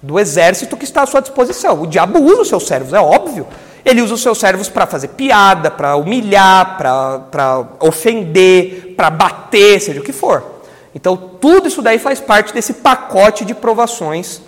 do 0.00 0.16
exército 0.16 0.76
que 0.76 0.84
está 0.84 1.02
à 1.02 1.06
sua 1.06 1.20
disposição. 1.22 1.82
O 1.82 1.88
diabo 1.88 2.20
usa 2.20 2.42
os 2.42 2.48
seus 2.48 2.68
servos, 2.68 2.92
é 2.92 3.00
óbvio. 3.00 3.48
Ele 3.84 4.00
usa 4.00 4.14
os 4.14 4.22
seus 4.22 4.38
servos 4.38 4.68
para 4.68 4.86
fazer 4.86 5.08
piada, 5.08 5.72
para 5.72 5.96
humilhar, 5.96 6.78
para 6.78 7.66
ofender, 7.80 8.94
para 8.96 9.10
bater, 9.10 9.80
seja 9.80 9.98
o 9.98 10.04
que 10.04 10.12
for. 10.12 10.60
Então, 10.94 11.16
tudo 11.16 11.66
isso 11.66 11.82
daí 11.82 11.98
faz 11.98 12.20
parte 12.20 12.54
desse 12.54 12.74
pacote 12.74 13.44
de 13.44 13.56
provações 13.56 14.40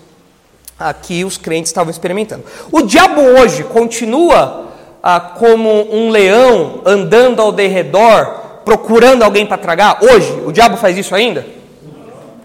que 0.90 1.24
os 1.24 1.36
crentes 1.36 1.68
estavam 1.68 1.90
experimentando. 1.90 2.44
O 2.70 2.82
diabo 2.82 3.20
hoje 3.20 3.62
continua 3.64 4.68
ah, 5.02 5.20
como 5.20 5.94
um 5.94 6.08
leão 6.08 6.80
andando 6.86 7.42
ao 7.42 7.52
derredor, 7.52 8.26
procurando 8.64 9.22
alguém 9.22 9.44
para 9.44 9.58
tragar? 9.58 9.98
Hoje, 10.02 10.32
o 10.46 10.52
diabo 10.52 10.76
faz 10.76 10.96
isso 10.96 11.14
ainda? 11.14 11.44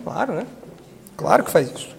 Claro, 0.04 0.34
né? 0.34 0.46
Claro 1.16 1.44
que 1.44 1.52
faz 1.52 1.70
isso. 1.70 1.90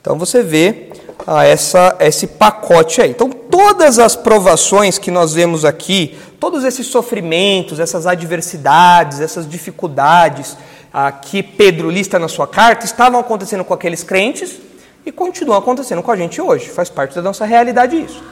Então 0.00 0.18
você 0.18 0.42
vê 0.42 0.90
ah, 1.26 1.44
essa, 1.44 1.96
esse 2.00 2.26
pacote 2.26 3.00
aí. 3.00 3.10
Então, 3.10 3.30
todas 3.30 3.98
as 3.98 4.16
provações 4.16 4.98
que 4.98 5.10
nós 5.10 5.32
vemos 5.32 5.64
aqui, 5.64 6.18
todos 6.40 6.64
esses 6.64 6.86
sofrimentos, 6.86 7.78
essas 7.78 8.06
adversidades, 8.06 9.20
essas 9.20 9.48
dificuldades 9.48 10.56
ah, 10.92 11.10
que 11.10 11.42
Pedro 11.42 11.90
lista 11.90 12.18
na 12.18 12.28
sua 12.28 12.46
carta, 12.46 12.84
estavam 12.84 13.18
acontecendo 13.20 13.64
com 13.64 13.74
aqueles 13.74 14.02
crentes 14.02 14.58
e 15.04 15.12
continua 15.12 15.58
acontecendo 15.58 16.02
com 16.02 16.10
a 16.10 16.16
gente 16.16 16.40
hoje. 16.40 16.68
Faz 16.68 16.88
parte 16.88 17.14
da 17.14 17.22
nossa 17.22 17.44
realidade 17.44 17.96
isso. 17.96 18.22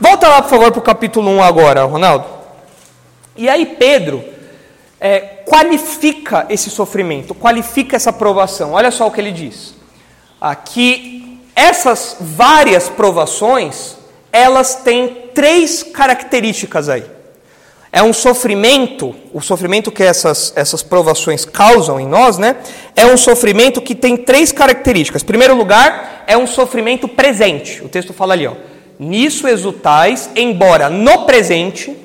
Volta 0.00 0.28
lá, 0.28 0.42
por 0.42 0.50
favor, 0.50 0.70
para 0.70 0.78
o 0.78 0.82
capítulo 0.82 1.30
1 1.30 1.42
agora, 1.42 1.84
Ronaldo. 1.84 2.26
E 3.36 3.48
aí 3.48 3.66
Pedro 3.66 4.24
é, 5.00 5.20
qualifica 5.44 6.46
esse 6.48 6.70
sofrimento, 6.70 7.34
qualifica 7.34 7.96
essa 7.96 8.12
provação. 8.12 8.72
Olha 8.72 8.90
só 8.90 9.06
o 9.06 9.10
que 9.10 9.20
ele 9.20 9.32
diz. 9.32 9.74
Aqui, 10.40 11.40
essas 11.54 12.16
várias 12.20 12.88
provações, 12.88 13.96
elas 14.32 14.76
têm 14.76 15.30
três 15.34 15.82
características 15.82 16.88
aí. 16.88 17.17
É 17.90 18.02
um 18.02 18.12
sofrimento, 18.12 19.14
o 19.32 19.40
sofrimento 19.40 19.90
que 19.90 20.02
essas, 20.02 20.52
essas 20.54 20.82
provações 20.82 21.44
causam 21.44 21.98
em 21.98 22.06
nós, 22.06 22.36
né? 22.36 22.56
É 22.94 23.06
um 23.06 23.16
sofrimento 23.16 23.80
que 23.80 23.94
tem 23.94 24.16
três 24.16 24.52
características. 24.52 25.22
Em 25.22 25.26
primeiro 25.26 25.56
lugar, 25.56 26.24
é 26.26 26.36
um 26.36 26.46
sofrimento 26.46 27.08
presente. 27.08 27.82
O 27.82 27.88
texto 27.88 28.12
fala 28.12 28.34
ali, 28.34 28.46
ó. 28.46 28.54
Nisso 28.98 29.48
exultais, 29.48 30.28
embora 30.36 30.90
no 30.90 31.24
presente. 31.24 31.96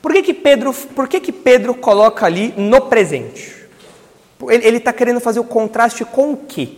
Por 0.00 0.12
que, 0.12 0.22
que, 0.22 0.34
Pedro, 0.34 0.72
por 0.72 1.08
que, 1.08 1.18
que 1.18 1.32
Pedro 1.32 1.74
coloca 1.74 2.24
ali 2.24 2.54
no 2.56 2.82
presente? 2.82 3.56
Ele 4.48 4.76
está 4.76 4.92
querendo 4.92 5.18
fazer 5.18 5.40
o 5.40 5.44
contraste 5.44 6.04
com 6.04 6.32
o 6.32 6.36
quê? 6.36 6.68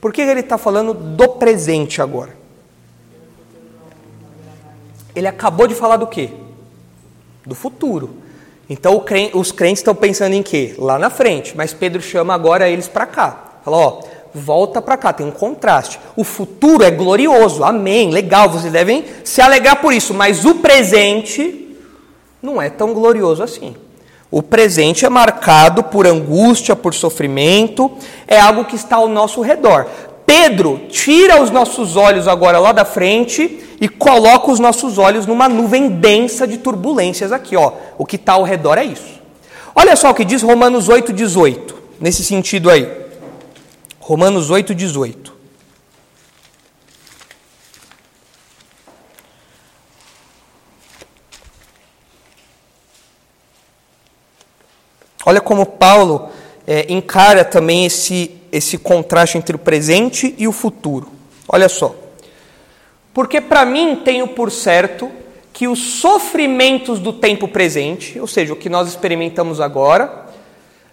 Por 0.00 0.12
que 0.12 0.20
ele 0.20 0.40
está 0.40 0.56
falando 0.56 0.94
do 0.94 1.28
presente 1.30 2.00
agora? 2.00 2.36
Ele 5.16 5.26
acabou 5.26 5.66
de 5.66 5.74
falar 5.74 5.96
do 5.96 6.06
quê? 6.06 6.30
Do 7.44 7.54
futuro. 7.54 8.10
Então 8.68 9.04
os 9.34 9.50
crentes 9.50 9.80
estão 9.80 9.94
pensando 9.94 10.34
em 10.34 10.42
quê? 10.42 10.74
Lá 10.78 10.98
na 10.98 11.10
frente. 11.10 11.56
Mas 11.56 11.72
Pedro 11.74 12.00
chama 12.00 12.34
agora 12.34 12.68
eles 12.68 12.86
para 12.86 13.06
cá. 13.06 13.60
Fala, 13.64 13.76
ó, 13.76 14.00
volta 14.32 14.80
para 14.80 14.96
cá, 14.96 15.12
tem 15.12 15.26
um 15.26 15.32
contraste. 15.32 15.98
O 16.16 16.22
futuro 16.22 16.84
é 16.84 16.90
glorioso, 16.90 17.64
amém, 17.64 18.10
legal, 18.10 18.48
vocês 18.48 18.72
devem 18.72 19.04
se 19.24 19.40
alegrar 19.40 19.80
por 19.80 19.92
isso. 19.92 20.14
Mas 20.14 20.44
o 20.44 20.56
presente 20.56 21.76
não 22.40 22.62
é 22.62 22.70
tão 22.70 22.94
glorioso 22.94 23.42
assim. 23.42 23.74
O 24.30 24.40
presente 24.40 25.04
é 25.04 25.08
marcado 25.08 25.82
por 25.82 26.06
angústia, 26.06 26.76
por 26.76 26.94
sofrimento, 26.94 27.90
é 28.28 28.38
algo 28.38 28.64
que 28.64 28.76
está 28.76 28.96
ao 28.96 29.08
nosso 29.08 29.40
redor. 29.40 29.88
Pedro 30.30 30.82
tira 30.88 31.42
os 31.42 31.50
nossos 31.50 31.96
olhos 31.96 32.28
agora 32.28 32.60
lá 32.60 32.70
da 32.70 32.84
frente 32.84 33.66
e 33.80 33.88
coloca 33.88 34.52
os 34.52 34.60
nossos 34.60 34.96
olhos 34.96 35.26
numa 35.26 35.48
nuvem 35.48 35.88
densa 35.88 36.46
de 36.46 36.58
turbulências 36.58 37.32
aqui, 37.32 37.56
ó. 37.56 37.72
O 37.98 38.06
que 38.06 38.14
está 38.14 38.34
ao 38.34 38.44
redor 38.44 38.78
é 38.78 38.84
isso. 38.84 39.20
Olha 39.74 39.96
só 39.96 40.10
o 40.10 40.14
que 40.14 40.24
diz 40.24 40.40
Romanos 40.40 40.88
8,18, 40.88 41.74
nesse 41.98 42.22
sentido 42.22 42.70
aí. 42.70 42.88
Romanos 43.98 44.52
8,18. 44.52 45.32
Olha 55.26 55.40
como 55.40 55.66
Paulo 55.66 56.28
é, 56.64 56.86
encara 56.88 57.44
também 57.44 57.84
esse 57.84 58.39
esse 58.52 58.78
contraste 58.78 59.38
entre 59.38 59.56
o 59.56 59.58
presente 59.58 60.34
e 60.38 60.46
o 60.46 60.52
futuro. 60.52 61.08
Olha 61.48 61.68
só. 61.68 61.94
Porque 63.12 63.40
para 63.40 63.64
mim 63.64 64.00
tenho 64.04 64.28
por 64.28 64.50
certo 64.50 65.10
que 65.52 65.68
os 65.68 66.00
sofrimentos 66.00 66.98
do 66.98 67.12
tempo 67.12 67.48
presente, 67.48 68.18
ou 68.18 68.26
seja, 68.26 68.52
o 68.52 68.56
que 68.56 68.68
nós 68.68 68.88
experimentamos 68.88 69.60
agora, 69.60 70.26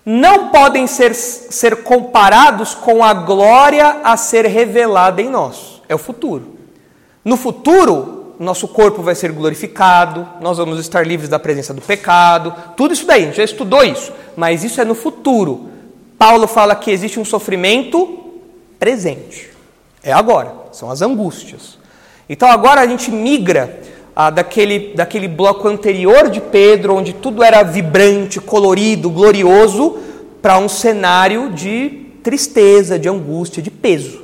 não 0.05 0.49
podem 0.49 0.87
ser, 0.87 1.13
ser 1.13 1.83
comparados 1.83 2.73
com 2.73 3.03
a 3.03 3.13
glória 3.13 4.01
a 4.03 4.17
ser 4.17 4.45
revelada 4.45 5.21
em 5.21 5.29
nós. 5.29 5.81
É 5.87 5.93
o 5.93 5.97
futuro. 5.97 6.57
No 7.23 7.37
futuro, 7.37 8.35
nosso 8.39 8.67
corpo 8.67 9.01
vai 9.01 9.15
ser 9.15 9.31
glorificado, 9.31 10.27
nós 10.39 10.57
vamos 10.57 10.79
estar 10.79 11.05
livres 11.05 11.29
da 11.29 11.39
presença 11.39 11.73
do 11.73 11.81
pecado, 11.81 12.53
tudo 12.75 12.93
isso 12.93 13.05
daí, 13.05 13.23
a 13.23 13.25
gente 13.25 13.37
já 13.37 13.43
estudou 13.43 13.83
isso, 13.83 14.13
mas 14.35 14.63
isso 14.63 14.79
é 14.79 14.85
no 14.85 14.95
futuro. 14.95 15.69
Paulo 16.17 16.47
fala 16.47 16.75
que 16.75 16.91
existe 16.91 17.19
um 17.19 17.25
sofrimento 17.25 18.17
presente. 18.79 19.49
É 20.03 20.11
agora, 20.11 20.53
são 20.71 20.89
as 20.89 21.01
angústias. 21.01 21.77
Então 22.29 22.49
agora 22.49 22.81
a 22.81 22.87
gente 22.87 23.11
migra 23.11 23.79
ah, 24.15 24.29
daquele, 24.29 24.95
daquele 24.95 25.27
bloco 25.27 25.67
anterior 25.67 26.29
de 26.29 26.41
Pedro, 26.41 26.95
onde 26.95 27.13
tudo 27.13 27.43
era 27.43 27.61
vibrante, 27.63 28.39
colorido, 28.39 29.09
glorioso, 29.09 29.99
para 30.41 30.57
um 30.57 30.67
cenário 30.67 31.51
de 31.51 32.05
tristeza, 32.23 32.97
de 32.97 33.07
angústia, 33.07 33.61
de 33.61 33.69
peso. 33.69 34.23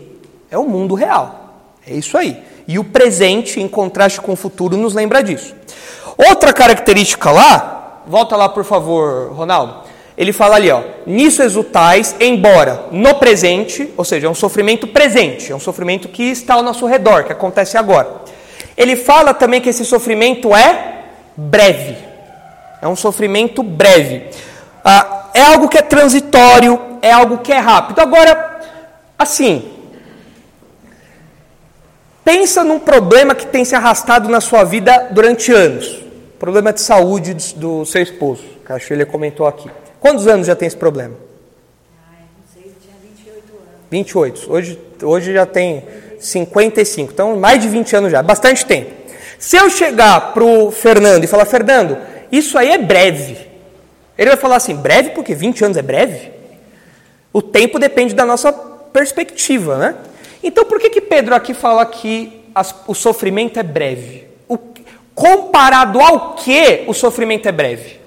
É 0.50 0.58
o 0.58 0.66
mundo 0.66 0.96
real. 0.96 1.58
É 1.86 1.94
isso 1.94 2.18
aí. 2.18 2.42
E 2.68 2.80
o 2.80 2.84
presente, 2.84 3.60
em 3.60 3.68
contraste 3.68 4.20
com 4.22 4.34
o 4.34 4.36
futuro, 4.38 4.78
nos 4.78 4.94
lembra 4.94 5.22
disso. 5.22 5.54
Outra 6.18 6.54
característica 6.54 7.32
lá, 7.32 8.02
volta 8.08 8.36
lá 8.36 8.50
por 8.50 8.64
favor, 8.64 9.32
Ronaldo. 9.34 9.83
Ele 10.16 10.32
fala 10.32 10.58
ali, 10.58 10.70
ó, 10.70 10.82
nisso 11.08 11.42
exultais, 11.42 12.16
embora 12.20 12.86
no 12.92 13.16
presente, 13.16 13.92
ou 13.98 14.06
seja, 14.06 14.28
é 14.28 14.30
um 14.30 14.36
sofrimento 14.36 14.88
presente, 14.88 15.52
é 15.52 15.56
um 15.56 15.60
sofrimento 15.60 16.08
que 16.08 16.24
está 16.24 16.54
ao 16.54 16.62
nosso 16.62 16.86
redor, 16.86 17.24
que 17.24 17.32
acontece 17.32 17.78
agora. 17.78 18.22
Ele 18.78 18.96
fala 18.96 19.34
também 19.34 19.60
que 19.60 19.70
esse 19.70 19.84
sofrimento 19.84 20.56
é 20.56 21.06
breve, 21.36 21.98
é 22.80 22.88
um 22.88 22.96
sofrimento 22.96 23.64
breve. 23.64 24.28
Ah, 24.86 25.30
é 25.34 25.42
algo 25.42 25.68
que 25.68 25.78
é 25.78 25.82
transitório, 25.82 26.80
é 27.02 27.12
algo 27.12 27.40
que 27.40 27.52
é 27.52 27.58
rápido. 27.58 28.00
Agora, 28.00 28.62
assim, 29.18 29.72
pensa 32.24 32.64
num 32.64 32.80
problema 32.80 33.34
que 33.34 33.48
tem 33.48 33.66
se 33.66 33.76
arrastado 33.76 34.30
na 34.30 34.42
sua 34.42 34.64
vida 34.64 35.10
durante 35.12 35.52
anos. 35.52 36.04
Problema 36.38 36.72
de 36.72 36.82
saúde 36.82 37.34
do 37.56 37.84
seu 37.86 38.02
esposo, 38.02 38.44
que 38.66 38.72
acho 38.72 38.88
que 38.88 39.06
comentou 39.06 39.48
aqui. 39.48 39.70
Quantos 40.04 40.28
anos 40.28 40.48
já 40.48 40.54
tem 40.54 40.68
esse 40.68 40.76
problema? 40.76 41.16
Ai, 42.12 42.24
não 42.38 42.44
sei, 42.54 42.74
tinha 42.82 42.94
28 43.02 43.54
anos. 43.54 43.70
28. 43.90 44.52
Hoje, 44.52 44.80
hoje 45.02 45.34
já 45.34 45.46
tem 45.46 45.82
55. 46.20 47.14
Então, 47.14 47.38
mais 47.38 47.62
de 47.62 47.70
20 47.70 47.96
anos 47.96 48.12
já. 48.12 48.22
Bastante 48.22 48.66
tempo. 48.66 48.92
Se 49.40 49.56
eu 49.56 49.70
chegar 49.70 50.34
pro 50.34 50.72
Fernando 50.72 51.24
e 51.24 51.28
falar, 51.28 51.46
Fernando, 51.46 51.98
isso 52.30 52.58
aí 52.58 52.72
é 52.72 52.78
breve. 52.78 53.48
Ele 54.18 54.32
vai 54.32 54.38
falar 54.38 54.58
assim, 54.58 54.76
breve 54.76 55.12
porque 55.12 55.34
20 55.34 55.64
anos 55.64 55.78
é 55.78 55.82
breve? 55.82 56.34
O 57.32 57.42
tempo 57.42 57.80
depende 57.80 58.14
da 58.14 58.26
nossa 58.26 58.52
perspectiva, 58.52 59.78
né? 59.78 59.96
Então, 60.44 60.66
por 60.66 60.82
que, 60.82 60.90
que 60.90 61.00
Pedro 61.00 61.34
aqui 61.34 61.54
fala 61.54 61.86
que 61.86 62.44
as, 62.54 62.76
o 62.88 62.94
sofrimento 62.94 63.58
é 63.58 63.64
breve? 63.64 64.28
O, 64.50 64.60
comparado 65.16 66.02
ao 66.02 66.36
que 66.36 66.84
o 66.88 66.94
sofrimento 66.94 67.48
é 67.48 67.54
breve? 67.54 68.03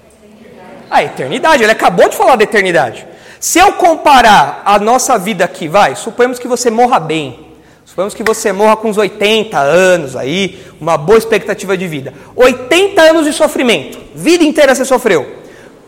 A 0.89 1.03
eternidade, 1.03 1.63
ele 1.63 1.71
acabou 1.71 2.07
de 2.09 2.15
falar 2.15 2.35
da 2.35 2.43
eternidade. 2.43 3.05
Se 3.39 3.59
eu 3.59 3.73
comparar 3.73 4.61
a 4.65 4.79
nossa 4.79 5.17
vida 5.17 5.45
aqui, 5.45 5.67
vai, 5.67 5.95
suponhamos 5.95 6.39
que 6.39 6.47
você 6.47 6.69
morra 6.69 6.99
bem. 6.99 7.47
Suponhamos 7.85 8.13
que 8.13 8.23
você 8.23 8.51
morra 8.51 8.75
com 8.75 8.89
uns 8.89 8.97
80 8.97 9.57
anos 9.57 10.15
aí, 10.15 10.59
uma 10.79 10.97
boa 10.97 11.17
expectativa 11.17 11.77
de 11.77 11.87
vida. 11.87 12.13
80 12.35 13.01
anos 13.01 13.25
de 13.25 13.33
sofrimento, 13.33 13.99
vida 14.13 14.43
inteira 14.43 14.75
você 14.75 14.85
sofreu. 14.85 15.37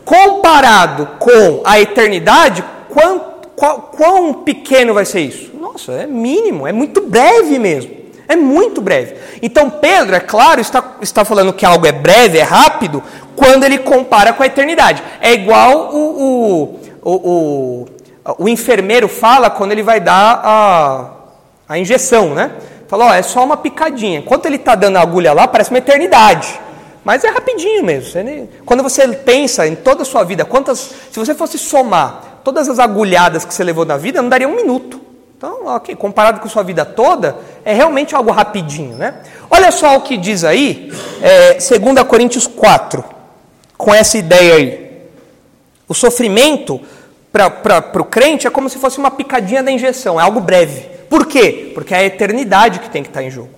Comparado 0.06 1.08
com 1.20 1.62
a 1.64 1.80
eternidade, 1.80 2.64
quão, 2.90 3.34
quão, 3.56 3.82
quão 3.82 4.34
pequeno 4.34 4.94
vai 4.94 5.06
ser 5.06 5.22
isso? 5.22 5.52
Nossa, 5.60 5.92
é 5.92 6.08
mínimo, 6.08 6.66
é 6.66 6.72
muito 6.72 7.02
breve 7.02 7.60
mesmo. 7.60 8.00
É 8.28 8.36
muito 8.36 8.80
breve. 8.80 9.16
Então, 9.42 9.72
Pedro, 9.72 10.16
é 10.16 10.20
claro, 10.20 10.62
está, 10.62 10.98
está 11.02 11.26
falando 11.26 11.52
que 11.52 11.66
algo 11.66 11.88
é 11.88 11.92
breve, 11.92 12.38
é 12.38 12.44
rápido, 12.44 13.02
quando 13.40 13.64
ele 13.64 13.78
compara 13.78 14.34
com 14.34 14.44
a 14.44 14.46
eternidade. 14.46 15.02
É 15.22 15.32
igual 15.32 15.96
o, 15.96 16.22
o, 16.22 16.80
o, 17.02 17.16
o, 17.16 17.88
o 18.38 18.50
enfermeiro 18.50 19.08
fala 19.08 19.50
quando 19.50 19.72
ele 19.72 19.82
vai 19.82 20.02
dar 20.02 20.42
a, 20.44 21.10
a 21.70 21.80
injeção, 21.80 22.36
né? 22.36 22.52
Fala, 22.90 23.06
ó, 23.06 23.14
é 23.14 23.22
só 23.22 23.46
uma 23.46 23.56
picadinha. 23.56 24.20
Enquanto 24.20 24.46
ele 24.46 24.58
está 24.58 24.76
dando 24.76 24.98
a 24.98 25.02
agulha 25.02 25.32
lá, 25.32 25.48
parece 25.48 25.70
uma 25.70 25.78
eternidade. 25.78 26.60
Mas 27.06 27.24
é 27.24 27.30
rapidinho 27.30 27.84
mesmo. 27.84 28.22
Quando 28.66 28.84
você 28.84 29.08
pensa 29.08 29.66
em 29.66 29.76
toda 29.76 30.02
a 30.02 30.06
sua 30.06 30.24
vida, 30.24 30.44
quantas. 30.44 30.92
Se 31.10 31.18
você 31.18 31.34
fosse 31.34 31.58
somar 31.58 32.42
todas 32.44 32.68
as 32.68 32.78
agulhadas 32.78 33.46
que 33.46 33.54
você 33.54 33.64
levou 33.64 33.86
na 33.86 33.96
vida, 33.96 34.22
não 34.22 34.28
daria 34.28 34.50
um 34.50 34.56
minuto. 34.56 35.00
Então, 35.38 35.68
ok, 35.68 35.96
comparado 35.96 36.42
com 36.42 36.50
sua 36.50 36.64
vida 36.64 36.84
toda, 36.84 37.38
é 37.64 37.74
realmente 37.74 38.14
algo 38.14 38.32
rapidinho, 38.32 38.98
né? 38.98 39.22
Olha 39.50 39.72
só 39.72 39.96
o 39.96 40.02
que 40.02 40.18
diz 40.18 40.44
aí, 40.44 40.92
é, 41.22 41.54
2 41.54 42.06
Coríntios 42.06 42.46
4 42.46 43.19
com 43.80 43.94
essa 43.94 44.18
ideia 44.18 44.56
aí. 44.56 44.92
O 45.88 45.94
sofrimento 45.94 46.82
para 47.32 48.02
o 48.02 48.04
crente 48.04 48.46
é 48.46 48.50
como 48.50 48.70
se 48.70 48.78
fosse 48.78 48.98
uma 48.98 49.10
picadinha 49.10 49.64
da 49.64 49.72
injeção, 49.72 50.20
é 50.20 50.24
algo 50.24 50.42
breve. 50.42 50.82
Por 51.10 51.26
quê? 51.26 51.72
Porque 51.74 51.94
é 51.96 52.00
a 52.00 52.04
eternidade 52.04 52.80
que 52.80 52.90
tem 52.90 53.02
que 53.02 53.10
estar 53.10 53.22
tá 53.22 53.26
em 53.26 53.32
jogo. 53.32 53.50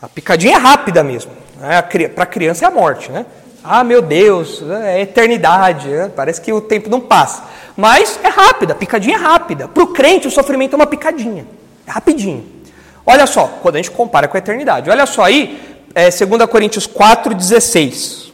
A 0.00 0.08
picadinha 0.08 0.54
é 0.54 0.58
rápida 0.58 1.02
mesmo. 1.02 1.32
Né? 1.58 1.82
Para 2.14 2.22
a 2.22 2.26
criança 2.26 2.64
é 2.64 2.68
a 2.68 2.70
morte, 2.70 3.10
né? 3.10 3.26
Ah, 3.64 3.82
meu 3.82 4.00
Deus, 4.00 4.62
é 4.84 5.00
eternidade, 5.00 5.88
né? 5.88 6.12
parece 6.14 6.40
que 6.40 6.52
o 6.52 6.60
tempo 6.60 6.88
não 6.88 7.00
passa. 7.00 7.42
Mas 7.76 8.16
é 8.22 8.28
rápida, 8.28 8.76
picadinha 8.76 9.16
é 9.16 9.20
rápida. 9.20 9.66
Para 9.66 9.82
o 9.82 9.88
crente, 9.88 10.28
o 10.28 10.30
sofrimento 10.30 10.74
é 10.74 10.76
uma 10.76 10.86
picadinha, 10.86 11.44
é 11.84 11.90
rapidinho. 11.90 12.46
Olha 13.04 13.26
só, 13.26 13.58
quando 13.60 13.74
a 13.74 13.78
gente 13.78 13.90
compara 13.90 14.28
com 14.28 14.36
a 14.36 14.38
eternidade. 14.38 14.88
Olha 14.88 15.04
só 15.04 15.24
aí, 15.24 15.60
é, 15.96 16.10
2 16.10 16.46
Coríntios 16.48 16.86
4, 16.86 17.34
16. 17.34 18.28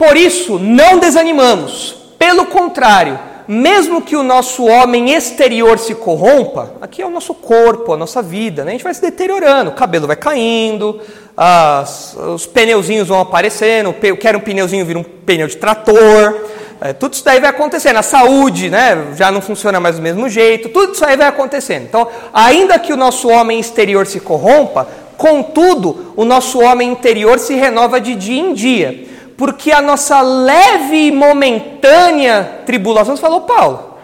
Por 0.00 0.16
isso, 0.16 0.58
não 0.58 0.98
desanimamos. 0.98 1.94
Pelo 2.18 2.46
contrário, 2.46 3.18
mesmo 3.46 4.00
que 4.00 4.16
o 4.16 4.22
nosso 4.22 4.64
homem 4.64 5.12
exterior 5.12 5.78
se 5.78 5.94
corrompa, 5.94 6.72
aqui 6.80 7.02
é 7.02 7.06
o 7.06 7.10
nosso 7.10 7.34
corpo, 7.34 7.92
a 7.92 7.98
nossa 7.98 8.22
vida, 8.22 8.64
né? 8.64 8.70
a 8.70 8.72
gente 8.72 8.82
vai 8.82 8.94
se 8.94 9.02
deteriorando, 9.02 9.68
o 9.68 9.74
cabelo 9.74 10.06
vai 10.06 10.16
caindo, 10.16 11.02
as, 11.36 12.16
os 12.16 12.46
pneuzinhos 12.46 13.08
vão 13.08 13.20
aparecendo, 13.20 13.94
eu 14.02 14.16
quero 14.16 14.38
um 14.38 14.40
pneuzinho 14.40 14.86
vira 14.86 14.98
um 14.98 15.02
pneu 15.02 15.46
de 15.46 15.58
trator, 15.58 16.46
é, 16.80 16.94
tudo 16.94 17.12
isso 17.12 17.24
daí 17.24 17.38
vai 17.38 17.50
acontecendo. 17.50 17.98
A 17.98 18.02
saúde 18.02 18.70
né, 18.70 19.08
já 19.16 19.30
não 19.30 19.42
funciona 19.42 19.78
mais 19.80 19.96
do 19.96 20.02
mesmo 20.02 20.30
jeito, 20.30 20.70
tudo 20.70 20.94
isso 20.94 21.04
aí 21.04 21.14
vai 21.14 21.28
acontecendo. 21.28 21.82
Então, 21.82 22.08
ainda 22.32 22.78
que 22.78 22.90
o 22.90 22.96
nosso 22.96 23.28
homem 23.28 23.60
exterior 23.60 24.06
se 24.06 24.18
corrompa, 24.18 24.88
contudo, 25.18 26.14
o 26.16 26.24
nosso 26.24 26.58
homem 26.58 26.90
interior 26.90 27.38
se 27.38 27.54
renova 27.54 28.00
de 28.00 28.14
dia 28.14 28.40
em 28.40 28.54
dia 28.54 29.10
porque 29.40 29.72
a 29.72 29.80
nossa 29.80 30.20
leve 30.20 31.06
e 31.06 31.10
momentânea 31.10 32.60
tribulação. 32.66 33.16
Você 33.16 33.22
falou, 33.22 33.40
Paulo, 33.40 33.96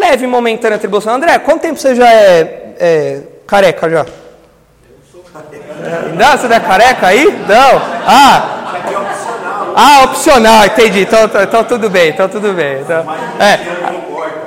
leve 0.00 0.24
e 0.24 0.26
momentânea 0.26 0.78
tribulação. 0.78 1.14
André, 1.14 1.38
quanto 1.38 1.60
tempo 1.62 1.78
você 1.78 1.94
já 1.94 2.10
é, 2.10 2.74
é 2.76 3.22
careca 3.46 3.88
já? 3.88 4.00
Eu 4.00 4.06
sou 5.12 5.22
careca. 5.32 6.12
Não, 6.12 6.36
você 6.36 6.48
não 6.48 6.56
é 6.56 6.60
careca 6.60 7.06
aí? 7.06 7.24
Não. 7.46 7.82
Ah. 8.04 8.50
Ah, 9.76 10.04
opcional, 10.06 10.64
entendi. 10.66 11.02
Então, 11.02 11.26
então, 11.26 11.42
então 11.44 11.62
tudo 11.62 11.88
bem, 11.88 12.08
então 12.08 12.28
tudo 12.28 12.52
bem. 12.52 12.80
Então, 12.80 13.06
é. 13.38 13.60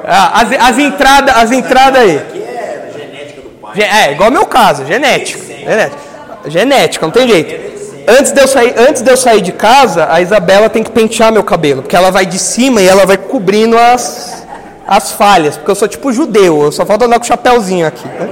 Ah, 0.06 0.42
as, 0.42 0.72
as 0.72 0.78
entradas 0.78 1.38
as 1.38 1.52
entrada 1.54 2.00
aí. 2.00 2.18
Aqui 2.18 2.44
é 2.44 2.92
genética 2.94 3.42
do 3.42 3.50
pai. 3.62 3.82
É, 3.82 4.12
igual 4.12 4.30
meu 4.30 4.46
caso, 4.46 4.86
genética. 4.86 5.42
Genética, 5.42 6.02
genética 6.48 7.06
não 7.06 7.14
tem 7.14 7.30
jeito. 7.30 7.67
Antes 8.10 8.32
de, 8.32 8.40
eu 8.40 8.48
sair, 8.48 8.74
antes 8.78 9.02
de 9.02 9.12
eu 9.12 9.18
sair 9.18 9.42
de 9.42 9.52
casa, 9.52 10.08
a 10.10 10.22
Isabela 10.22 10.70
tem 10.70 10.82
que 10.82 10.92
pentear 10.92 11.30
meu 11.30 11.44
cabelo, 11.44 11.82
porque 11.82 11.96
ela 11.96 12.10
vai 12.10 12.26
de 12.26 12.40
cima 12.40 12.82
e 12.82 12.88
ela 12.88 13.06
vai 13.06 13.18
cobrindo 13.18 13.78
as, 13.78 14.46
as 14.88 15.12
falhas, 15.12 15.58
porque 15.58 15.70
eu 15.70 15.76
sou 15.76 15.90
tipo 15.90 16.14
judeu, 16.14 16.64
eu 16.64 16.72
só 16.72 16.86
falta 16.86 17.04
andar 17.04 17.18
com 17.18 17.26
o 17.26 17.28
chapéuzinho 17.28 17.86
aqui. 17.86 18.08
Né? 18.08 18.30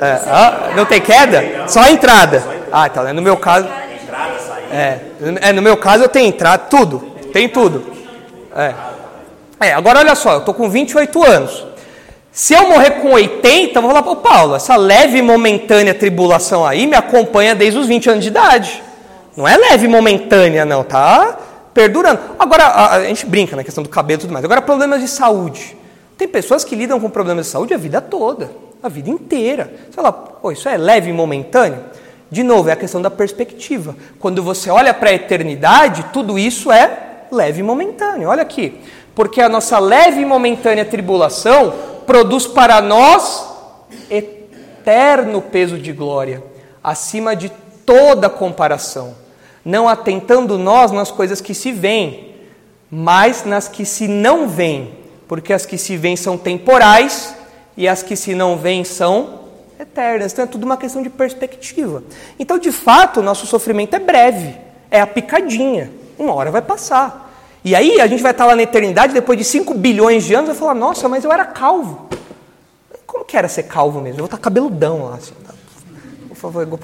É, 0.00 0.74
não 0.74 0.86
tem 0.86 0.98
queda? 0.98 1.68
Só 1.68 1.80
a 1.80 1.90
entrada. 1.90 2.42
Ah, 2.72 2.88
tá. 2.88 3.12
No 3.12 3.20
meu 3.20 3.36
caso. 3.36 3.68
É, 4.72 4.98
é, 5.42 5.52
no 5.52 5.60
meu 5.60 5.76
caso 5.76 6.04
eu 6.04 6.08
tenho 6.08 6.28
entrada, 6.28 6.64
tudo. 6.70 7.00
Tem 7.34 7.50
tudo. 7.50 7.84
É. 8.56 8.72
é. 9.60 9.72
agora 9.74 9.98
olha 9.98 10.14
só, 10.14 10.32
eu 10.34 10.40
tô 10.40 10.54
com 10.54 10.70
28 10.70 11.22
anos. 11.22 11.66
Se 12.32 12.54
eu 12.54 12.66
morrer 12.66 12.92
com 13.02 13.10
80, 13.10 13.78
eu 13.78 13.82
vou 13.82 13.90
falar, 13.92 14.08
ô 14.08 14.16
Paulo, 14.16 14.56
essa 14.56 14.74
leve 14.74 15.18
e 15.18 15.22
momentânea 15.22 15.92
tribulação 15.92 16.64
aí 16.64 16.86
me 16.86 16.96
acompanha 16.96 17.54
desde 17.54 17.78
os 17.78 17.86
20 17.86 18.08
anos 18.08 18.22
de 18.24 18.30
idade. 18.30 18.82
Não 19.36 19.48
é 19.48 19.56
leve 19.56 19.88
momentânea, 19.88 20.64
não, 20.64 20.84
tá 20.84 21.38
perdurando. 21.72 22.20
Agora, 22.38 22.64
a, 22.64 22.96
a 22.96 23.04
gente 23.04 23.26
brinca 23.26 23.56
na 23.56 23.64
questão 23.64 23.82
do 23.82 23.88
cabelo 23.88 24.20
e 24.20 24.22
tudo 24.22 24.32
mais. 24.32 24.44
Agora, 24.44 24.60
problemas 24.60 25.00
de 25.00 25.08
saúde. 25.08 25.76
Tem 26.18 26.28
pessoas 26.28 26.64
que 26.64 26.76
lidam 26.76 27.00
com 27.00 27.08
problemas 27.10 27.46
de 27.46 27.52
saúde 27.52 27.74
a 27.74 27.78
vida 27.78 28.00
toda, 28.00 28.50
a 28.82 28.88
vida 28.88 29.10
inteira. 29.10 29.72
Você 29.86 29.92
fala, 29.92 30.12
pô, 30.12 30.52
isso 30.52 30.68
é 30.68 30.76
leve 30.76 31.10
e 31.10 31.12
momentâneo? 31.12 31.80
De 32.30 32.42
novo, 32.42 32.68
é 32.68 32.72
a 32.72 32.76
questão 32.76 33.00
da 33.00 33.10
perspectiva. 33.10 33.96
Quando 34.18 34.42
você 34.42 34.70
olha 34.70 34.94
para 34.94 35.10
a 35.10 35.14
eternidade, 35.14 36.06
tudo 36.12 36.38
isso 36.38 36.70
é 36.70 37.24
leve 37.30 37.60
e 37.60 37.62
momentâneo. 37.62 38.28
Olha 38.28 38.42
aqui. 38.42 38.80
Porque 39.14 39.40
a 39.40 39.48
nossa 39.48 39.78
leve 39.78 40.20
e 40.20 40.24
momentânea 40.24 40.84
tribulação 40.84 41.74
produz 42.06 42.46
para 42.46 42.80
nós 42.80 43.46
eterno 44.10 45.40
peso 45.40 45.78
de 45.78 45.92
glória, 45.92 46.42
acima 46.82 47.36
de 47.36 47.50
toda 47.84 48.28
comparação 48.30 49.21
não 49.64 49.88
atentando 49.88 50.58
nós 50.58 50.90
nas 50.90 51.10
coisas 51.10 51.40
que 51.40 51.54
se 51.54 51.72
veem, 51.72 52.34
mas 52.90 53.44
nas 53.44 53.68
que 53.68 53.84
se 53.84 54.08
não 54.08 54.48
veem, 54.48 54.94
porque 55.28 55.52
as 55.52 55.64
que 55.64 55.78
se 55.78 55.96
veem 55.96 56.16
são 56.16 56.36
temporais 56.36 57.34
e 57.76 57.88
as 57.88 58.02
que 58.02 58.16
se 58.16 58.34
não 58.34 58.56
veem 58.56 58.84
são 58.84 59.40
eternas. 59.78 60.32
Então 60.32 60.44
é 60.44 60.48
tudo 60.48 60.64
uma 60.64 60.76
questão 60.76 61.02
de 61.02 61.10
perspectiva. 61.10 62.02
Então, 62.38 62.58
de 62.58 62.72
fato, 62.72 63.20
o 63.20 63.22
nosso 63.22 63.46
sofrimento 63.46 63.94
é 63.94 63.98
breve, 63.98 64.54
é 64.90 65.00
a 65.00 65.06
picadinha, 65.06 65.90
uma 66.18 66.34
hora 66.34 66.50
vai 66.50 66.62
passar. 66.62 67.30
E 67.64 67.76
aí 67.76 68.00
a 68.00 68.06
gente 68.06 68.22
vai 68.22 68.32
estar 68.32 68.44
lá 68.44 68.56
na 68.56 68.62
eternidade, 68.62 69.14
depois 69.14 69.38
de 69.38 69.44
5 69.44 69.72
bilhões 69.74 70.24
de 70.24 70.34
anos, 70.34 70.48
vai 70.48 70.56
falar, 70.56 70.74
nossa, 70.74 71.08
mas 71.08 71.24
eu 71.24 71.32
era 71.32 71.44
calvo. 71.44 72.08
Como 73.06 73.24
que 73.24 73.36
era 73.36 73.48
ser 73.48 73.64
calvo 73.64 74.00
mesmo? 74.00 74.16
Eu 74.18 74.22
vou 74.22 74.26
estar 74.26 74.38
cabeludão 74.38 75.04
lá, 75.04 75.14
assim. 75.16 75.34
Tá? 75.46 75.52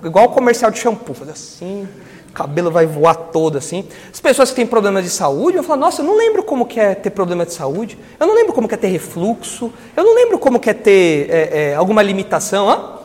igual 0.05 0.27
o 0.27 0.29
comercial 0.29 0.71
de 0.71 0.79
shampoo, 0.79 1.15
fazer 1.15 1.33
assim, 1.33 1.89
cabelo 2.39 2.71
vai 2.71 2.87
voar 2.87 3.17
todo 3.17 3.59
assim. 3.59 3.85
As 4.13 4.21
pessoas 4.21 4.51
que 4.51 4.57
têm 4.57 4.67
problemas 4.67 5.03
de 5.03 5.11
saúde 5.11 5.57
vão 5.57 5.65
falar, 5.65 5.81
nossa, 5.81 6.03
eu 6.03 6.07
não 6.07 6.17
lembro 6.17 6.45
como 6.45 6.65
que 6.65 6.79
é 6.79 6.95
ter 6.95 7.11
problema 7.11 7.45
de 7.45 7.53
saúde, 7.53 7.99
eu 8.21 8.29
não 8.29 8.35
lembro 8.37 8.53
como 8.53 8.69
que 8.69 8.75
é 8.75 8.79
ter 8.79 8.87
refluxo, 8.87 9.73
eu 9.97 10.05
não 10.05 10.15
lembro 10.15 10.39
como 10.39 10.61
que 10.61 10.71
é 10.71 10.73
ter 10.73 11.29
é, 11.29 11.71
é, 11.71 11.75
alguma 11.75 12.01
limitação. 12.01 12.71
Hã? 12.71 12.99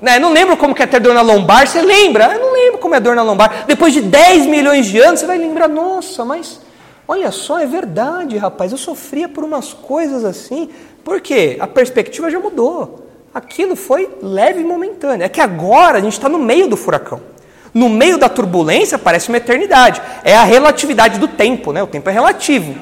Né? 0.00 0.18
Não 0.18 0.32
lembro 0.32 0.56
como 0.56 0.74
que 0.74 0.82
é 0.82 0.86
ter 0.86 0.98
dor 0.98 1.14
na 1.14 1.22
lombar, 1.22 1.64
você 1.64 1.80
lembra? 1.80 2.34
Eu 2.34 2.40
não 2.40 2.52
lembro 2.52 2.78
como 2.78 2.92
é 2.96 2.98
dor 2.98 3.14
na 3.14 3.22
lombar. 3.22 3.66
Depois 3.68 3.92
de 3.92 4.00
10 4.00 4.46
milhões 4.46 4.86
de 4.86 4.98
anos, 4.98 5.20
você 5.20 5.26
vai 5.26 5.38
lembrar, 5.38 5.68
nossa, 5.68 6.24
mas 6.24 6.60
olha 7.06 7.30
só, 7.30 7.60
é 7.60 7.66
verdade, 7.66 8.36
rapaz, 8.36 8.72
eu 8.72 8.78
sofria 8.78 9.28
por 9.28 9.44
umas 9.44 9.72
coisas 9.72 10.24
assim. 10.24 10.70
Por 11.04 11.20
quê? 11.20 11.56
A 11.60 11.68
perspectiva 11.68 12.28
já 12.28 12.40
mudou. 12.40 13.06
Aquilo 13.32 13.76
foi 13.76 14.10
leve 14.20 14.60
e 14.60 14.64
momentâneo. 14.64 15.24
É 15.24 15.28
que 15.28 15.40
agora 15.40 15.98
a 15.98 16.00
gente 16.00 16.14
está 16.14 16.28
no 16.28 16.38
meio 16.38 16.66
do 16.66 16.76
furacão. 16.76 17.31
No 17.74 17.88
meio 17.88 18.18
da 18.18 18.28
turbulência 18.28 18.98
parece 18.98 19.28
uma 19.28 19.38
eternidade. 19.38 20.00
É 20.24 20.36
a 20.36 20.44
relatividade 20.44 21.18
do 21.18 21.28
tempo, 21.28 21.72
né? 21.72 21.82
O 21.82 21.86
tempo 21.86 22.08
é 22.10 22.12
relativo. 22.12 22.74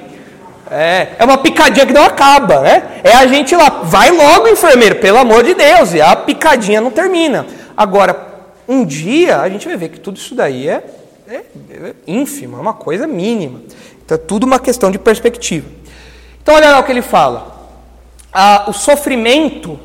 É, 0.70 1.08
é 1.18 1.24
uma 1.24 1.38
picadinha 1.38 1.84
que 1.84 1.92
não 1.92 2.04
acaba, 2.04 2.60
né? 2.60 3.00
É 3.02 3.12
a 3.12 3.26
gente 3.26 3.54
lá, 3.56 3.82
vai 3.84 4.10
logo, 4.10 4.48
enfermeiro, 4.48 4.96
pelo 4.96 5.18
amor 5.18 5.42
de 5.42 5.54
Deus, 5.54 5.94
e 5.94 6.00
a 6.00 6.14
picadinha 6.14 6.80
não 6.80 6.90
termina. 6.90 7.44
Agora, 7.76 8.28
um 8.68 8.84
dia 8.84 9.40
a 9.40 9.48
gente 9.48 9.66
vai 9.66 9.76
ver 9.76 9.88
que 9.88 9.98
tudo 9.98 10.16
isso 10.16 10.34
daí 10.34 10.68
é, 10.68 10.84
é, 11.28 11.34
é 11.34 11.94
ínfimo, 12.06 12.56
é 12.56 12.60
uma 12.60 12.72
coisa 12.72 13.06
mínima. 13.06 13.60
Então 14.04 14.16
é 14.16 14.18
tudo 14.18 14.44
uma 14.44 14.60
questão 14.60 14.92
de 14.92 14.98
perspectiva. 14.98 15.68
Então 16.40 16.54
olha 16.54 16.70
lá 16.70 16.78
o 16.78 16.84
que 16.84 16.92
ele 16.92 17.02
fala. 17.02 17.68
Ah, 18.32 18.66
o 18.68 18.72
sofrimento 18.72 19.78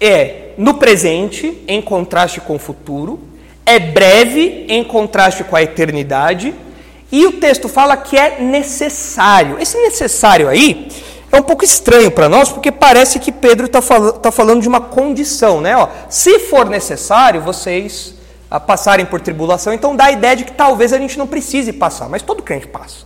é 0.00 0.50
no 0.56 0.74
presente, 0.74 1.64
em 1.66 1.82
contraste 1.82 2.40
com 2.40 2.54
o 2.54 2.58
futuro, 2.58 3.20
é 3.64 3.78
breve, 3.78 4.66
em 4.68 4.82
contraste 4.82 5.44
com 5.44 5.56
a 5.56 5.62
eternidade 5.62 6.54
e 7.12 7.26
o 7.26 7.32
texto 7.32 7.68
fala 7.68 7.94
que 7.94 8.16
é 8.16 8.40
necessário. 8.40 9.58
Esse 9.60 9.76
necessário 9.76 10.48
aí 10.48 10.88
é 11.30 11.38
um 11.38 11.42
pouco 11.42 11.62
estranho 11.62 12.10
para 12.10 12.26
nós, 12.26 12.50
porque 12.50 12.72
parece 12.72 13.18
que 13.18 13.30
Pedro 13.30 13.66
está 13.66 13.82
fal 13.82 14.12
tá 14.14 14.32
falando 14.32 14.62
de 14.62 14.68
uma 14.68 14.80
condição, 14.80 15.60
né? 15.60 15.76
Ó, 15.76 15.88
se 16.08 16.38
for 16.38 16.68
necessário 16.68 17.42
vocês 17.42 18.14
a, 18.50 18.56
ah, 18.56 18.60
passarem 18.60 19.04
por 19.04 19.20
tribulação, 19.20 19.74
então 19.74 19.94
dá 19.94 20.06
a 20.06 20.12
ideia 20.12 20.36
de 20.36 20.44
que 20.44 20.52
talvez 20.52 20.92
a 20.92 20.98
gente 20.98 21.18
não 21.18 21.26
precise 21.26 21.72
passar, 21.72 22.08
mas 22.08 22.22
todo 22.22 22.42
crente 22.42 22.66
passa. 22.66 23.04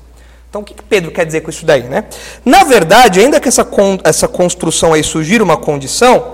Então 0.49 0.61
o 0.61 0.65
que, 0.65 0.75
que 0.75 0.85
Pedro 0.85 1.11
quer 1.11 1.27
dizer 1.27 1.41
com 1.41 1.51
isso 1.51 1.67
daí, 1.67 1.83
né? 1.83 2.05
Na 2.45 2.63
verdade, 2.63 3.19
ainda 3.19 3.41
que 3.41 3.49
essa, 3.49 3.65
con 3.65 3.99
essa 4.05 4.29
construção 4.29 4.93
aí 4.93 5.03
sugira 5.03 5.43
uma 5.43 5.57
condição, 5.57 6.33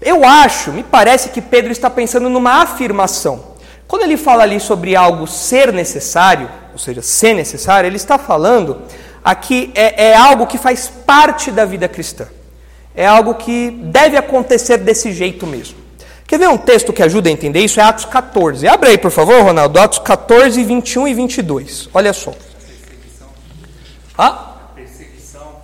eu 0.00 0.24
acho, 0.24 0.72
me 0.72 0.82
parece 0.82 1.28
que 1.30 1.40
Pedro 1.40 1.72
está 1.72 1.90
pensando 1.90 2.28
numa 2.28 2.62
afirmação. 2.62 3.50
Quando 3.86 4.02
ele 4.02 4.16
fala 4.16 4.42
ali 4.42 4.60
sobre 4.60 4.94
algo 4.94 5.26
ser 5.26 5.72
necessário, 5.72 6.48
ou 6.72 6.78
seja, 6.78 7.02
ser 7.02 7.34
necessário, 7.34 7.88
ele 7.88 7.96
está 7.96 8.16
falando 8.18 8.82
aqui 9.24 9.72
é, 9.74 10.10
é 10.10 10.16
algo 10.16 10.46
que 10.46 10.58
faz 10.58 10.88
parte 10.88 11.50
da 11.50 11.64
vida 11.64 11.88
cristã. 11.88 12.26
É 12.94 13.06
algo 13.06 13.34
que 13.34 13.70
deve 13.70 14.16
acontecer 14.16 14.78
desse 14.78 15.12
jeito 15.12 15.46
mesmo. 15.46 15.78
Quer 16.26 16.38
ver 16.38 16.48
um 16.48 16.56
texto 16.56 16.92
que 16.92 17.02
ajuda 17.02 17.28
a 17.28 17.32
entender 17.32 17.60
isso? 17.60 17.80
É 17.80 17.82
Atos 17.82 18.04
14. 18.04 18.66
Abre 18.68 18.90
aí, 18.90 18.98
por 18.98 19.10
favor, 19.10 19.42
Ronaldo. 19.42 19.80
Atos 19.80 19.98
14, 19.98 20.62
21 20.62 21.08
e 21.08 21.14
22. 21.14 21.88
Olha 21.92 22.12
só. 22.12 22.32
Ah? 24.16 24.54
Perseguição, 24.74 25.56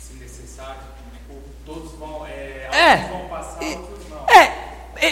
se 0.00 0.14
necessário, 0.14 0.80
todos 1.66 1.92
vão, 1.98 2.24
é, 2.26 2.68
é, 2.72 3.08
vão 3.10 3.28
passar, 3.28 3.58
outros 3.62 4.08
não. 4.08 4.34
É, 4.34 4.42
é, 4.42 4.52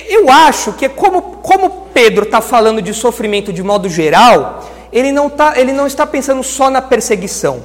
eu 0.08 0.30
acho 0.30 0.72
que 0.72 0.88
como, 0.88 1.22
como 1.22 1.88
Pedro 1.92 2.24
está 2.24 2.40
falando 2.40 2.82
de 2.82 2.92
sofrimento 2.92 3.52
de 3.52 3.62
modo 3.62 3.88
geral, 3.88 4.64
ele 4.92 5.12
não, 5.12 5.28
tá, 5.28 5.54
ele 5.56 5.72
não 5.72 5.86
está 5.86 6.06
pensando 6.06 6.42
só 6.42 6.70
na 6.70 6.82
perseguição, 6.82 7.62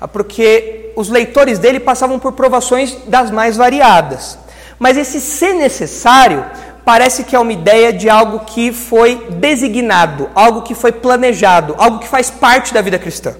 ah, 0.00 0.08
porque 0.08 0.92
os 0.96 1.08
leitores 1.08 1.58
dele 1.58 1.80
passavam 1.80 2.18
por 2.18 2.32
provações 2.32 2.96
das 3.06 3.30
mais 3.30 3.56
variadas. 3.56 4.38
Mas 4.78 4.96
esse 4.96 5.20
ser 5.20 5.54
necessário 5.54 6.44
parece 6.84 7.24
que 7.24 7.36
é 7.36 7.38
uma 7.38 7.52
ideia 7.52 7.92
de 7.92 8.08
algo 8.08 8.40
que 8.40 8.72
foi 8.72 9.26
designado, 9.30 10.30
algo 10.34 10.62
que 10.62 10.74
foi 10.74 10.92
planejado, 10.92 11.74
algo 11.78 11.98
que 11.98 12.08
faz 12.08 12.30
parte 12.30 12.72
da 12.72 12.80
vida 12.80 12.98
cristã. 12.98 13.34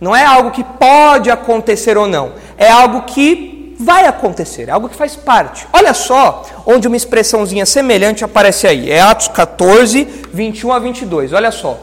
Não 0.00 0.14
é 0.14 0.24
algo 0.24 0.52
que 0.52 0.62
pode 0.62 1.28
acontecer 1.30 1.98
ou 1.98 2.06
não, 2.06 2.32
é 2.56 2.70
algo 2.70 3.02
que 3.02 3.57
vai 3.78 4.06
acontecer, 4.06 4.68
é 4.68 4.72
algo 4.72 4.88
que 4.88 4.96
faz 4.96 5.14
parte. 5.14 5.66
Olha 5.72 5.94
só 5.94 6.44
onde 6.66 6.88
uma 6.88 6.96
expressãozinha 6.96 7.64
semelhante 7.64 8.24
aparece 8.24 8.66
aí. 8.66 8.90
É 8.90 9.00
Atos 9.00 9.28
14, 9.28 10.06
21 10.32 10.72
a 10.72 10.78
22. 10.78 11.32
Olha 11.32 11.52
só. 11.52 11.78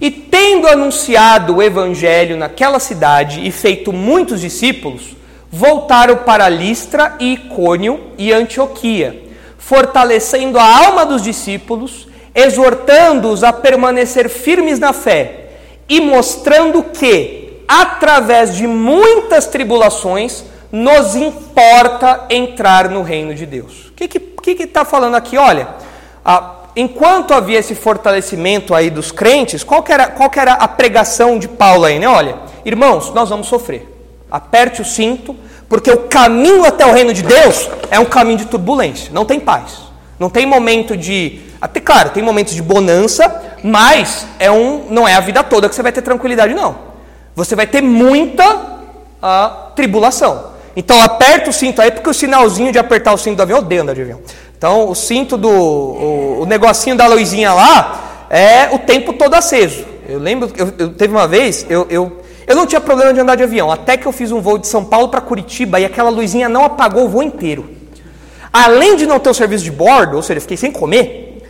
E 0.00 0.10
tendo 0.10 0.68
anunciado 0.68 1.56
o 1.56 1.62
evangelho 1.62 2.36
naquela 2.36 2.78
cidade 2.78 3.44
e 3.44 3.50
feito 3.50 3.92
muitos 3.92 4.40
discípulos, 4.40 5.16
voltaram 5.50 6.18
para 6.18 6.48
Listra 6.48 7.16
e 7.18 7.32
Icônio 7.32 8.12
e 8.16 8.32
Antioquia, 8.32 9.24
fortalecendo 9.58 10.56
a 10.56 10.86
alma 10.86 11.04
dos 11.04 11.22
discípulos, 11.22 12.06
exortando-os 12.32 13.42
a 13.42 13.52
permanecer 13.52 14.28
firmes 14.28 14.78
na 14.78 14.92
fé 14.92 15.46
e 15.88 16.00
mostrando 16.00 16.82
que, 16.84 17.62
através 17.66 18.54
de 18.54 18.68
muitas 18.68 19.46
tribulações, 19.46 20.44
nos 20.70 21.16
importa 21.16 22.26
entrar 22.30 22.88
no 22.88 23.02
reino 23.02 23.34
de 23.34 23.46
Deus. 23.46 23.88
O 23.88 23.92
que 23.92 24.04
está 24.04 24.42
que, 24.42 24.54
que 24.54 24.66
tá 24.66 24.84
falando 24.84 25.14
aqui? 25.14 25.36
Olha, 25.36 25.68
a 26.24 26.58
enquanto 26.78 27.34
havia 27.34 27.58
esse 27.58 27.74
fortalecimento 27.74 28.72
aí 28.72 28.88
dos 28.88 29.10
crentes, 29.10 29.64
qual 29.64 29.82
que, 29.82 29.92
era, 29.92 30.06
qual 30.06 30.30
que 30.30 30.38
era 30.38 30.52
a 30.52 30.68
pregação 30.68 31.36
de 31.36 31.48
Paulo 31.48 31.84
aí, 31.84 31.98
né? 31.98 32.06
Olha, 32.06 32.36
irmãos, 32.64 33.12
nós 33.12 33.28
vamos 33.28 33.48
sofrer. 33.48 33.96
Aperte 34.30 34.80
o 34.80 34.84
cinto, 34.84 35.34
porque 35.68 35.90
o 35.90 36.06
caminho 36.08 36.64
até 36.64 36.86
o 36.86 36.92
reino 36.92 37.12
de 37.12 37.24
Deus 37.24 37.68
é 37.90 37.98
um 37.98 38.04
caminho 38.04 38.38
de 38.38 38.46
turbulência, 38.46 39.10
não 39.12 39.24
tem 39.24 39.40
paz. 39.40 39.88
Não 40.20 40.30
tem 40.30 40.46
momento 40.46 40.96
de. 40.96 41.40
Até 41.60 41.80
claro, 41.80 42.10
tem 42.10 42.22
momentos 42.22 42.54
de 42.54 42.62
bonança, 42.62 43.56
mas 43.62 44.26
é 44.38 44.50
um, 44.50 44.86
não 44.90 45.06
é 45.06 45.14
a 45.14 45.20
vida 45.20 45.42
toda 45.42 45.68
que 45.68 45.74
você 45.74 45.82
vai 45.82 45.92
ter 45.92 46.02
tranquilidade, 46.02 46.54
não. 46.54 46.76
Você 47.34 47.54
vai 47.54 47.66
ter 47.66 47.80
muita 47.80 48.78
a, 49.22 49.70
tribulação. 49.76 50.57
Então 50.78 51.02
aperta 51.02 51.50
o 51.50 51.52
cinto 51.52 51.82
aí, 51.82 51.90
porque 51.90 52.08
o 52.08 52.14
sinalzinho 52.14 52.70
de 52.70 52.78
apertar 52.78 53.12
o 53.12 53.18
cinto 53.18 53.38
do 53.38 53.42
avião, 53.42 53.58
eu 53.58 53.64
odeio 53.64 53.82
andar 53.82 53.90
avião. 53.90 54.20
Então, 54.56 54.88
o 54.88 54.94
cinto 54.94 55.36
do. 55.36 55.50
O, 55.50 56.42
o 56.42 56.46
negocinho 56.46 56.96
da 56.96 57.04
luzinha 57.08 57.52
lá 57.52 58.26
é 58.30 58.68
o 58.72 58.78
tempo 58.78 59.12
todo 59.12 59.34
aceso. 59.34 59.84
Eu 60.08 60.20
lembro, 60.20 60.48
eu, 60.56 60.72
eu 60.78 60.90
teve 60.90 61.12
uma 61.12 61.26
vez, 61.26 61.66
eu, 61.68 61.84
eu, 61.90 62.22
eu 62.46 62.54
não 62.54 62.64
tinha 62.64 62.80
problema 62.80 63.12
de 63.12 63.18
andar 63.18 63.34
de 63.34 63.42
avião, 63.42 63.72
até 63.72 63.96
que 63.96 64.06
eu 64.06 64.12
fiz 64.12 64.30
um 64.30 64.40
voo 64.40 64.56
de 64.56 64.68
São 64.68 64.84
Paulo 64.84 65.08
para 65.08 65.20
Curitiba 65.20 65.80
e 65.80 65.84
aquela 65.84 66.10
luzinha 66.10 66.48
não 66.48 66.64
apagou 66.64 67.06
o 67.06 67.08
voo 67.08 67.24
inteiro. 67.24 67.68
Além 68.52 68.94
de 68.94 69.04
não 69.04 69.18
ter 69.18 69.30
o 69.30 69.34
serviço 69.34 69.64
de 69.64 69.72
bordo, 69.72 70.14
ou 70.14 70.22
seja, 70.22 70.40
fiquei 70.40 70.56
sem 70.56 70.70
comer, 70.70 71.42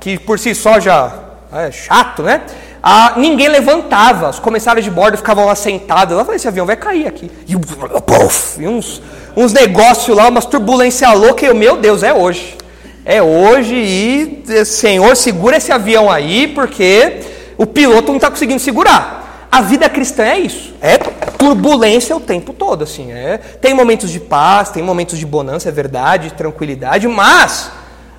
que 0.00 0.18
por 0.18 0.38
si 0.38 0.54
só 0.54 0.78
já 0.78 1.14
é 1.50 1.72
chato, 1.72 2.22
né? 2.22 2.42
Ah, 2.88 3.14
ninguém 3.16 3.48
levantava, 3.48 4.30
os 4.30 4.38
comissários 4.38 4.84
de 4.84 4.90
bordo 4.92 5.16
ficavam 5.16 5.44
lá 5.44 5.56
sentados. 5.56 6.16
Eu 6.16 6.24
falei: 6.24 6.36
esse 6.36 6.46
avião 6.46 6.64
vai 6.64 6.76
cair 6.76 7.08
aqui. 7.08 7.28
E, 7.48 7.56
puff, 7.56 8.62
e 8.62 8.68
uns 8.68 9.02
uns 9.36 9.52
negócios 9.52 10.16
lá, 10.16 10.28
umas 10.28 10.46
turbulência 10.46 11.12
louca, 11.12 11.44
e 11.44 11.48
eu, 11.48 11.54
meu 11.54 11.76
Deus, 11.76 12.04
é 12.04 12.14
hoje. 12.14 12.56
É 13.04 13.20
hoje 13.20 13.74
e, 13.74 14.44
eh, 14.48 14.64
Senhor, 14.64 15.16
segura 15.16 15.56
esse 15.56 15.72
avião 15.72 16.08
aí, 16.08 16.46
porque 16.46 17.22
o 17.58 17.66
piloto 17.66 18.08
não 18.08 18.16
está 18.16 18.30
conseguindo 18.30 18.60
segurar. 18.60 19.48
A 19.50 19.60
vida 19.60 19.88
cristã 19.88 20.22
é 20.22 20.38
isso, 20.38 20.72
é 20.80 20.96
turbulência 20.96 22.16
o 22.16 22.20
tempo 22.20 22.52
todo, 22.52 22.84
assim. 22.84 23.10
É, 23.10 23.38
tem 23.60 23.74
momentos 23.74 24.10
de 24.10 24.20
paz, 24.20 24.70
tem 24.70 24.82
momentos 24.82 25.18
de 25.18 25.26
bonança, 25.26 25.68
é 25.68 25.72
verdade, 25.72 26.28
de 26.28 26.34
tranquilidade, 26.34 27.08
mas 27.08 27.70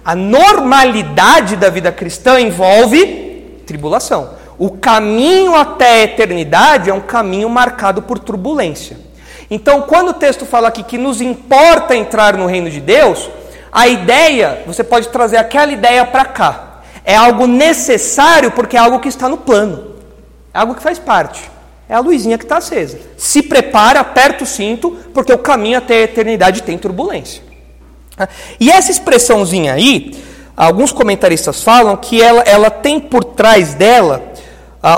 a 0.04 0.14
normalidade 0.14 1.56
da 1.56 1.70
vida 1.70 1.90
cristã 1.90 2.38
envolve 2.38 3.62
tribulação. 3.66 4.37
O 4.58 4.72
caminho 4.72 5.56
até 5.56 6.02
a 6.02 6.04
eternidade 6.04 6.90
é 6.90 6.94
um 6.94 7.00
caminho 7.00 7.50
marcado 7.50 8.02
por 8.02 8.18
turbulência. 8.18 8.98
Então, 9.50 9.82
quando 9.84 10.10
o 10.10 10.14
texto 10.14 10.46
fala 10.46 10.68
aqui 10.68 10.84
que 10.84 10.98
nos 10.98 11.22
importa 11.22 11.96
entrar 11.96 12.36
no 12.36 12.48
reino 12.48 12.70
de 12.70 12.82
Deus, 12.82 13.30
a 13.72 13.88
ideia, 13.88 14.64
você 14.66 14.84
pode 14.84 15.10
trazer 15.10 15.38
aquela 15.38 15.72
ideia 15.72 16.04
para 16.06 16.26
cá. 16.26 16.82
É 17.06 17.16
algo 17.16 17.46
necessário 17.46 18.52
porque 18.52 18.76
é 18.76 18.80
algo 18.80 19.00
que 19.00 19.08
está 19.08 19.30
no 19.30 19.38
plano. 19.38 19.96
É 20.54 20.60
algo 20.60 20.76
que 20.76 20.82
faz 20.82 20.98
parte. 20.98 21.50
É 21.88 21.94
a 21.94 22.00
luzinha 22.00 22.38
que 22.38 22.44
está 22.44 22.58
acesa. 22.58 23.00
Se 23.16 23.44
prepara, 23.44 24.00
aperta 24.00 24.44
o 24.44 24.48
cinto, 24.48 24.98
porque 25.14 25.32
o 25.32 25.38
caminho 25.38 25.78
até 25.78 26.00
a 26.00 26.02
eternidade 26.02 26.64
tem 26.64 26.78
turbulência. 26.78 27.44
E 28.60 28.70
essa 28.70 28.92
expressãozinha 28.92 29.74
aí, 29.74 30.18
alguns 30.56 30.92
comentaristas 30.92 31.62
falam 31.62 31.96
que 31.96 32.22
ela, 32.22 32.42
ela 32.42 32.70
tem 32.70 33.00
por 33.00 33.24
trás 33.24 33.76
dela 33.76 34.27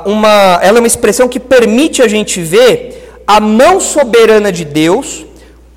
uma, 0.05 0.59
ela 0.61 0.77
é 0.77 0.81
uma 0.81 0.87
expressão 0.87 1.27
que 1.27 1.39
permite 1.39 2.01
a 2.01 2.07
gente 2.07 2.41
ver 2.41 3.21
a 3.25 3.39
mão 3.39 3.79
soberana 3.79 4.51
de 4.51 4.65
Deus 4.65 5.25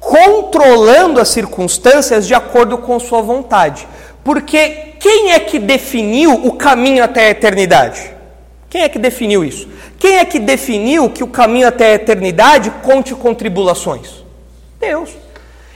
controlando 0.00 1.20
as 1.20 1.28
circunstâncias 1.28 2.26
de 2.26 2.34
acordo 2.34 2.76
com 2.78 2.98
sua 2.98 3.22
vontade. 3.22 3.86
Porque 4.24 4.94
quem 4.98 5.32
é 5.32 5.38
que 5.38 5.58
definiu 5.58 6.32
o 6.32 6.52
caminho 6.52 7.02
até 7.04 7.26
a 7.26 7.30
eternidade? 7.30 8.12
Quem 8.68 8.82
é 8.82 8.88
que 8.88 8.98
definiu 8.98 9.44
isso? 9.44 9.68
Quem 9.98 10.18
é 10.18 10.24
que 10.24 10.38
definiu 10.38 11.08
que 11.08 11.22
o 11.22 11.28
caminho 11.28 11.68
até 11.68 11.92
a 11.92 11.94
eternidade 11.94 12.70
conte 12.82 13.14
com 13.14 13.32
tribulações? 13.32 14.24
Deus. 14.80 15.10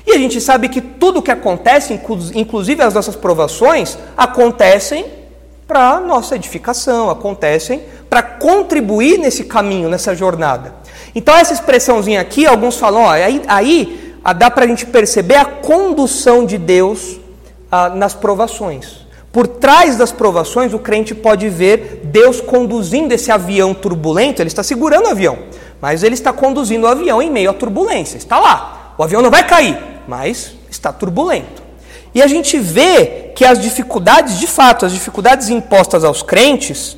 E 0.06 0.12
a 0.12 0.18
gente 0.18 0.40
sabe 0.40 0.68
que 0.68 0.80
tudo 0.80 1.22
que 1.22 1.30
acontece, 1.30 2.00
inclusive 2.34 2.82
as 2.82 2.94
nossas 2.94 3.16
provações, 3.16 3.98
acontecem 4.16 5.04
para 5.66 6.00
nossa 6.00 6.36
edificação, 6.36 7.10
acontecem 7.10 7.82
para 8.08 8.22
contribuir 8.22 9.18
nesse 9.18 9.44
caminho, 9.44 9.88
nessa 9.88 10.14
jornada. 10.14 10.74
Então, 11.14 11.36
essa 11.36 11.52
expressãozinha 11.52 12.20
aqui, 12.20 12.46
alguns 12.46 12.76
falam, 12.76 13.02
ó, 13.02 13.10
aí, 13.10 13.42
aí 13.48 14.14
dá 14.36 14.50
para 14.50 14.64
a 14.64 14.68
gente 14.68 14.86
perceber 14.86 15.36
a 15.36 15.44
condução 15.44 16.44
de 16.44 16.56
Deus 16.58 17.18
ah, 17.70 17.88
nas 17.88 18.14
provações. 18.14 19.06
Por 19.32 19.46
trás 19.46 19.96
das 19.96 20.12
provações, 20.12 20.72
o 20.72 20.78
crente 20.78 21.14
pode 21.14 21.48
ver 21.48 22.00
Deus 22.04 22.40
conduzindo 22.40 23.12
esse 23.12 23.30
avião 23.30 23.74
turbulento. 23.74 24.40
Ele 24.40 24.48
está 24.48 24.62
segurando 24.62 25.06
o 25.06 25.10
avião, 25.10 25.38
mas 25.80 26.02
ele 26.02 26.14
está 26.14 26.32
conduzindo 26.32 26.86
o 26.86 26.88
avião 26.88 27.20
em 27.20 27.30
meio 27.30 27.50
à 27.50 27.52
turbulência. 27.52 28.16
Está 28.16 28.38
lá. 28.38 28.94
O 28.96 29.02
avião 29.02 29.20
não 29.20 29.30
vai 29.30 29.46
cair, 29.46 29.78
mas 30.08 30.54
está 30.70 30.90
turbulento. 30.90 31.65
E 32.16 32.22
a 32.22 32.26
gente 32.26 32.58
vê 32.58 33.30
que 33.34 33.44
as 33.44 33.60
dificuldades, 33.60 34.38
de 34.40 34.46
fato, 34.46 34.86
as 34.86 34.92
dificuldades 34.92 35.50
impostas 35.50 36.02
aos 36.02 36.22
crentes, 36.22 36.96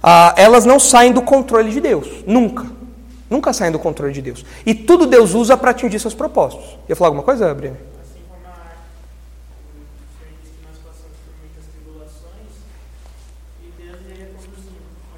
ah, 0.00 0.32
elas 0.36 0.64
não 0.64 0.78
saem 0.78 1.10
do 1.10 1.20
controle 1.20 1.72
de 1.72 1.80
Deus. 1.80 2.06
Nunca. 2.24 2.66
Nunca 3.28 3.52
saem 3.52 3.72
do 3.72 3.80
controle 3.80 4.12
de 4.12 4.22
Deus. 4.22 4.44
E 4.64 4.72
tudo 4.72 5.08
Deus 5.08 5.34
usa 5.34 5.56
para 5.56 5.72
atingir 5.72 5.98
seus 5.98 6.14
propósitos. 6.14 6.78
Ia 6.88 6.94
falar 6.94 7.08
alguma 7.08 7.24
coisa, 7.24 7.52
Breno? 7.52 7.78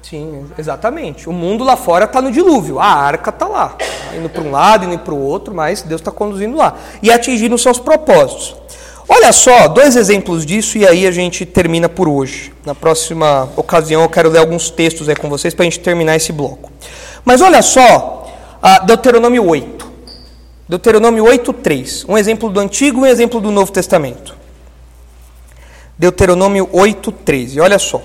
Sim, 0.01 0.47
exatamente. 0.57 1.29
O 1.29 1.31
mundo 1.31 1.63
lá 1.63 1.77
fora 1.77 2.05
está 2.05 2.19
no 2.23 2.31
dilúvio, 2.31 2.79
a 2.79 2.87
arca 2.87 3.29
está 3.29 3.47
lá, 3.47 3.69
tá 3.69 4.15
indo 4.17 4.29
para 4.29 4.41
um 4.41 4.49
lado, 4.49 4.85
indo 4.85 4.97
para 4.97 5.13
o 5.13 5.19
outro, 5.19 5.53
mas 5.53 5.83
Deus 5.83 6.01
está 6.01 6.11
conduzindo 6.11 6.57
lá 6.57 6.75
e 7.03 7.11
atingindo 7.11 7.55
seus 7.55 7.77
propósitos. 7.77 8.62
Olha 9.15 9.31
só, 9.31 9.67
dois 9.67 9.95
exemplos 9.95 10.43
disso 10.43 10.75
e 10.75 10.87
aí 10.87 11.05
a 11.05 11.11
gente 11.11 11.45
termina 11.45 11.87
por 11.87 12.07
hoje. 12.07 12.51
Na 12.65 12.73
próxima 12.73 13.47
ocasião 13.55 14.01
eu 14.01 14.09
quero 14.09 14.27
ler 14.27 14.39
alguns 14.39 14.71
textos 14.71 15.07
aí 15.07 15.15
com 15.15 15.29
vocês 15.29 15.53
para 15.53 15.61
a 15.61 15.69
gente 15.69 15.79
terminar 15.81 16.15
esse 16.15 16.31
bloco. 16.31 16.71
Mas 17.23 17.39
olha 17.39 17.61
só, 17.61 18.27
Deuteronômio 18.87 19.45
8. 19.45 19.91
Deuteronômio 20.67 21.25
8:3, 21.25 22.05
um 22.09 22.17
exemplo 22.17 22.49
do 22.49 22.59
Antigo 22.59 23.01
e 23.01 23.03
um 23.03 23.05
exemplo 23.05 23.39
do 23.39 23.51
Novo 23.51 23.71
Testamento. 23.71 24.35
Deuteronômio 25.95 26.67
8:13. 26.73 27.61
Olha 27.61 27.77
só. 27.77 28.01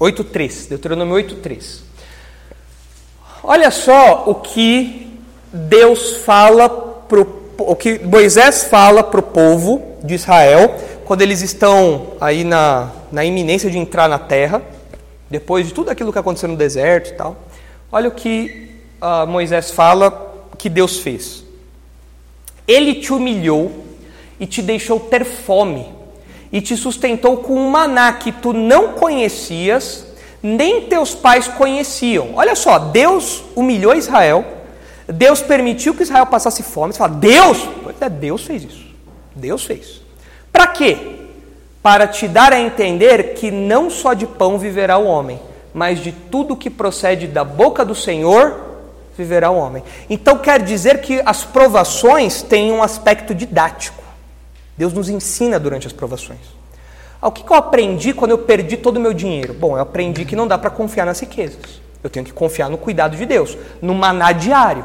8.3, 0.00 0.68
Deuteronômio 0.70 1.14
8.3. 1.14 1.80
Olha 3.42 3.70
só 3.70 4.24
o 4.26 4.36
que 4.36 5.20
Deus 5.52 6.16
fala, 6.24 6.70
pro, 6.70 7.22
o 7.22 7.45
que 7.78 7.98
Moisés 8.00 8.64
fala 8.64 9.02
para 9.02 9.20
o 9.20 9.22
povo 9.22 9.82
de 10.02 10.14
Israel, 10.14 10.74
quando 11.04 11.22
eles 11.22 11.40
estão 11.40 12.08
aí 12.20 12.44
na, 12.44 12.90
na 13.12 13.24
iminência 13.24 13.70
de 13.70 13.78
entrar 13.78 14.08
na 14.08 14.18
terra, 14.18 14.62
depois 15.30 15.66
de 15.66 15.74
tudo 15.74 15.90
aquilo 15.90 16.12
que 16.12 16.18
aconteceu 16.18 16.48
no 16.48 16.56
deserto 16.56 17.10
e 17.10 17.14
tal. 17.14 17.36
Olha 17.90 18.08
o 18.08 18.12
que 18.12 18.70
uh, 19.00 19.26
Moisés 19.26 19.70
fala 19.70 20.34
que 20.58 20.68
Deus 20.68 20.98
fez. 20.98 21.44
Ele 22.66 22.94
te 22.94 23.12
humilhou 23.12 23.70
e 24.38 24.46
te 24.46 24.60
deixou 24.60 24.98
ter 24.98 25.24
fome 25.24 25.86
e 26.52 26.60
te 26.60 26.76
sustentou 26.76 27.38
com 27.38 27.54
um 27.54 27.70
maná 27.70 28.12
que 28.12 28.32
tu 28.32 28.52
não 28.52 28.92
conhecias, 28.92 30.06
nem 30.42 30.82
teus 30.82 31.14
pais 31.14 31.48
conheciam. 31.48 32.30
Olha 32.34 32.54
só, 32.54 32.78
Deus 32.78 33.44
humilhou 33.54 33.94
Israel, 33.94 34.44
Deus 35.08 35.40
permitiu 35.40 35.94
que 35.94 36.02
Israel 36.02 36.26
passasse 36.26 36.62
fome. 36.62 36.92
Você 36.92 36.98
fala, 36.98 37.14
Deus? 37.14 37.58
É, 38.00 38.08
Deus 38.08 38.44
fez 38.44 38.64
isso. 38.64 38.86
Deus 39.34 39.64
fez. 39.64 40.02
Para 40.52 40.66
quê? 40.68 40.96
Para 41.82 42.08
te 42.08 42.26
dar 42.26 42.52
a 42.52 42.60
entender 42.60 43.34
que 43.34 43.50
não 43.50 43.88
só 43.88 44.14
de 44.14 44.26
pão 44.26 44.58
viverá 44.58 44.98
o 44.98 45.06
homem, 45.06 45.40
mas 45.72 46.00
de 46.00 46.10
tudo 46.10 46.56
que 46.56 46.70
procede 46.70 47.26
da 47.26 47.44
boca 47.44 47.84
do 47.84 47.94
Senhor 47.94 48.64
viverá 49.16 49.50
o 49.50 49.56
homem. 49.56 49.82
Então 50.10 50.38
quer 50.38 50.62
dizer 50.62 51.00
que 51.00 51.22
as 51.24 51.44
provações 51.44 52.42
têm 52.42 52.72
um 52.72 52.82
aspecto 52.82 53.34
didático. 53.34 54.02
Deus 54.76 54.92
nos 54.92 55.08
ensina 55.08 55.58
durante 55.58 55.86
as 55.86 55.92
provações. 55.92 56.40
Ah, 57.20 57.28
o 57.28 57.32
que 57.32 57.50
eu 57.50 57.56
aprendi 57.56 58.12
quando 58.12 58.32
eu 58.32 58.38
perdi 58.38 58.76
todo 58.76 58.98
o 58.98 59.00
meu 59.00 59.14
dinheiro? 59.14 59.54
Bom, 59.54 59.76
eu 59.76 59.82
aprendi 59.82 60.24
que 60.24 60.36
não 60.36 60.46
dá 60.46 60.58
para 60.58 60.70
confiar 60.70 61.06
nas 61.06 61.20
riquezas. 61.20 61.80
Eu 62.02 62.10
tenho 62.10 62.24
que 62.24 62.32
confiar 62.32 62.68
no 62.70 62.78
cuidado 62.78 63.16
de 63.16 63.26
Deus, 63.26 63.56
no 63.80 63.94
maná 63.94 64.32
diário. 64.32 64.84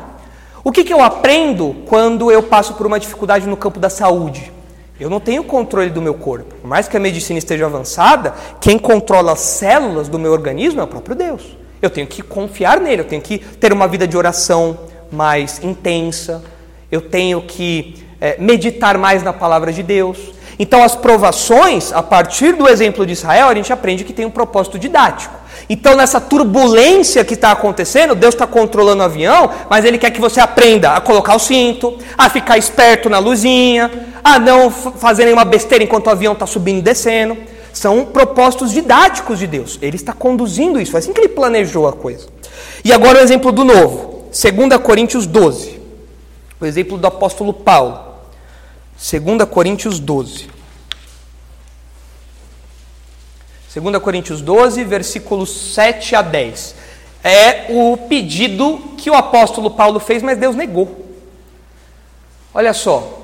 O 0.63 0.71
que, 0.71 0.83
que 0.83 0.93
eu 0.93 1.01
aprendo 1.01 1.75
quando 1.87 2.31
eu 2.31 2.43
passo 2.43 2.75
por 2.75 2.85
uma 2.85 2.99
dificuldade 2.99 3.47
no 3.47 3.57
campo 3.57 3.79
da 3.79 3.89
saúde? 3.89 4.51
Eu 4.99 5.09
não 5.09 5.19
tenho 5.19 5.43
controle 5.43 5.89
do 5.89 5.99
meu 5.99 6.13
corpo. 6.13 6.53
Por 6.61 6.67
mais 6.67 6.87
que 6.87 6.95
a 6.95 6.99
medicina 6.99 7.39
esteja 7.39 7.65
avançada, 7.65 8.35
quem 8.59 8.77
controla 8.77 9.31
as 9.31 9.39
células 9.39 10.07
do 10.07 10.19
meu 10.19 10.31
organismo 10.31 10.79
é 10.79 10.83
o 10.83 10.87
próprio 10.87 11.15
Deus. 11.15 11.57
Eu 11.81 11.89
tenho 11.89 12.05
que 12.05 12.21
confiar 12.21 12.79
nele, 12.79 13.01
eu 13.01 13.05
tenho 13.07 13.21
que 13.21 13.39
ter 13.39 13.73
uma 13.73 13.87
vida 13.87 14.07
de 14.07 14.15
oração 14.15 14.77
mais 15.11 15.63
intensa, 15.63 16.43
eu 16.91 17.01
tenho 17.01 17.41
que 17.41 18.05
é, 18.21 18.35
meditar 18.39 18.99
mais 18.99 19.23
na 19.23 19.33
palavra 19.33 19.73
de 19.73 19.81
Deus. 19.81 20.19
Então, 20.61 20.83
as 20.83 20.95
provações, 20.95 21.91
a 21.91 22.03
partir 22.03 22.53
do 22.53 22.69
exemplo 22.69 23.03
de 23.03 23.13
Israel, 23.13 23.47
a 23.47 23.55
gente 23.55 23.73
aprende 23.73 24.03
que 24.03 24.13
tem 24.13 24.27
um 24.27 24.29
propósito 24.29 24.77
didático. 24.77 25.33
Então, 25.67 25.95
nessa 25.95 26.21
turbulência 26.21 27.25
que 27.25 27.33
está 27.33 27.51
acontecendo, 27.51 28.13
Deus 28.13 28.35
está 28.35 28.45
controlando 28.45 29.01
o 29.01 29.05
avião, 29.05 29.49
mas 29.67 29.83
Ele 29.83 29.97
quer 29.97 30.11
que 30.11 30.21
você 30.21 30.39
aprenda 30.39 30.91
a 30.91 31.01
colocar 31.01 31.35
o 31.35 31.39
cinto, 31.39 31.97
a 32.15 32.29
ficar 32.29 32.59
esperto 32.59 33.09
na 33.09 33.17
luzinha, 33.17 33.89
a 34.23 34.37
não 34.37 34.69
fazer 34.69 35.23
nenhuma 35.25 35.45
besteira 35.45 35.83
enquanto 35.83 36.05
o 36.05 36.09
avião 36.11 36.33
está 36.33 36.45
subindo 36.45 36.77
e 36.77 36.83
descendo. 36.83 37.35
São 37.73 38.05
propósitos 38.05 38.71
didáticos 38.71 39.39
de 39.39 39.47
Deus. 39.47 39.79
Ele 39.81 39.95
está 39.95 40.13
conduzindo 40.13 40.79
isso. 40.79 40.91
Foi 40.91 40.99
assim 40.99 41.11
que 41.11 41.21
ele 41.21 41.29
planejou 41.29 41.87
a 41.87 41.93
coisa. 41.93 42.27
E 42.85 42.93
agora 42.93 43.17
o 43.17 43.23
exemplo 43.23 43.51
do 43.51 43.63
novo. 43.63 44.25
2 44.25 44.79
Coríntios 44.83 45.25
12. 45.25 45.81
O 46.59 46.67
exemplo 46.67 46.99
do 46.99 47.07
apóstolo 47.07 47.51
Paulo. 47.51 48.11
2 48.95 49.49
Coríntios 49.49 49.99
12. 49.99 50.50
2 53.73 53.97
Coríntios 53.99 54.41
12, 54.41 54.83
versículos 54.83 55.73
7 55.73 56.15
a 56.15 56.21
10. 56.21 56.75
É 57.23 57.67
o 57.69 57.95
pedido 57.95 58.95
que 58.97 59.09
o 59.09 59.15
apóstolo 59.15 59.71
Paulo 59.71 59.99
fez, 59.99 60.21
mas 60.21 60.37
Deus 60.37 60.55
negou. 60.55 61.05
Olha 62.53 62.73
só. 62.73 63.19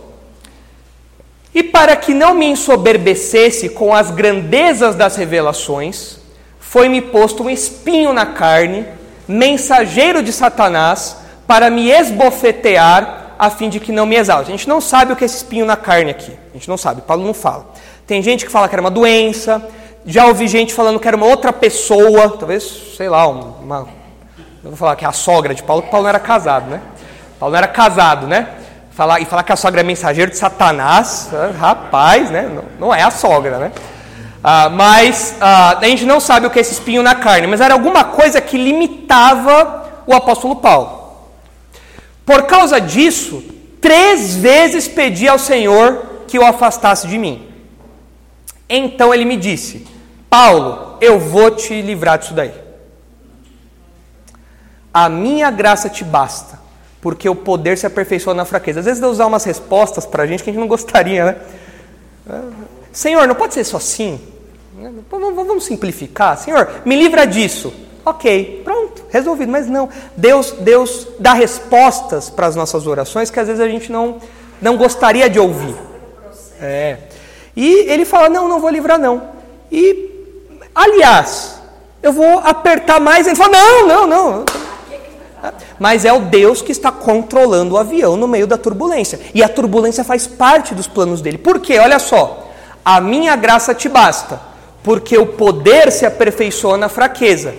E 1.53 1.63
para 1.63 1.95
que 1.95 2.13
não 2.13 2.33
me 2.33 2.45
ensoberbecesse 2.45 3.69
com 3.69 3.93
as 3.93 4.11
grandezas 4.11 4.95
das 4.95 5.17
revelações, 5.17 6.17
foi-me 6.59 7.01
posto 7.01 7.43
um 7.43 7.49
espinho 7.49 8.13
na 8.13 8.25
carne, 8.25 8.85
mensageiro 9.27 10.23
de 10.23 10.31
Satanás, 10.31 11.17
para 11.45 11.69
me 11.69 11.89
esbofetear 11.89 13.35
a 13.37 13.49
fim 13.49 13.69
de 13.69 13.79
que 13.79 13.91
não 13.91 14.05
me 14.05 14.15
exalte. 14.15 14.49
A 14.49 14.55
gente 14.55 14.69
não 14.69 14.79
sabe 14.79 15.11
o 15.11 15.15
que 15.15 15.23
é 15.23 15.25
esse 15.25 15.37
espinho 15.37 15.65
na 15.65 15.75
carne 15.75 16.11
aqui. 16.11 16.31
A 16.51 16.53
gente 16.53 16.69
não 16.69 16.77
sabe, 16.77 17.01
Paulo 17.01 17.25
não 17.25 17.33
fala. 17.33 17.67
Tem 18.05 18.21
gente 18.21 18.45
que 18.45 18.51
fala 18.51 18.69
que 18.69 18.75
era 18.75 18.81
uma 18.81 18.91
doença, 18.91 19.67
já 20.09 20.25
ouvi 20.25 20.47
gente 20.47 20.73
falando 20.73 21.01
que 21.01 21.07
era 21.07 21.17
uma 21.17 21.25
outra 21.25 21.51
pessoa, 21.51 22.29
talvez, 22.29 22.63
sei 22.95 23.09
lá, 23.09 23.27
uma. 23.27 23.89
Eu 24.63 24.69
vou 24.69 24.77
falar 24.77 24.95
que 24.95 25.03
é 25.03 25.07
a 25.07 25.11
sogra 25.11 25.53
de 25.53 25.61
Paulo, 25.61 25.81
porque 25.81 25.91
Paulo 25.91 26.03
não 26.05 26.09
era 26.09 26.19
casado, 26.19 26.69
né? 26.69 26.81
Paulo 27.37 27.51
não 27.51 27.57
era 27.57 27.67
casado, 27.67 28.25
né? 28.25 28.47
Falar, 28.91 29.19
e 29.19 29.25
falar 29.25 29.43
que 29.43 29.51
a 29.51 29.57
sogra 29.57 29.81
é 29.81 29.83
mensageiro 29.83 30.31
de 30.31 30.37
Satanás, 30.37 31.29
ah, 31.33 31.51
rapaz, 31.59 32.31
né? 32.31 32.43
Não, 32.43 32.87
não 32.87 32.95
é 32.95 33.03
a 33.03 33.11
sogra, 33.11 33.57
né? 33.57 33.73
Ah, 34.41 34.69
mas 34.69 35.35
ah, 35.41 35.77
a 35.77 35.85
gente 35.85 36.05
não 36.05 36.21
sabe 36.21 36.47
o 36.47 36.49
que 36.49 36.57
é 36.57 36.61
esse 36.61 36.71
espinho 36.71 37.03
na 37.03 37.13
carne, 37.13 37.45
mas 37.45 37.59
era 37.59 37.73
alguma 37.73 38.05
coisa 38.05 38.39
que 38.39 38.57
limitava 38.57 40.03
o 40.07 40.13
apóstolo 40.13 40.55
Paulo. 40.55 41.17
Por 42.25 42.43
causa 42.43 42.79
disso, 42.79 43.43
três 43.81 44.37
vezes 44.37 44.87
pedi 44.87 45.27
ao 45.27 45.37
Senhor 45.37 46.23
que 46.29 46.39
o 46.39 46.45
afastasse 46.45 47.07
de 47.07 47.17
mim. 47.17 47.45
Então 48.69 49.13
ele 49.13 49.25
me 49.25 49.35
disse: 49.35 49.96
Paulo, 50.29 50.97
eu 51.01 51.19
vou 51.19 51.51
te 51.51 51.81
livrar 51.81 52.19
disso 52.19 52.33
daí. 52.33 52.53
A 54.93 55.09
minha 55.09 55.51
graça 55.51 55.89
te 55.89 56.03
basta, 56.03 56.59
porque 57.01 57.29
o 57.29 57.35
poder 57.35 57.77
se 57.77 57.85
aperfeiçoa 57.85 58.33
na 58.33 58.45
fraqueza. 58.45 58.79
Às 58.79 58.85
vezes 58.85 58.99
Deus 58.99 59.17
dá 59.17 59.27
umas 59.27 59.43
respostas 59.43 60.05
para 60.05 60.23
a 60.23 60.27
gente 60.27 60.43
que 60.43 60.49
a 60.49 60.53
gente 60.53 60.59
não 60.59 60.67
gostaria, 60.67 61.25
né? 61.25 61.35
Senhor, 62.91 63.27
não 63.27 63.35
pode 63.35 63.53
ser 63.53 63.63
só 63.63 63.77
assim. 63.77 64.19
Vamos 65.09 65.65
simplificar. 65.65 66.37
Senhor, 66.37 66.81
me 66.85 66.95
livra 66.95 67.25
disso. 67.25 67.73
Ok, 68.05 68.61
pronto, 68.63 69.03
resolvido. 69.09 69.51
Mas 69.51 69.67
não, 69.67 69.89
Deus, 70.15 70.51
Deus 70.51 71.07
dá 71.19 71.33
respostas 71.33 72.29
para 72.29 72.47
as 72.47 72.55
nossas 72.55 72.87
orações 72.87 73.29
que 73.29 73.39
às 73.39 73.47
vezes 73.47 73.61
a 73.61 73.67
gente 73.67 73.91
não, 73.91 74.17
não 74.61 74.77
gostaria 74.77 75.29
de 75.29 75.39
ouvir. 75.39 75.75
É. 76.61 76.97
E 77.55 77.89
ele 77.89 78.05
fala: 78.05 78.29
Não, 78.29 78.47
não 78.47 78.59
vou 78.59 78.69
livrar, 78.69 78.97
não. 78.97 79.29
E, 79.71 80.06
aliás, 80.77 81.59
eu 82.01 82.13
vou 82.13 82.39
apertar 82.39 82.99
mais. 82.99 83.27
Ele 83.27 83.35
fala: 83.35 83.51
Não, 83.51 83.87
não, 83.87 84.07
não. 84.07 84.45
Mas 85.79 86.05
é 86.05 86.11
o 86.11 86.21
Deus 86.21 86.61
que 86.61 86.71
está 86.71 86.91
controlando 86.91 87.75
o 87.75 87.77
avião 87.77 88.15
no 88.17 88.27
meio 88.27 88.47
da 88.47 88.57
turbulência. 88.57 89.19
E 89.33 89.43
a 89.43 89.49
turbulência 89.49 90.03
faz 90.03 90.25
parte 90.25 90.73
dos 90.73 90.87
planos 90.87 91.21
dele. 91.21 91.37
Por 91.37 91.59
quê? 91.59 91.77
Olha 91.79 91.99
só. 91.99 92.51
A 92.83 93.01
minha 93.01 93.35
graça 93.35 93.75
te 93.75 93.89
basta, 93.89 94.39
porque 94.81 95.17
o 95.17 95.25
poder 95.25 95.91
se 95.91 96.05
aperfeiçoa 96.05 96.77
na 96.77 96.87
fraqueza. 96.87 97.53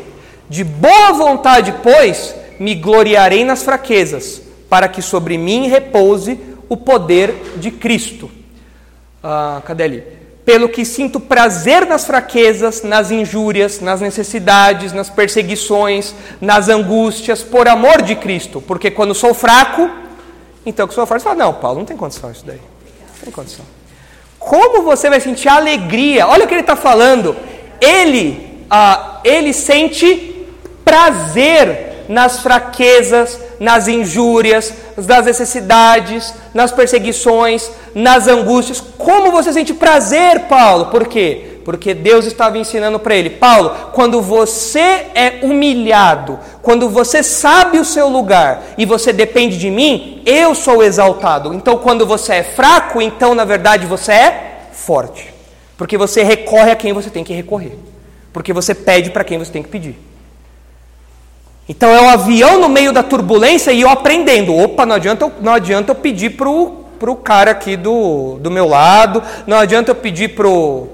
De 0.48 0.64
boa 0.64 1.12
vontade, 1.12 1.74
pois, 1.82 2.34
me 2.58 2.74
gloriarei 2.74 3.44
nas 3.44 3.62
fraquezas, 3.62 4.40
para 4.70 4.88
que 4.88 5.02
sobre 5.02 5.36
mim 5.36 5.68
repouse 5.68 6.40
o 6.68 6.76
poder 6.76 7.34
de 7.56 7.70
Cristo. 7.70 8.30
Ah, 9.22 9.60
cadê 9.64 9.84
ali? 9.84 10.17
Pelo 10.48 10.70
que 10.70 10.82
sinto 10.82 11.20
prazer 11.20 11.84
nas 11.84 12.06
fraquezas, 12.06 12.82
nas 12.82 13.10
injúrias, 13.10 13.80
nas 13.80 14.00
necessidades, 14.00 14.94
nas 14.94 15.10
perseguições, 15.10 16.14
nas 16.40 16.70
angústias, 16.70 17.42
por 17.42 17.68
amor 17.68 18.00
de 18.00 18.16
Cristo. 18.16 18.58
Porque 18.62 18.90
quando 18.90 19.14
sou 19.14 19.34
fraco, 19.34 19.90
então 20.64 20.88
que 20.88 20.94
sou 20.94 21.04
forte, 21.04 21.22
fala, 21.22 21.36
não, 21.36 21.52
Paulo, 21.52 21.80
não 21.80 21.84
tem 21.84 21.98
condição 21.98 22.30
isso 22.30 22.46
daí. 22.46 22.56
Não 22.56 23.24
tem 23.24 23.30
condição. 23.30 23.62
Como 24.38 24.82
você 24.82 25.10
vai 25.10 25.20
sentir 25.20 25.48
alegria? 25.48 26.26
Olha 26.26 26.46
o 26.46 26.48
que 26.48 26.54
ele 26.54 26.62
está 26.62 26.76
falando. 26.76 27.36
Ele, 27.78 28.64
ah, 28.70 29.20
ele 29.24 29.52
sente 29.52 30.46
prazer 30.82 31.87
nas 32.08 32.40
fraquezas, 32.40 33.38
nas 33.60 33.86
injúrias, 33.86 34.72
nas 34.96 35.26
necessidades, 35.26 36.34
nas 36.54 36.72
perseguições, 36.72 37.70
nas 37.94 38.26
angústias. 38.26 38.80
Como 38.96 39.30
você 39.30 39.52
sente 39.52 39.74
prazer, 39.74 40.40
Paulo? 40.48 40.86
Por 40.86 41.06
quê? 41.06 41.58
Porque 41.68 41.92
Deus 41.92 42.24
estava 42.24 42.56
ensinando 42.56 42.98
para 42.98 43.14
ele: 43.14 43.28
Paulo, 43.28 43.90
quando 43.92 44.22
você 44.22 44.78
é 45.14 45.40
humilhado, 45.42 46.38
quando 46.62 46.88
você 46.88 47.22
sabe 47.22 47.78
o 47.78 47.84
seu 47.84 48.08
lugar 48.08 48.62
e 48.78 48.86
você 48.86 49.12
depende 49.12 49.58
de 49.58 49.70
mim, 49.70 50.22
eu 50.24 50.54
sou 50.54 50.82
exaltado. 50.82 51.52
Então, 51.52 51.76
quando 51.76 52.06
você 52.06 52.36
é 52.36 52.42
fraco, 52.42 53.02
então 53.02 53.34
na 53.34 53.44
verdade 53.44 53.84
você 53.84 54.12
é 54.12 54.60
forte. 54.72 55.34
Porque 55.76 55.98
você 55.98 56.22
recorre 56.22 56.70
a 56.70 56.76
quem 56.76 56.94
você 56.94 57.10
tem 57.10 57.22
que 57.22 57.34
recorrer. 57.34 57.78
Porque 58.32 58.52
você 58.52 58.74
pede 58.74 59.10
para 59.10 59.22
quem 59.22 59.38
você 59.38 59.52
tem 59.52 59.62
que 59.62 59.68
pedir. 59.68 60.07
Então 61.68 61.90
é 61.90 62.00
um 62.00 62.08
avião 62.08 62.60
no 62.60 62.68
meio 62.68 62.92
da 62.92 63.02
turbulência 63.02 63.72
e 63.72 63.82
eu 63.82 63.90
aprendendo. 63.90 64.56
Opa, 64.56 64.86
não 64.86 64.96
adianta 64.96 65.26
eu, 65.26 65.32
não 65.40 65.52
adianta 65.52 65.92
eu 65.92 65.96
pedir 65.96 66.30
pro 66.30 66.88
pro 66.98 67.14
cara 67.14 67.52
aqui 67.52 67.76
do, 67.76 68.38
do 68.40 68.50
meu 68.50 68.66
lado, 68.66 69.22
não 69.46 69.56
adianta 69.56 69.90
eu 69.90 69.94
pedir 69.94 70.34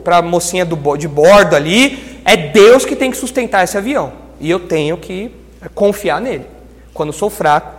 para 0.05 0.19
a 0.19 0.23
mocinha 0.23 0.65
do, 0.65 0.97
de 0.97 1.09
bordo 1.09 1.57
ali, 1.57 2.21
é 2.25 2.37
Deus 2.37 2.85
que 2.85 2.95
tem 2.95 3.11
que 3.11 3.17
sustentar 3.17 3.65
esse 3.65 3.77
avião. 3.77 4.13
E 4.39 4.51
eu 4.51 4.61
tenho 4.61 4.97
que 4.99 5.35
confiar 5.75 6.21
nele. 6.21 6.47
Quando 6.93 7.13
sou 7.13 7.31
fraco, 7.31 7.73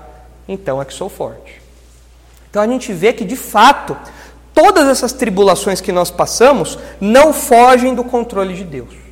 então 0.47 0.81
é 0.81 0.85
que 0.85 0.93
sou 0.93 1.09
forte. 1.09 1.61
Então 2.49 2.61
a 2.61 2.67
gente 2.67 2.91
vê 2.91 3.13
que 3.13 3.23
de 3.23 3.35
fato, 3.35 3.95
todas 4.53 4.87
essas 4.87 5.13
tribulações 5.13 5.79
que 5.79 5.91
nós 5.91 6.09
passamos 6.09 6.79
não 6.99 7.31
fogem 7.31 7.93
do 7.93 8.03
controle 8.03 8.55
de 8.55 8.63
Deus. 8.63 9.04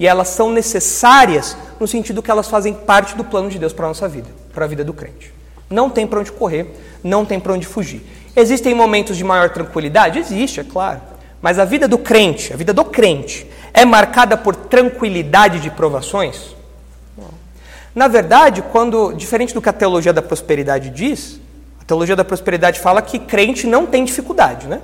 E 0.00 0.06
elas 0.06 0.28
são 0.28 0.50
necessárias 0.50 1.54
no 1.78 1.86
sentido 1.86 2.22
que 2.22 2.30
elas 2.30 2.48
fazem 2.48 2.72
parte 2.72 3.14
do 3.14 3.22
plano 3.22 3.50
de 3.50 3.58
Deus 3.58 3.74
para 3.74 3.84
a 3.84 3.88
nossa 3.88 4.08
vida, 4.08 4.28
para 4.54 4.64
a 4.64 4.68
vida 4.68 4.82
do 4.82 4.94
crente. 4.94 5.32
Não 5.68 5.90
tem 5.90 6.06
para 6.06 6.20
onde 6.20 6.32
correr, 6.32 6.74
não 7.04 7.26
tem 7.26 7.38
para 7.38 7.52
onde 7.52 7.66
fugir. 7.66 8.02
Existem 8.34 8.74
momentos 8.74 9.16
de 9.16 9.22
maior 9.22 9.50
tranquilidade? 9.50 10.18
Existe, 10.18 10.58
é 10.58 10.64
claro. 10.64 11.02
Mas 11.42 11.58
a 11.58 11.66
vida 11.66 11.86
do 11.86 11.98
crente, 11.98 12.50
a 12.52 12.56
vida 12.56 12.72
do 12.72 12.84
crente, 12.84 13.46
é 13.74 13.84
marcada 13.84 14.38
por 14.38 14.56
tranquilidade 14.56 15.60
de 15.60 15.70
provações? 15.70 16.56
Na 17.94 18.08
verdade, 18.08 18.62
quando, 18.62 19.12
diferente 19.12 19.52
do 19.52 19.60
que 19.60 19.68
a 19.68 19.72
teologia 19.72 20.12
da 20.12 20.22
prosperidade 20.22 20.90
diz, 20.90 21.40
a 21.80 21.84
teologia 21.84 22.16
da 22.16 22.24
prosperidade 22.24 22.80
fala 22.80 23.02
que 23.02 23.18
crente 23.18 23.66
não 23.66 23.84
tem 23.84 24.04
dificuldade, 24.04 24.66
né? 24.66 24.80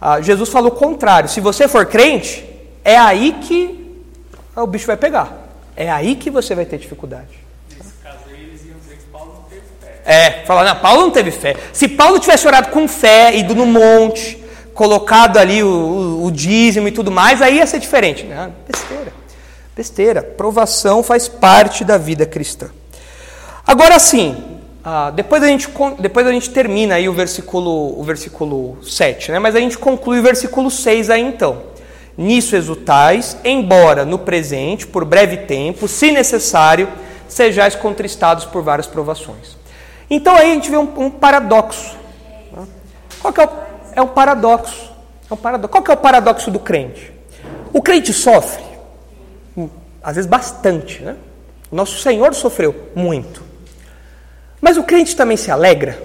Ah, 0.00 0.20
Jesus 0.20 0.50
falou 0.50 0.70
o 0.70 0.74
contrário. 0.74 1.28
Se 1.28 1.40
você 1.40 1.68
for 1.68 1.86
crente, 1.86 2.44
é 2.84 2.98
aí 2.98 3.36
que 3.40 3.85
o 4.62 4.66
bicho 4.66 4.86
vai 4.86 4.96
pegar. 4.96 5.48
É 5.76 5.90
aí 5.90 6.16
que 6.16 6.30
você 6.30 6.54
vai 6.54 6.64
ter 6.64 6.78
dificuldade. 6.78 7.38
Nesse 7.76 7.92
caso 8.02 8.18
aí, 8.28 8.42
eles 8.42 8.64
iam 8.64 8.78
dizer 8.78 8.96
que 8.96 9.04
Paulo 9.12 9.34
não 9.34 9.42
teve 9.42 9.62
fé. 9.80 10.00
É, 10.04 10.44
falar, 10.46 10.64
não, 10.64 10.80
Paulo 10.80 11.02
não 11.02 11.10
teve 11.10 11.30
fé. 11.30 11.54
Se 11.72 11.88
Paulo 11.88 12.18
tivesse 12.18 12.46
orado 12.46 12.70
com 12.70 12.88
fé, 12.88 13.36
ido 13.36 13.54
no 13.54 13.66
monte, 13.66 14.42
colocado 14.72 15.36
ali 15.36 15.62
o, 15.62 15.68
o, 15.68 16.24
o 16.24 16.30
dízimo 16.30 16.88
e 16.88 16.92
tudo 16.92 17.10
mais, 17.10 17.42
aí 17.42 17.56
ia 17.56 17.66
ser 17.66 17.78
diferente. 17.78 18.24
Não, 18.24 18.52
besteira. 18.66 19.12
Besteira. 19.76 20.22
Provação 20.22 21.02
faz 21.02 21.28
parte 21.28 21.84
da 21.84 21.98
vida 21.98 22.24
cristã. 22.24 22.70
Agora 23.66 23.98
sim, 23.98 24.56
ah, 24.88 25.10
depois, 25.10 25.42
a 25.42 25.48
gente, 25.48 25.68
depois 25.98 26.24
a 26.26 26.30
gente 26.30 26.48
termina 26.50 26.94
aí 26.94 27.08
o 27.08 27.12
versículo, 27.12 27.98
o 27.98 28.04
versículo 28.04 28.78
7, 28.84 29.32
né? 29.32 29.40
mas 29.40 29.56
a 29.56 29.58
gente 29.58 29.76
conclui 29.76 30.20
o 30.20 30.22
versículo 30.22 30.70
6 30.70 31.10
aí 31.10 31.22
então. 31.22 31.60
Nisso 32.16 32.56
exultais, 32.56 33.36
embora 33.44 34.04
no 34.04 34.18
presente, 34.18 34.86
por 34.86 35.04
breve 35.04 35.38
tempo, 35.38 35.86
se 35.86 36.10
necessário, 36.10 36.88
sejais 37.28 37.74
contristados 37.74 38.44
por 38.44 38.62
várias 38.62 38.86
provações. 38.86 39.56
Então 40.08 40.34
aí 40.34 40.52
a 40.52 40.54
gente 40.54 40.70
vê 40.70 40.76
um, 40.76 40.88
um 40.96 41.10
paradoxo. 41.10 41.96
Qual 43.20 43.32
que 43.32 43.40
é 43.40 43.44
o, 43.44 43.48
é 43.96 44.02
um 44.02 44.08
paradoxo? 44.08 44.92
É 45.30 45.34
um 45.34 45.36
paradoxo. 45.36 45.72
Qual 45.72 45.82
que 45.82 45.90
é 45.90 45.94
o 45.94 45.98
paradoxo 45.98 46.50
do 46.50 46.58
crente? 46.58 47.12
O 47.72 47.82
crente 47.82 48.12
sofre, 48.12 48.64
hum, 49.56 49.68
às 50.02 50.16
vezes 50.16 50.30
bastante, 50.30 51.02
né? 51.02 51.16
Nosso 51.70 51.98
Senhor 51.98 52.32
sofreu 52.34 52.74
muito. 52.94 53.42
Mas 54.60 54.76
o 54.76 54.84
crente 54.84 55.14
também 55.14 55.36
se 55.36 55.50
alegra. 55.50 56.00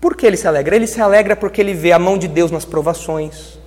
Por 0.00 0.16
que 0.16 0.26
ele 0.26 0.36
se 0.36 0.48
alegra? 0.48 0.74
Ele 0.74 0.86
se 0.86 1.00
alegra 1.00 1.36
porque 1.36 1.60
ele 1.60 1.74
vê 1.74 1.92
a 1.92 1.98
mão 1.98 2.18
de 2.18 2.26
Deus 2.26 2.50
nas 2.50 2.64
provações. 2.64 3.58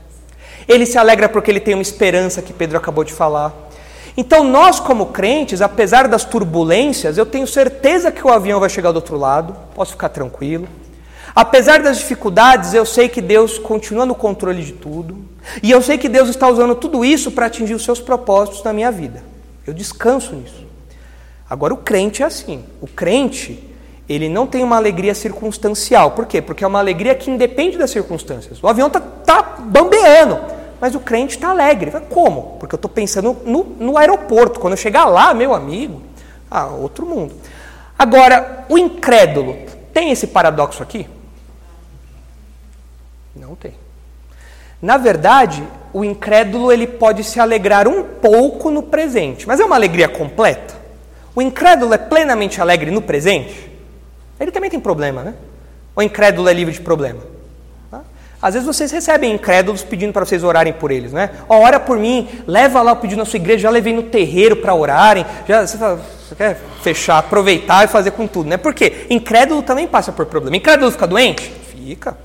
Ele 0.69 0.85
se 0.85 0.99
alegra 0.99 1.27
porque 1.27 1.49
ele 1.49 1.59
tem 1.59 1.73
uma 1.73 1.81
esperança 1.81 2.43
que 2.43 2.53
Pedro 2.53 2.77
acabou 2.77 3.03
de 3.03 3.11
falar. 3.11 3.51
Então, 4.15 4.43
nós, 4.43 4.79
como 4.79 5.07
crentes, 5.07 5.63
apesar 5.63 6.07
das 6.07 6.23
turbulências, 6.23 7.17
eu 7.17 7.25
tenho 7.25 7.47
certeza 7.47 8.11
que 8.11 8.25
o 8.25 8.29
avião 8.29 8.59
vai 8.59 8.69
chegar 8.69 8.91
do 8.91 8.97
outro 8.97 9.17
lado, 9.17 9.55
posso 9.73 9.93
ficar 9.93 10.09
tranquilo. 10.09 10.67
Apesar 11.33 11.81
das 11.81 11.97
dificuldades, 11.97 12.75
eu 12.75 12.85
sei 12.85 13.09
que 13.09 13.19
Deus 13.19 13.57
continua 13.57 14.05
no 14.05 14.13
controle 14.13 14.63
de 14.63 14.73
tudo. 14.73 15.17
E 15.63 15.71
eu 15.71 15.81
sei 15.81 15.97
que 15.97 16.07
Deus 16.07 16.29
está 16.29 16.47
usando 16.47 16.75
tudo 16.75 17.03
isso 17.03 17.31
para 17.31 17.47
atingir 17.47 17.73
os 17.73 17.83
seus 17.83 17.99
propósitos 17.99 18.63
na 18.63 18.71
minha 18.71 18.91
vida. 18.91 19.23
Eu 19.65 19.73
descanso 19.73 20.35
nisso. 20.35 20.67
Agora, 21.49 21.73
o 21.73 21.77
crente 21.77 22.21
é 22.21 22.25
assim. 22.27 22.63
O 22.79 22.85
crente, 22.87 23.63
ele 24.07 24.29
não 24.29 24.45
tem 24.45 24.63
uma 24.63 24.75
alegria 24.75 25.15
circunstancial. 25.15 26.11
Por 26.11 26.27
quê? 26.27 26.41
Porque 26.41 26.63
é 26.63 26.67
uma 26.67 26.79
alegria 26.79 27.15
que 27.15 27.31
independe 27.31 27.75
das 27.75 27.89
circunstâncias. 27.89 28.61
O 28.61 28.67
avião 28.67 28.87
está 28.87 28.99
tá 28.99 29.41
bambeando. 29.59 30.58
Mas 30.79 30.95
o 30.95 30.99
crente 30.99 31.35
está 31.35 31.49
alegre. 31.49 31.91
Como? 32.09 32.57
Porque 32.59 32.75
eu 32.75 32.77
estou 32.77 32.89
pensando 32.89 33.35
no, 33.45 33.63
no 33.63 33.97
aeroporto. 33.97 34.59
Quando 34.59 34.73
eu 34.73 34.77
chegar 34.77 35.05
lá, 35.05 35.33
meu 35.33 35.53
amigo, 35.53 36.01
ah, 36.49 36.67
outro 36.67 37.05
mundo. 37.05 37.33
Agora, 37.97 38.65
o 38.69 38.77
incrédulo 38.77 39.57
tem 39.93 40.11
esse 40.11 40.27
paradoxo 40.27 40.81
aqui? 40.81 41.07
Não 43.35 43.55
tem. 43.55 43.73
Na 44.81 44.97
verdade, 44.97 45.61
o 45.91 46.05
incrédulo 46.05 46.71
ele 46.71 46.87
pode 46.87 47.23
se 47.23 47.39
alegrar 47.39 47.87
um 47.87 48.03
pouco 48.03 48.71
no 48.71 48.83
presente, 48.83 49.47
mas 49.47 49.59
é 49.59 49.65
uma 49.65 49.75
alegria 49.75 50.07
completa. 50.07 50.73
O 51.35 51.41
incrédulo 51.41 51.93
é 51.93 51.97
plenamente 51.97 52.61
alegre 52.61 52.89
no 52.89 53.01
presente? 53.01 53.69
Ele 54.39 54.51
também 54.51 54.69
tem 54.69 54.79
problema, 54.79 55.23
né? 55.23 55.33
O 55.95 56.01
incrédulo 56.01 56.47
é 56.47 56.53
livre 56.53 56.73
de 56.73 56.81
problema? 56.81 57.19
Às 58.41 58.53
vezes 58.53 58.65
vocês 58.65 58.89
recebem 58.89 59.33
incrédulos 59.33 59.83
pedindo 59.83 60.13
para 60.13 60.25
vocês 60.25 60.43
orarem 60.43 60.71
por 60.71 60.91
eles, 60.91 61.11
né? 61.11 61.29
Oh, 61.49 61.55
ora 61.55 61.77
por 61.77 61.97
mim, 61.97 62.27
leva 62.47 62.81
lá 62.81 62.93
o 62.93 62.95
pedido 62.95 63.17
na 63.17 63.25
sua 63.25 63.35
igreja, 63.35 63.63
já 63.63 63.69
levei 63.69 63.93
no 63.93 64.03
terreiro 64.03 64.55
para 64.55 64.73
orarem. 64.73 65.25
Já, 65.45 65.67
você, 65.67 65.77
fala, 65.77 65.97
você, 65.97 66.35
quer 66.35 66.61
fechar, 66.81 67.17
aproveitar 67.17 67.83
e 67.83 67.87
fazer 67.87 68.11
com 68.11 68.25
tudo, 68.25 68.49
né? 68.49 68.55
Porque 68.55 69.07
incrédulo 69.09 69.61
também 69.61 69.87
passa 69.87 70.13
por 70.13 70.25
problema. 70.25 70.55
Incrédulo 70.55 70.89
fica 70.89 71.05
doente? 71.05 71.51
Fica. 71.69 72.17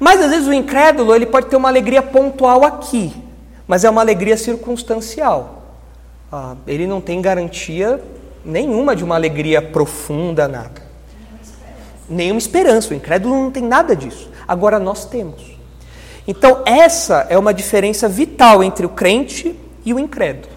Mas 0.00 0.20
às 0.20 0.30
vezes 0.30 0.48
o 0.48 0.52
incrédulo 0.52 1.14
ele 1.14 1.26
pode 1.26 1.46
ter 1.46 1.54
uma 1.54 1.68
alegria 1.68 2.02
pontual 2.02 2.64
aqui, 2.64 3.14
mas 3.66 3.84
é 3.84 3.90
uma 3.90 4.00
alegria 4.00 4.36
circunstancial. 4.36 5.62
Ah, 6.32 6.56
ele 6.66 6.84
não 6.84 7.00
tem 7.00 7.22
garantia 7.22 8.02
nenhuma 8.44 8.96
de 8.96 9.04
uma 9.04 9.14
alegria 9.14 9.62
profunda, 9.62 10.48
nada. 10.48 10.82
Nenhuma 12.08 12.38
esperança. 12.38 12.92
O 12.92 12.96
incrédulo 12.96 13.34
não 13.36 13.52
tem 13.52 13.62
nada 13.62 13.94
disso. 13.94 14.33
Agora 14.46 14.78
nós 14.78 15.04
temos. 15.04 15.42
Então, 16.26 16.62
essa 16.64 17.26
é 17.28 17.36
uma 17.36 17.52
diferença 17.52 18.08
vital 18.08 18.62
entre 18.64 18.86
o 18.86 18.88
crente 18.88 19.54
e 19.84 19.92
o 19.92 19.98
incrédulo. 19.98 20.54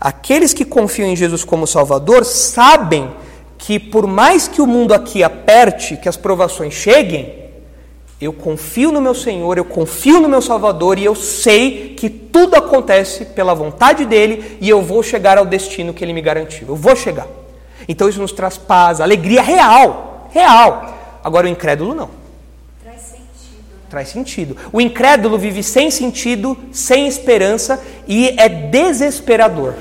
Aqueles 0.00 0.54
que 0.54 0.64
confiam 0.64 1.08
em 1.08 1.16
Jesus 1.16 1.44
como 1.44 1.66
Salvador 1.66 2.24
sabem 2.24 3.10
que, 3.56 3.80
por 3.80 4.06
mais 4.06 4.46
que 4.46 4.62
o 4.62 4.66
mundo 4.66 4.94
aqui 4.94 5.24
aperte, 5.24 5.96
que 5.96 6.08
as 6.08 6.16
provações 6.16 6.72
cheguem, 6.72 7.48
Eu 8.20 8.32
confio 8.32 8.90
no 8.90 9.00
meu 9.00 9.14
Senhor, 9.14 9.56
eu 9.56 9.64
confio 9.64 10.20
no 10.20 10.28
meu 10.28 10.42
Salvador 10.42 10.98
e 10.98 11.04
eu 11.04 11.14
sei 11.14 11.94
que 11.96 12.10
tudo 12.10 12.56
acontece 12.56 13.24
pela 13.26 13.54
vontade 13.54 14.04
dele 14.04 14.58
e 14.60 14.68
eu 14.68 14.82
vou 14.82 15.04
chegar 15.04 15.38
ao 15.38 15.46
destino 15.46 15.94
que 15.94 16.04
ele 16.04 16.12
me 16.12 16.20
garantiu. 16.20 16.66
Eu 16.68 16.74
vou 16.74 16.96
chegar. 16.96 17.28
Então 17.88 18.08
isso 18.08 18.20
nos 18.20 18.32
traz 18.32 18.58
paz, 18.58 19.00
alegria 19.00 19.40
real, 19.40 20.28
real. 20.32 20.94
Agora 21.22 21.46
o 21.46 21.48
incrédulo 21.48 21.94
não. 21.94 22.10
Traz 23.88 24.08
sentido. 24.08 24.56
O 24.72 24.80
incrédulo 24.80 25.38
vive 25.38 25.62
sem 25.62 25.90
sentido, 25.90 26.56
sem 26.70 27.06
esperança 27.06 27.82
e 28.06 28.34
é 28.38 28.48
desesperador. 28.48 29.74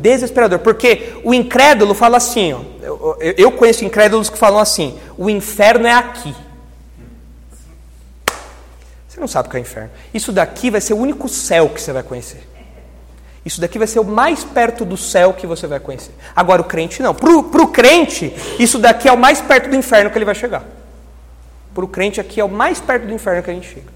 Desesperador, 0.00 0.60
porque 0.60 1.14
o 1.22 1.34
incrédulo 1.34 1.92
fala 1.92 2.16
assim, 2.16 2.54
ó, 2.54 2.60
eu, 2.80 3.34
eu 3.36 3.52
conheço 3.52 3.84
incrédulos 3.84 4.30
que 4.30 4.38
falam 4.38 4.58
assim: 4.58 4.98
o 5.18 5.28
inferno 5.28 5.86
é 5.86 5.92
aqui. 5.92 6.34
Você 9.06 9.20
não 9.20 9.28
sabe 9.28 9.48
o 9.48 9.50
que 9.50 9.56
é 9.56 9.60
o 9.60 9.62
inferno. 9.62 9.90
Isso 10.14 10.32
daqui 10.32 10.70
vai 10.70 10.80
ser 10.80 10.94
o 10.94 10.98
único 10.98 11.28
céu 11.28 11.68
que 11.68 11.80
você 11.80 11.92
vai 11.92 12.02
conhecer. 12.02 12.48
Isso 13.44 13.60
daqui 13.60 13.78
vai 13.78 13.86
ser 13.86 14.00
o 14.00 14.04
mais 14.04 14.44
perto 14.44 14.84
do 14.84 14.96
céu 14.96 15.32
que 15.32 15.46
você 15.46 15.66
vai 15.66 15.80
conhecer. 15.80 16.12
Agora, 16.36 16.62
o 16.62 16.64
crente 16.64 17.02
não. 17.02 17.14
Para 17.14 17.32
o 17.32 17.68
crente, 17.68 18.34
isso 18.58 18.78
daqui 18.78 19.08
é 19.08 19.12
o 19.12 19.18
mais 19.18 19.40
perto 19.40 19.68
do 19.68 19.76
inferno 19.76 20.10
que 20.10 20.16
ele 20.16 20.24
vai 20.24 20.34
chegar. 20.34 20.64
Para 21.74 21.84
o 21.84 21.88
crente, 21.88 22.20
aqui 22.20 22.40
é 22.40 22.44
o 22.44 22.48
mais 22.48 22.80
perto 22.80 23.06
do 23.06 23.14
inferno 23.14 23.42
que 23.42 23.50
a 23.50 23.54
gente 23.54 23.68
chega. 23.68 23.86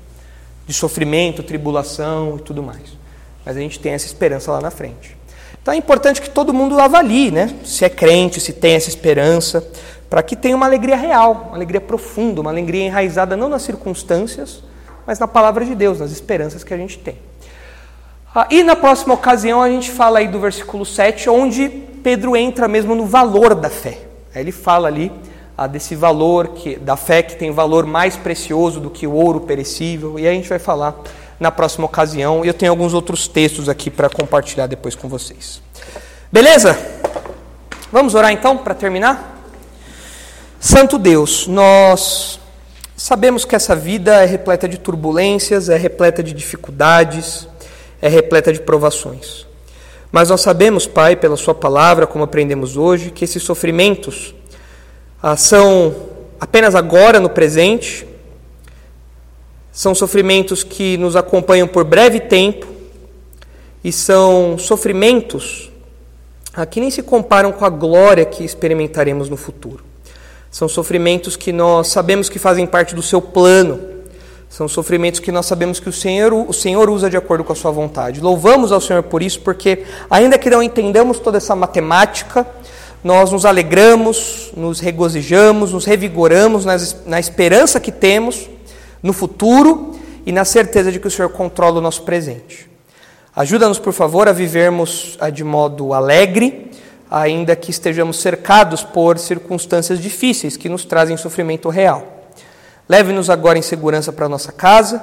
De 0.66 0.72
sofrimento, 0.72 1.42
tribulação 1.42 2.36
e 2.36 2.42
tudo 2.42 2.62
mais. 2.62 2.96
Mas 3.44 3.56
a 3.56 3.60
gente 3.60 3.78
tem 3.78 3.92
essa 3.92 4.06
esperança 4.06 4.50
lá 4.52 4.60
na 4.60 4.70
frente. 4.70 5.16
Então 5.60 5.72
é 5.72 5.76
importante 5.76 6.20
que 6.20 6.30
todo 6.30 6.52
mundo 6.52 6.78
avalie, 6.78 7.30
né? 7.30 7.54
Se 7.64 7.84
é 7.84 7.88
crente, 7.88 8.40
se 8.40 8.52
tem 8.52 8.74
essa 8.74 8.88
esperança, 8.88 9.66
para 10.10 10.22
que 10.22 10.36
tenha 10.36 10.54
uma 10.54 10.66
alegria 10.66 10.96
real, 10.96 11.46
uma 11.48 11.56
alegria 11.56 11.80
profunda, 11.80 12.40
uma 12.40 12.50
alegria 12.50 12.84
enraizada 12.84 13.36
não 13.36 13.48
nas 13.48 13.62
circunstâncias, 13.62 14.62
mas 15.06 15.18
na 15.18 15.26
palavra 15.26 15.64
de 15.64 15.74
Deus, 15.74 15.98
nas 16.00 16.12
esperanças 16.12 16.62
que 16.62 16.72
a 16.72 16.76
gente 16.76 16.98
tem. 16.98 17.18
Ah, 18.34 18.46
e 18.50 18.62
na 18.62 18.76
próxima 18.76 19.14
ocasião 19.14 19.62
a 19.62 19.68
gente 19.68 19.90
fala 19.90 20.18
aí 20.18 20.28
do 20.28 20.38
versículo 20.38 20.84
7, 20.84 21.30
onde 21.30 21.68
Pedro 21.68 22.36
entra 22.36 22.68
mesmo 22.68 22.94
no 22.94 23.06
valor 23.06 23.54
da 23.54 23.70
fé. 23.70 23.98
Ele 24.34 24.52
fala 24.52 24.88
ali 24.88 25.10
ah, 25.57 25.66
desse 25.66 25.94
valor 25.94 26.48
que, 26.48 26.76
da 26.76 26.96
fé 26.96 27.22
que 27.22 27.36
tem 27.36 27.50
valor 27.50 27.86
mais 27.86 28.16
precioso 28.16 28.80
do 28.80 28.90
que 28.90 29.07
o 29.07 29.12
ouro 29.12 29.40
perecível, 29.40 30.18
e 30.18 30.26
aí 30.26 30.32
a 30.32 30.34
gente 30.34 30.48
vai 30.48 30.59
falar 30.59 30.96
na 31.38 31.50
próxima 31.50 31.86
ocasião. 31.86 32.44
Eu 32.44 32.55
tenho 32.55 32.72
alguns 32.72 32.94
outros 32.94 33.28
textos 33.28 33.68
aqui 33.68 33.90
para 33.90 34.09
compartilhar 34.09 34.66
depois 34.66 34.94
com 34.94 35.09
vocês. 35.09 35.61
Beleza? 36.30 36.76
Vamos 37.92 38.14
orar 38.14 38.32
então 38.32 38.57
para 38.57 38.74
terminar? 38.74 39.42
Santo 40.59 40.98
Deus, 40.98 41.46
nós 41.46 42.40
Sabemos 42.96 43.44
que 43.44 43.57
essa 43.57 43.74
vida 43.74 44.22
é 44.22 44.24
repleta 44.24 44.68
de 44.68 44.78
turbulências, 44.78 45.68
é 45.68 45.76
repleta 45.76 46.22
de 46.22 46.32
dificuldades, 46.32 47.48
é 48.00 48.09
repleta 48.09 48.52
de 48.52 48.61
provações. 48.61 49.44
Mas 50.12 50.30
nós 50.30 50.42
sabemos, 50.42 50.86
Pai, 50.86 51.16
pela 51.16 51.36
Sua 51.36 51.55
palavra, 51.55 52.07
como 52.07 52.22
aprendemos 52.22 52.76
hoje, 52.76 53.11
que 53.11 53.24
esses 53.24 53.42
sofrimentos 53.42 54.32
são 55.36 55.94
apenas 56.38 56.74
agora, 56.74 57.18
no 57.18 57.30
presente, 57.30 58.06
são 59.72 59.94
sofrimentos 59.94 60.62
que 60.62 60.96
nos 60.98 61.16
acompanham 61.16 61.66
por 61.66 61.82
breve 61.82 62.20
tempo 62.20 62.66
e 63.82 63.90
são 63.90 64.58
sofrimentos 64.58 65.70
ah, 66.52 66.64
que 66.64 66.78
nem 66.78 66.90
se 66.90 67.02
comparam 67.02 67.50
com 67.50 67.64
a 67.64 67.68
glória 67.68 68.24
que 68.24 68.44
experimentaremos 68.44 69.28
no 69.28 69.36
futuro. 69.36 69.82
São 70.50 70.68
sofrimentos 70.68 71.34
que 71.34 71.52
nós 71.52 71.88
sabemos 71.88 72.28
que 72.28 72.38
fazem 72.38 72.64
parte 72.64 72.94
do 72.94 73.02
seu 73.02 73.20
plano. 73.20 73.80
São 74.48 74.68
sofrimentos 74.68 75.18
que 75.18 75.32
nós 75.32 75.46
sabemos 75.46 75.80
que 75.80 75.88
o 75.88 75.92
Senhor, 75.92 76.32
o 76.32 76.52
Senhor 76.52 76.88
usa 76.88 77.10
de 77.10 77.16
acordo 77.16 77.42
com 77.42 77.52
a 77.52 77.56
sua 77.56 77.72
vontade. 77.72 78.20
Louvamos 78.20 78.70
ao 78.70 78.80
Senhor 78.80 79.02
por 79.02 79.20
isso, 79.20 79.40
porque 79.40 79.84
ainda 80.08 80.38
que 80.38 80.48
não 80.48 80.62
entendamos 80.62 81.18
toda 81.18 81.38
essa 81.38 81.56
matemática, 81.56 82.46
nós 83.05 83.30
nos 83.30 83.44
alegramos, 83.44 84.50
nos 84.57 84.80
regozijamos, 84.80 85.72
nos 85.72 85.84
revigoramos 85.84 86.64
na 86.64 87.20
esperança 87.20 87.78
que 87.78 87.92
temos 87.92 88.48
no 89.02 89.12
futuro 89.12 89.94
e 90.24 90.32
na 90.32 90.46
certeza 90.46 90.90
de 90.90 90.98
que 90.98 91.07
o 91.07 91.11
Senhor 91.11 91.28
controla 91.28 91.78
o 91.78 91.82
nosso 91.82 92.02
presente. 92.02 92.66
Ajuda-nos, 93.36 93.78
por 93.78 93.92
favor, 93.92 94.26
a 94.26 94.32
vivermos 94.32 95.18
de 95.34 95.44
modo 95.44 95.92
alegre, 95.92 96.70
ainda 97.11 97.55
que 97.55 97.70
estejamos 97.70 98.18
cercados 98.20 98.82
por 98.82 99.18
circunstâncias 99.18 100.00
difíceis 100.00 100.57
que 100.57 100.70
nos 100.70 100.86
trazem 100.86 101.16
sofrimento 101.18 101.68
real. 101.68 102.07
Leve-nos 102.88 103.28
agora 103.28 103.59
em 103.59 103.62
segurança 103.62 104.12
para 104.12 104.30
nossa 104.30 104.50
casa, 104.50 105.02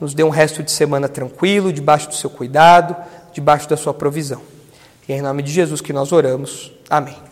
nos 0.00 0.14
dê 0.14 0.22
um 0.22 0.30
resto 0.30 0.62
de 0.62 0.70
semana 0.70 1.08
tranquilo, 1.08 1.70
debaixo 1.70 2.08
do 2.08 2.14
seu 2.14 2.30
cuidado, 2.30 2.96
debaixo 3.32 3.68
da 3.68 3.76
sua 3.76 3.92
provisão. 3.92 4.40
E 5.06 5.12
é 5.12 5.18
em 5.18 5.22
nome 5.22 5.42
de 5.42 5.52
Jesus 5.52 5.82
que 5.82 5.92
nós 5.92 6.12
oramos. 6.12 6.72
Amém. 6.88 7.31